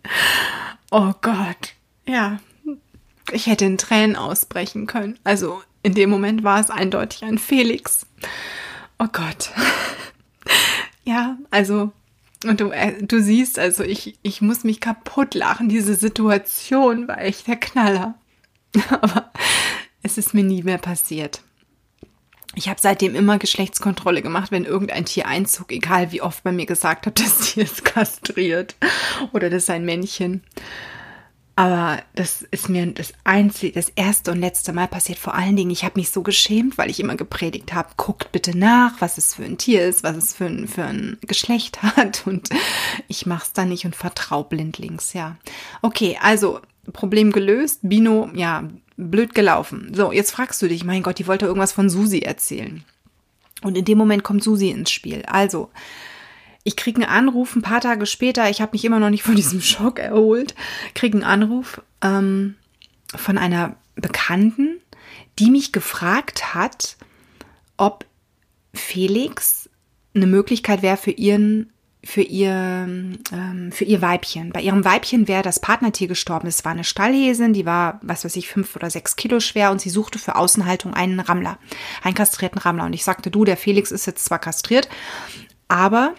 Oh 0.91 1.13
Gott, 1.21 1.75
ja, 2.09 2.39
ich 3.33 3.49
hätte 3.49 3.67
in 3.67 3.77
Tränen 3.77 4.17
ausbrechen 4.17 4.87
können. 4.87 5.19
Also 5.25 5.63
in 5.83 5.95
dem 5.95 6.09
Moment 6.09 6.43
war 6.43 6.59
es 6.59 6.71
eindeutig 6.71 7.23
ein 7.23 7.37
Felix. 7.37 8.07
Oh 8.99 9.09
Gott. 9.13 9.51
ja, 11.05 11.37
also 11.51 11.93
und 12.45 12.61
du, 12.61 12.71
äh, 12.71 13.03
du 13.03 13.21
siehst, 13.21 13.59
also 13.59 13.83
ich, 13.83 14.19
ich 14.23 14.43
muss 14.43 14.65
mich 14.65 14.81
kaputt 14.81 15.35
lachen. 15.35 15.69
Diese 15.69 15.95
Situation 15.95 17.09
war 17.09 17.21
echt 17.21 17.47
der 17.47 17.57
Knaller. 17.57 18.15
Aber 18.91 19.33
es 20.03 20.19
ist 20.19 20.35
mir 20.35 20.45
nie 20.45 20.63
mehr 20.63 20.79
passiert. 20.79 21.41
Ich 22.55 22.69
habe 22.69 22.81
seitdem 22.81 23.15
immer 23.15 23.39
Geschlechtskontrolle 23.39 24.23
gemacht, 24.23 24.51
wenn 24.51 24.65
irgendein 24.65 25.05
Tier 25.05 25.27
einzog, 25.27 25.73
egal 25.73 26.13
wie 26.13 26.23
oft 26.23 26.45
man 26.45 26.57
mir 26.57 26.67
gesagt 26.67 27.07
hat, 27.07 27.21
das 27.21 27.39
Tier 27.41 27.65
ist 27.65 27.85
kastriert 27.85 28.77
oder 29.33 29.51
das 29.51 29.65
ist 29.65 29.71
ein 29.71 29.85
Männchen. 29.85 30.43
Aber 31.59 32.03
das 32.15 32.43
ist 32.43 32.69
mir 32.69 32.87
das 32.87 33.15
einzige, 33.25 33.73
das 33.73 33.89
erste 33.89 34.31
und 34.31 34.41
letzte 34.41 34.75
Mal 34.75 34.89
passiert. 34.89 35.19
Vor 35.19 35.35
allen 35.35 35.57
Dingen, 35.57 35.71
ich 35.71 35.85
habe 35.85 35.99
mich 35.99 36.11
so 36.11 36.23
geschämt, 36.23 36.77
weil 36.77 36.91
ich 36.91 37.01
immer 37.01 37.17
gepredigt 37.17 37.73
habe, 37.73 37.89
guckt 37.97 38.31
bitte 38.31 38.57
nach, 38.57 39.01
was 39.01 39.17
es 39.17 39.35
für 39.35 39.45
ein 39.45 39.57
Tier 39.57 39.87
ist, 39.87 40.05
was 40.05 40.17
es 40.17 40.35
für 40.35 40.45
ein, 40.45 40.69
für 40.69 40.85
ein 40.85 41.17
Geschlecht 41.23 41.83
hat. 41.83 42.27
Und 42.27 42.51
ich 43.09 43.25
mache 43.25 43.45
es 43.45 43.53
dann 43.55 43.71
nicht 43.71 43.87
und 43.87 43.97
vertraue 43.97 44.45
blindlings, 44.45 45.15
ja. 45.15 45.37
Okay, 45.81 46.19
also 46.21 46.61
Problem 46.93 47.33
gelöst. 47.33 47.81
Bino, 47.83 48.29
ja, 48.35 48.69
blöd 48.99 49.35
gelaufen. 49.35 49.93
So, 49.95 50.13
jetzt 50.13 50.33
fragst 50.33 50.61
du 50.61 50.69
dich, 50.69 50.85
mein 50.85 51.03
Gott, 51.03 51.19
die 51.19 51.27
wollte 51.27 51.47
irgendwas 51.47 51.73
von 51.73 51.89
Susi 51.89 52.21
erzählen. 52.21 52.85
Und 53.63 53.79
in 53.79 53.87
dem 53.87 53.97
Moment 53.97 54.23
kommt 54.23 54.45
Susi 54.45 54.69
ins 54.69 54.91
Spiel. 54.91 55.23
Also, 55.27 55.71
ich 56.67 56.75
kriege 56.75 57.01
einen 57.01 57.11
Anruf 57.11 57.55
ein 57.55 57.63
paar 57.63 57.81
Tage 57.81 58.07
später, 58.07 58.51
ich 58.51 58.61
habe 58.61 58.73
mich 58.73 58.85
immer 58.85 58.99
noch 58.99 59.09
nicht 59.09 59.23
von 59.23 59.37
diesem 59.37 59.61
Schock 59.61 60.01
erholt, 60.01 60.57
kriege 60.95 61.17
einen 61.17 61.25
Anruf 61.25 61.81
ähm, 62.03 62.57
von 63.15 63.39
einer 63.39 63.77
Bekannten, 63.95 64.81
die 65.39 65.51
mich 65.51 65.71
gefragt 65.71 66.55
hat, 66.55 66.97
ob 67.77 68.05
Felix 68.75 69.71
eine 70.13 70.27
Möglichkeit 70.27 70.83
wäre 70.83 70.97
für 70.97 71.13
ihren 71.13 71.71
für 72.03 72.23
ihr 72.23 72.51
ähm, 72.51 73.71
für 73.71 73.85
ihr 73.85 74.03
Weibchen. 74.03 74.51
Bei 74.51 74.61
ihrem 74.61 74.85
Weibchen 74.85 75.29
wäre 75.29 75.43
das 75.43 75.61
Partnertier 75.61 76.09
gestorben. 76.09 76.49
Es 76.49 76.65
war 76.65 76.73
eine 76.73 76.85
Stallhäsin, 76.85 77.53
die 77.53 77.67
war, 77.67 78.01
was 78.03 78.25
weiß 78.25 78.35
ich, 78.35 78.49
fünf 78.49 78.75
oder 78.75 78.91
sechs 78.91 79.15
Kilo 79.15 79.39
schwer 79.39 79.71
und 79.71 79.81
sie 79.81 79.91
suchte 79.91 80.19
für 80.19 80.35
Außenhaltung 80.35 80.95
einen 80.95 81.21
Rammler, 81.21 81.59
einen 82.03 82.15
kastrierten 82.15 82.59
Rammler. 82.59 82.87
Und 82.87 82.93
ich 82.93 83.05
sagte, 83.05 83.31
du, 83.31 83.45
der 83.45 83.57
Felix 83.57 83.93
ist 83.93 84.07
jetzt 84.07 84.25
zwar 84.25 84.41
kastriert, 84.41 84.89
aber 85.69 86.15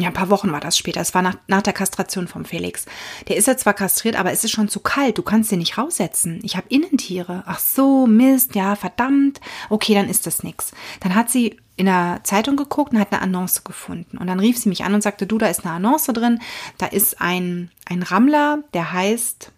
ja, 0.00 0.08
ein 0.08 0.14
paar 0.14 0.30
Wochen 0.30 0.52
war 0.52 0.60
das 0.60 0.78
später. 0.78 1.00
Es 1.00 1.14
war 1.14 1.22
nach, 1.22 1.36
nach 1.48 1.62
der 1.62 1.72
Kastration 1.72 2.28
vom 2.28 2.44
Felix. 2.44 2.86
Der 3.26 3.36
ist 3.36 3.48
ja 3.48 3.56
zwar 3.56 3.74
kastriert, 3.74 4.16
aber 4.16 4.32
es 4.32 4.44
ist 4.44 4.52
schon 4.52 4.68
zu 4.68 4.80
kalt. 4.80 5.18
Du 5.18 5.22
kannst 5.22 5.50
den 5.50 5.58
nicht 5.58 5.76
raussetzen. 5.76 6.40
Ich 6.42 6.56
habe 6.56 6.68
Innentiere. 6.68 7.42
Ach 7.46 7.58
so, 7.58 8.06
Mist, 8.06 8.54
ja, 8.54 8.76
verdammt. 8.76 9.40
Okay, 9.68 9.94
dann 9.94 10.08
ist 10.08 10.26
das 10.26 10.42
nix. 10.42 10.72
Dann 11.00 11.14
hat 11.14 11.30
sie 11.30 11.58
in 11.76 11.86
der 11.86 12.20
Zeitung 12.24 12.56
geguckt 12.56 12.92
und 12.92 13.00
hat 13.00 13.12
eine 13.12 13.22
Annonce 13.22 13.64
gefunden. 13.64 14.18
Und 14.18 14.26
dann 14.26 14.40
rief 14.40 14.58
sie 14.58 14.68
mich 14.68 14.84
an 14.84 14.94
und 14.94 15.02
sagte, 15.02 15.26
du, 15.26 15.38
da 15.38 15.48
ist 15.48 15.64
eine 15.64 15.74
Annonce 15.74 16.12
drin. 16.12 16.40
Da 16.76 16.86
ist 16.86 17.20
ein, 17.20 17.70
ein 17.86 18.02
Rammler, 18.02 18.62
der 18.74 18.92
heißt 18.92 19.52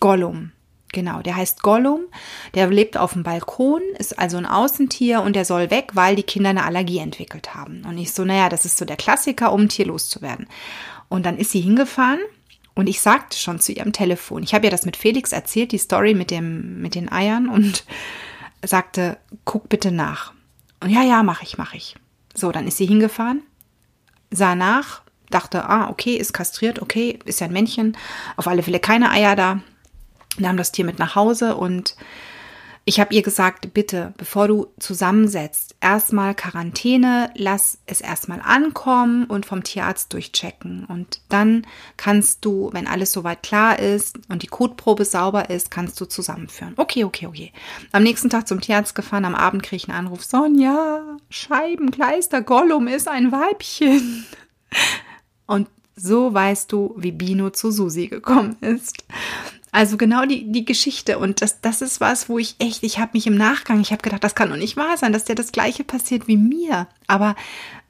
Gollum. 0.00 0.52
Genau, 0.92 1.22
der 1.22 1.36
heißt 1.36 1.62
Gollum, 1.62 2.02
der 2.54 2.68
lebt 2.68 2.98
auf 2.98 3.14
dem 3.14 3.22
Balkon, 3.22 3.80
ist 3.98 4.18
also 4.18 4.36
ein 4.36 4.44
Außentier 4.44 5.22
und 5.22 5.34
der 5.34 5.46
soll 5.46 5.70
weg, 5.70 5.92
weil 5.94 6.16
die 6.16 6.22
Kinder 6.22 6.50
eine 6.50 6.64
Allergie 6.64 6.98
entwickelt 6.98 7.54
haben. 7.54 7.82
Und 7.86 7.96
ich 7.96 8.12
so, 8.12 8.26
naja, 8.26 8.50
das 8.50 8.66
ist 8.66 8.76
so 8.76 8.84
der 8.84 8.98
Klassiker, 8.98 9.52
um 9.52 9.62
ein 9.62 9.68
Tier 9.70 9.86
loszuwerden. 9.86 10.46
Und 11.08 11.24
dann 11.24 11.38
ist 11.38 11.50
sie 11.50 11.62
hingefahren 11.62 12.18
und 12.74 12.88
ich 12.88 13.00
sagte 13.00 13.38
schon 13.38 13.58
zu 13.58 13.72
ihrem 13.72 13.94
Telefon, 13.94 14.42
ich 14.42 14.52
habe 14.52 14.66
ihr 14.66 14.70
das 14.70 14.84
mit 14.84 14.98
Felix 14.98 15.32
erzählt, 15.32 15.72
die 15.72 15.78
Story 15.78 16.12
mit, 16.12 16.30
dem, 16.30 16.82
mit 16.82 16.94
den 16.94 17.10
Eiern 17.10 17.48
und 17.48 17.84
sagte, 18.62 19.16
guck 19.46 19.70
bitte 19.70 19.92
nach. 19.92 20.34
Und 20.80 20.90
ja, 20.90 21.02
ja, 21.02 21.22
mache 21.22 21.44
ich, 21.44 21.56
mache 21.56 21.78
ich. 21.78 21.96
So, 22.34 22.52
dann 22.52 22.66
ist 22.66 22.76
sie 22.76 22.86
hingefahren, 22.86 23.42
sah 24.30 24.54
nach, 24.54 25.00
dachte, 25.30 25.64
ah, 25.64 25.88
okay, 25.88 26.16
ist 26.16 26.34
kastriert, 26.34 26.82
okay, 26.82 27.18
ist 27.24 27.40
ja 27.40 27.46
ein 27.46 27.52
Männchen, 27.52 27.96
auf 28.36 28.46
alle 28.46 28.62
Fälle 28.62 28.80
keine 28.80 29.10
Eier 29.10 29.36
da 29.36 29.62
nahm 30.38 30.56
das 30.56 30.72
Tier 30.72 30.84
mit 30.84 30.98
nach 30.98 31.14
Hause 31.14 31.56
und 31.56 31.96
Ich 32.84 32.98
habe 32.98 33.14
ihr 33.14 33.22
gesagt, 33.22 33.72
bitte, 33.74 34.12
bevor 34.16 34.48
du 34.48 34.66
zusammensetzt, 34.80 35.76
erstmal 35.80 36.34
Quarantäne, 36.34 37.30
lass 37.36 37.78
es 37.86 38.00
erstmal 38.00 38.40
ankommen 38.40 39.26
und 39.26 39.46
vom 39.46 39.62
Tierarzt 39.62 40.12
durchchecken. 40.12 40.84
Und 40.86 41.20
dann 41.28 41.64
kannst 41.96 42.44
du, 42.44 42.70
wenn 42.72 42.88
alles 42.88 43.12
soweit 43.12 43.44
klar 43.44 43.78
ist 43.78 44.18
und 44.28 44.42
die 44.42 44.48
Kotprobe 44.48 45.04
sauber 45.04 45.48
ist, 45.48 45.70
kannst 45.70 46.00
du 46.00 46.06
zusammenführen. 46.06 46.74
Okay, 46.76 47.04
okay, 47.04 47.26
okay. 47.26 47.52
Am 47.92 48.02
nächsten 48.02 48.30
Tag 48.30 48.48
zum 48.48 48.60
Tierarzt 48.60 48.96
gefahren, 48.96 49.26
am 49.26 49.36
Abend 49.36 49.62
kriege 49.62 49.76
ich 49.76 49.88
einen 49.88 49.98
Anruf. 49.98 50.24
Sonja, 50.24 51.18
Scheibenkleister, 51.30 52.42
Gollum 52.42 52.88
ist 52.88 53.06
ein 53.06 53.30
Weibchen. 53.30 54.26
Und 55.46 55.68
so 55.94 56.34
weißt 56.34 56.72
du, 56.72 56.96
wie 56.96 57.12
Bino 57.12 57.50
zu 57.50 57.70
Susi 57.70 58.08
gekommen 58.08 58.56
ist. 58.60 59.04
Also 59.74 59.96
genau 59.96 60.26
die, 60.26 60.52
die 60.52 60.66
Geschichte. 60.66 61.18
Und 61.18 61.40
das, 61.40 61.62
das 61.62 61.80
ist 61.80 62.00
was, 62.00 62.28
wo 62.28 62.38
ich 62.38 62.56
echt, 62.58 62.82
ich 62.82 62.98
habe 62.98 63.12
mich 63.14 63.26
im 63.26 63.36
Nachgang, 63.36 63.80
ich 63.80 63.90
habe 63.90 64.02
gedacht, 64.02 64.22
das 64.22 64.34
kann 64.34 64.50
doch 64.50 64.56
nicht 64.56 64.76
wahr 64.76 64.98
sein, 64.98 65.14
dass 65.14 65.24
dir 65.24 65.34
das 65.34 65.50
gleiche 65.50 65.82
passiert 65.82 66.28
wie 66.28 66.36
mir. 66.36 66.86
Aber 67.06 67.34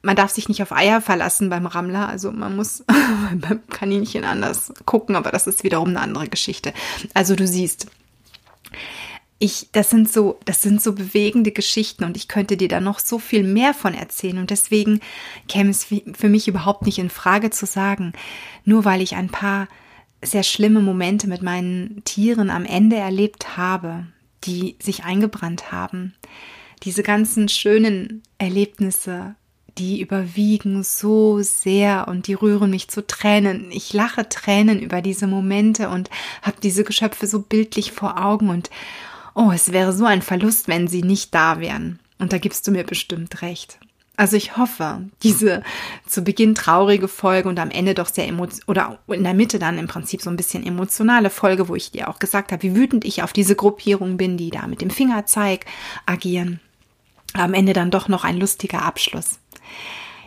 man 0.01 0.15
darf 0.15 0.31
sich 0.31 0.47
nicht 0.47 0.61
auf 0.61 0.71
Eier 0.71 1.01
verlassen 1.01 1.49
beim 1.49 1.65
Rammler. 1.65 2.07
Also 2.07 2.31
man 2.31 2.55
muss 2.55 2.85
beim 3.35 3.67
Kaninchen 3.67 4.23
anders 4.23 4.73
gucken, 4.85 5.17
aber 5.17 5.29
das 5.29 5.45
ist 5.45 5.65
wiederum 5.65 5.89
eine 5.89 5.99
andere 5.99 6.29
Geschichte. 6.29 6.73
Also 7.13 7.35
du 7.35 7.45
siehst, 7.45 7.87
ich, 9.39 9.67
das 9.73 9.89
sind 9.89 10.09
so, 10.09 10.39
das 10.45 10.61
sind 10.61 10.81
so 10.81 10.93
bewegende 10.93 11.51
Geschichten 11.51 12.05
und 12.05 12.15
ich 12.15 12.29
könnte 12.29 12.55
dir 12.55 12.69
da 12.69 12.79
noch 12.79 12.99
so 12.99 13.19
viel 13.19 13.43
mehr 13.43 13.73
von 13.73 13.93
erzählen 13.93 14.37
und 14.37 14.51
deswegen 14.51 15.01
käme 15.49 15.69
es 15.71 15.83
für 15.83 16.29
mich 16.29 16.47
überhaupt 16.47 16.85
nicht 16.85 16.97
in 16.97 17.09
Frage 17.09 17.49
zu 17.49 17.65
sagen, 17.65 18.13
nur 18.63 18.85
weil 18.85 19.01
ich 19.01 19.15
ein 19.15 19.27
paar 19.27 19.67
sehr 20.23 20.43
schlimme 20.43 20.81
Momente 20.81 21.27
mit 21.27 21.41
meinen 21.41 22.01
Tieren 22.05 22.49
am 22.49 22.65
Ende 22.65 22.95
erlebt 22.95 23.57
habe, 23.57 24.05
die 24.43 24.75
sich 24.79 25.03
eingebrannt 25.03 25.71
haben. 25.71 26.13
Diese 26.83 27.03
ganzen 27.03 27.49
schönen 27.49 28.23
Erlebnisse, 28.37 29.35
die 29.77 30.01
überwiegen 30.01 30.83
so 30.83 31.41
sehr 31.41 32.07
und 32.07 32.27
die 32.27 32.33
rühren 32.33 32.69
mich 32.69 32.89
zu 32.89 33.05
Tränen. 33.05 33.71
Ich 33.71 33.93
lache 33.93 34.27
Tränen 34.29 34.79
über 34.79 35.01
diese 35.01 35.27
Momente 35.27 35.89
und 35.89 36.09
habe 36.41 36.57
diese 36.61 36.83
Geschöpfe 36.83 37.27
so 37.27 37.41
bildlich 37.41 37.91
vor 37.91 38.23
Augen 38.23 38.49
und 38.49 38.69
oh, 39.33 39.51
es 39.51 39.71
wäre 39.71 39.93
so 39.93 40.05
ein 40.05 40.21
Verlust, 40.21 40.67
wenn 40.67 40.87
sie 40.87 41.01
nicht 41.01 41.33
da 41.33 41.59
wären. 41.59 41.99
Und 42.19 42.33
da 42.33 42.37
gibst 42.37 42.67
du 42.67 42.71
mir 42.71 42.83
bestimmt 42.83 43.41
recht. 43.41 43.79
Also 44.15 44.37
ich 44.37 44.57
hoffe, 44.57 45.09
diese 45.23 45.63
zu 46.05 46.23
Beginn 46.23 46.53
traurige 46.53 47.07
Folge 47.07 47.49
und 47.49 47.57
am 47.57 47.71
Ende 47.71 47.95
doch 47.95 48.07
sehr 48.07 48.27
emotional 48.27 48.63
oder 48.67 48.99
in 49.07 49.23
der 49.23 49.33
Mitte 49.33 49.57
dann 49.57 49.79
im 49.79 49.87
Prinzip 49.87 50.21
so 50.21 50.29
ein 50.29 50.35
bisschen 50.35 50.63
emotionale 50.63 51.31
Folge, 51.31 51.67
wo 51.67 51.75
ich 51.75 51.91
dir 51.91 52.09
auch 52.09 52.19
gesagt 52.19 52.51
habe, 52.51 52.61
wie 52.61 52.75
wütend 52.75 53.05
ich 53.05 53.23
auf 53.23 53.33
diese 53.33 53.55
Gruppierung 53.55 54.17
bin, 54.17 54.37
die 54.37 54.51
da 54.51 54.67
mit 54.67 54.81
dem 54.81 54.91
Fingerzeig 54.91 55.65
agieren. 56.05 56.59
Am 57.33 57.55
Ende 57.55 57.73
dann 57.73 57.89
doch 57.89 58.07
noch 58.07 58.23
ein 58.23 58.37
lustiger 58.37 58.83
Abschluss. 58.83 59.39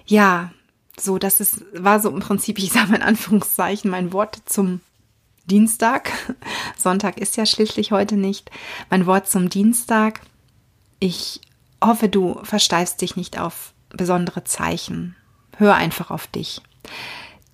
Ja, 0.05 0.51
so, 0.99 1.19
das 1.19 1.39
ist, 1.41 1.65
war 1.73 2.01
so 2.01 2.11
im 2.11 2.19
Prinzip, 2.19 2.59
ich 2.59 2.73
sage 2.73 2.91
mal 2.91 2.97
in 2.97 3.03
Anführungszeichen, 3.03 3.89
mein 3.89 4.13
Wort 4.13 4.41
zum 4.47 4.81
Dienstag. 5.45 6.11
Sonntag 6.77 7.19
ist 7.19 7.37
ja 7.37 7.47
schließlich 7.47 7.93
heute 7.93 8.17
nicht. 8.17 8.51
Mein 8.91 9.07
Wort 9.07 9.29
zum 9.29 9.49
Dienstag. 9.49 10.23
Ich 10.99 11.41
hoffe, 11.85 12.09
du 12.09 12.41
versteifst 12.43 13.01
dich 13.01 13.15
nicht 13.15 13.39
auf 13.39 13.75
besondere 13.97 14.45
Zeichen. 14.45 15.17
Hör 15.57 15.75
einfach 15.75 16.11
auf 16.11 16.27
dich. 16.27 16.63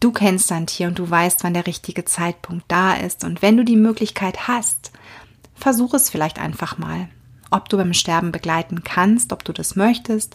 Du 0.01 0.11
kennst 0.11 0.51
dein 0.51 0.67
Tier 0.67 0.89
und 0.89 0.99
du 0.99 1.09
weißt, 1.09 1.45
wann 1.45 1.55
der 1.55 1.67
richtige 1.67 2.05
Zeitpunkt 2.05 2.65
da 2.69 2.95
ist. 2.95 3.23
Und 3.23 3.41
wenn 3.41 3.57
du 3.57 3.65
die 3.65 3.77
Möglichkeit 3.77 4.49
hast, 4.49 4.91
versuch 5.55 5.95
es 5.95 6.11
vielleicht 6.11 6.41
einfach 6.41 6.77
mal, 6.77 7.09
ob 7.53 7.69
du 7.69 7.77
beim 7.77 7.95
Sterben 7.95 8.33
begleiten 8.33 8.83
kannst, 8.83 9.33
ob 9.33 9.45
du 9.45 9.53
das 9.53 9.77
möchtest. 9.77 10.35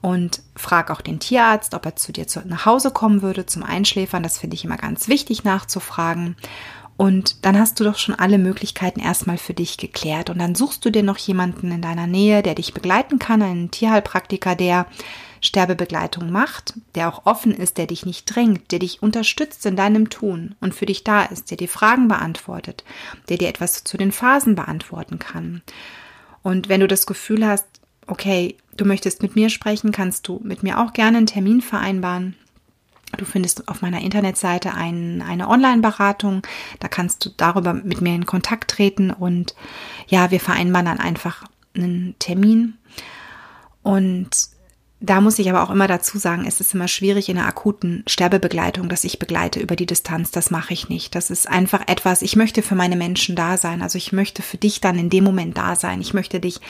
Und 0.00 0.42
frag 0.56 0.90
auch 0.90 1.00
den 1.00 1.20
Tierarzt, 1.20 1.74
ob 1.74 1.84
er 1.84 1.94
zu 1.94 2.12
dir 2.12 2.26
nach 2.46 2.66
Hause 2.66 2.90
kommen 2.90 3.22
würde 3.22 3.46
zum 3.46 3.62
Einschläfern. 3.62 4.22
Das 4.22 4.38
finde 4.38 4.54
ich 4.54 4.64
immer 4.64 4.78
ganz 4.78 5.08
wichtig 5.08 5.44
nachzufragen. 5.44 6.36
Und 6.96 7.44
dann 7.44 7.58
hast 7.58 7.78
du 7.80 7.84
doch 7.84 7.98
schon 7.98 8.14
alle 8.14 8.38
Möglichkeiten 8.38 9.00
erstmal 9.00 9.38
für 9.38 9.54
dich 9.54 9.76
geklärt. 9.76 10.30
Und 10.30 10.38
dann 10.38 10.54
suchst 10.54 10.84
du 10.84 10.90
dir 10.90 11.02
noch 11.02 11.18
jemanden 11.18 11.70
in 11.70 11.82
deiner 11.82 12.06
Nähe, 12.06 12.42
der 12.42 12.54
dich 12.54 12.74
begleiten 12.74 13.18
kann, 13.18 13.42
einen 13.42 13.70
Tierheilpraktiker, 13.70 14.54
der 14.54 14.86
Sterbebegleitung 15.42 16.30
macht, 16.30 16.74
der 16.94 17.08
auch 17.08 17.26
offen 17.26 17.52
ist, 17.52 17.76
der 17.76 17.86
dich 17.86 18.06
nicht 18.06 18.24
drängt, 18.24 18.70
der 18.70 18.78
dich 18.78 19.02
unterstützt 19.02 19.66
in 19.66 19.76
deinem 19.76 20.08
Tun 20.08 20.54
und 20.60 20.74
für 20.74 20.86
dich 20.86 21.02
da 21.02 21.24
ist, 21.24 21.50
der 21.50 21.56
dir 21.56 21.68
Fragen 21.68 22.08
beantwortet, 22.08 22.84
der 23.28 23.38
dir 23.38 23.48
etwas 23.48 23.82
zu 23.82 23.96
den 23.96 24.12
Phasen 24.12 24.54
beantworten 24.54 25.18
kann. 25.18 25.62
Und 26.42 26.68
wenn 26.68 26.80
du 26.80 26.86
das 26.86 27.06
Gefühl 27.06 27.46
hast, 27.46 27.66
okay, 28.06 28.56
du 28.76 28.84
möchtest 28.84 29.20
mit 29.22 29.34
mir 29.34 29.50
sprechen, 29.50 29.90
kannst 29.90 30.28
du 30.28 30.40
mit 30.44 30.62
mir 30.62 30.78
auch 30.80 30.92
gerne 30.92 31.18
einen 31.18 31.26
Termin 31.26 31.60
vereinbaren. 31.60 32.36
Du 33.18 33.24
findest 33.24 33.68
auf 33.68 33.82
meiner 33.82 34.00
Internetseite 34.00 34.74
ein, 34.74 35.22
eine 35.22 35.48
Online-Beratung. 35.48 36.42
Da 36.78 36.88
kannst 36.88 37.24
du 37.24 37.30
darüber 37.36 37.74
mit 37.74 38.00
mir 38.00 38.14
in 38.14 38.26
Kontakt 38.26 38.70
treten 38.70 39.10
und 39.10 39.54
ja, 40.06 40.30
wir 40.30 40.40
vereinbaren 40.40 40.86
dann 40.86 41.00
einfach 41.00 41.44
einen 41.74 42.14
Termin. 42.20 42.78
Und 43.82 44.30
da 45.02 45.20
muss 45.20 45.38
ich 45.40 45.50
aber 45.50 45.64
auch 45.64 45.70
immer 45.70 45.88
dazu 45.88 46.16
sagen, 46.16 46.44
es 46.46 46.60
ist 46.60 46.74
immer 46.74 46.86
schwierig 46.86 47.28
in 47.28 47.36
einer 47.36 47.48
akuten 47.48 48.04
Sterbebegleitung, 48.06 48.88
dass 48.88 49.02
ich 49.02 49.18
begleite 49.18 49.58
über 49.58 49.74
die 49.74 49.86
Distanz. 49.86 50.30
Das 50.30 50.52
mache 50.52 50.72
ich 50.72 50.88
nicht. 50.88 51.16
Das 51.16 51.28
ist 51.28 51.48
einfach 51.48 51.82
etwas, 51.88 52.22
ich 52.22 52.36
möchte 52.36 52.62
für 52.62 52.76
meine 52.76 52.94
Menschen 52.94 53.34
da 53.34 53.56
sein. 53.56 53.82
Also 53.82 53.98
ich 53.98 54.12
möchte 54.12 54.42
für 54.42 54.58
dich 54.58 54.80
dann 54.80 54.98
in 54.98 55.10
dem 55.10 55.24
Moment 55.24 55.58
da 55.58 55.74
sein. 55.74 56.00
Ich 56.00 56.14
möchte 56.14 56.38
dich 56.38 56.60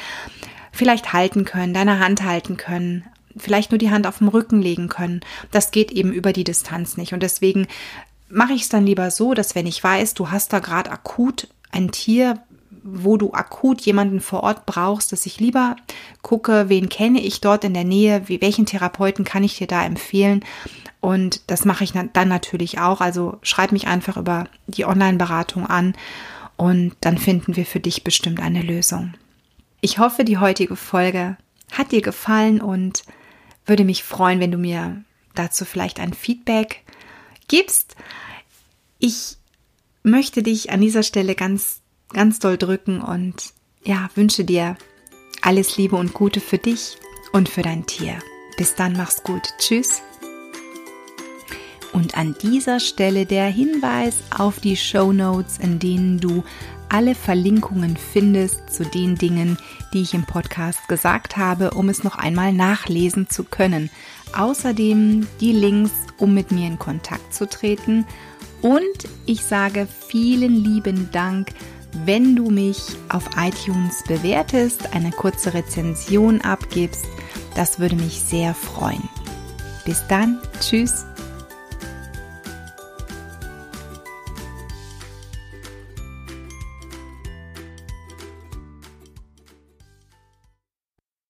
vielleicht 0.72 1.12
halten 1.12 1.44
können, 1.44 1.74
deine 1.74 1.98
Hand 1.98 2.24
halten 2.24 2.56
können, 2.56 3.04
vielleicht 3.36 3.70
nur 3.70 3.78
die 3.78 3.90
Hand 3.90 4.06
auf 4.06 4.18
dem 4.18 4.28
Rücken 4.28 4.62
legen 4.62 4.88
können. 4.88 5.20
Das 5.50 5.70
geht 5.70 5.92
eben 5.92 6.12
über 6.12 6.32
die 6.32 6.44
Distanz 6.44 6.96
nicht. 6.96 7.12
Und 7.12 7.22
deswegen 7.22 7.66
mache 8.30 8.54
ich 8.54 8.62
es 8.62 8.68
dann 8.70 8.86
lieber 8.86 9.10
so, 9.10 9.34
dass 9.34 9.54
wenn 9.54 9.66
ich 9.66 9.84
weiß, 9.84 10.14
du 10.14 10.30
hast 10.30 10.54
da 10.54 10.58
gerade 10.58 10.90
akut 10.90 11.48
ein 11.70 11.90
Tier, 11.90 12.42
wo 12.82 13.16
du 13.16 13.32
akut 13.32 13.80
jemanden 13.82 14.20
vor 14.20 14.42
Ort 14.42 14.66
brauchst, 14.66 15.12
dass 15.12 15.26
ich 15.26 15.40
lieber 15.40 15.76
gucke, 16.22 16.68
wen 16.68 16.88
kenne 16.88 17.20
ich 17.20 17.40
dort 17.40 17.64
in 17.64 17.74
der 17.74 17.84
Nähe, 17.84 18.28
wie, 18.28 18.40
welchen 18.40 18.66
Therapeuten 18.66 19.24
kann 19.24 19.44
ich 19.44 19.58
dir 19.58 19.66
da 19.66 19.84
empfehlen. 19.84 20.44
Und 21.00 21.50
das 21.50 21.64
mache 21.64 21.84
ich 21.84 21.92
dann 21.92 22.28
natürlich 22.28 22.78
auch. 22.78 23.00
Also 23.00 23.38
schreib 23.42 23.72
mich 23.72 23.86
einfach 23.86 24.16
über 24.16 24.48
die 24.66 24.84
Online-Beratung 24.84 25.66
an 25.66 25.94
und 26.56 26.94
dann 27.00 27.18
finden 27.18 27.56
wir 27.56 27.66
für 27.66 27.80
dich 27.80 28.04
bestimmt 28.04 28.40
eine 28.40 28.62
Lösung. 28.62 29.14
Ich 29.80 29.98
hoffe, 29.98 30.24
die 30.24 30.38
heutige 30.38 30.76
Folge 30.76 31.36
hat 31.72 31.90
dir 31.90 32.02
gefallen 32.02 32.60
und 32.60 33.02
würde 33.66 33.84
mich 33.84 34.04
freuen, 34.04 34.40
wenn 34.40 34.52
du 34.52 34.58
mir 34.58 35.02
dazu 35.34 35.64
vielleicht 35.64 35.98
ein 35.98 36.14
Feedback 36.14 36.82
gibst. 37.48 37.96
Ich 38.98 39.36
möchte 40.02 40.42
dich 40.42 40.70
an 40.70 40.80
dieser 40.80 41.02
Stelle 41.02 41.34
ganz, 41.34 41.81
ganz 42.12 42.38
doll 42.38 42.56
drücken 42.56 43.00
und 43.00 43.34
ja, 43.84 44.08
wünsche 44.14 44.44
dir 44.44 44.76
alles 45.40 45.76
Liebe 45.76 45.96
und 45.96 46.14
Gute 46.14 46.40
für 46.40 46.58
dich 46.58 46.96
und 47.32 47.48
für 47.48 47.62
dein 47.62 47.86
Tier. 47.86 48.14
Bis 48.56 48.74
dann, 48.74 48.92
mach's 48.92 49.22
gut. 49.22 49.42
Tschüss. 49.58 50.02
Und 51.92 52.16
an 52.16 52.34
dieser 52.40 52.80
Stelle 52.80 53.26
der 53.26 53.46
Hinweis 53.46 54.22
auf 54.30 54.60
die 54.60 54.76
Show 54.76 55.12
Notes, 55.12 55.58
in 55.58 55.78
denen 55.78 56.18
du 56.18 56.42
alle 56.88 57.14
Verlinkungen 57.14 57.96
findest 57.96 58.70
zu 58.70 58.84
den 58.84 59.16
Dingen, 59.16 59.58
die 59.92 60.02
ich 60.02 60.14
im 60.14 60.24
Podcast 60.24 60.88
gesagt 60.88 61.36
habe, 61.36 61.72
um 61.72 61.88
es 61.88 62.04
noch 62.04 62.16
einmal 62.16 62.52
nachlesen 62.52 63.28
zu 63.28 63.44
können. 63.44 63.90
Außerdem 64.34 65.26
die 65.40 65.52
Links, 65.52 65.92
um 66.18 66.34
mit 66.34 66.50
mir 66.50 66.66
in 66.66 66.78
Kontakt 66.78 67.34
zu 67.34 67.48
treten. 67.48 68.06
Und 68.60 69.08
ich 69.26 69.42
sage 69.42 69.88
vielen 70.08 70.64
lieben 70.64 71.10
Dank, 71.12 71.48
wenn 72.04 72.36
du 72.36 72.50
mich 72.50 72.78
auf 73.08 73.24
iTunes 73.36 74.02
bewertest, 74.06 74.94
eine 74.94 75.10
kurze 75.10 75.54
Rezension 75.54 76.40
abgibst. 76.40 77.06
Das 77.54 77.78
würde 77.78 77.96
mich 77.96 78.20
sehr 78.20 78.54
freuen. 78.54 79.08
Bis 79.84 80.06
dann, 80.08 80.38
tschüss. 80.60 81.04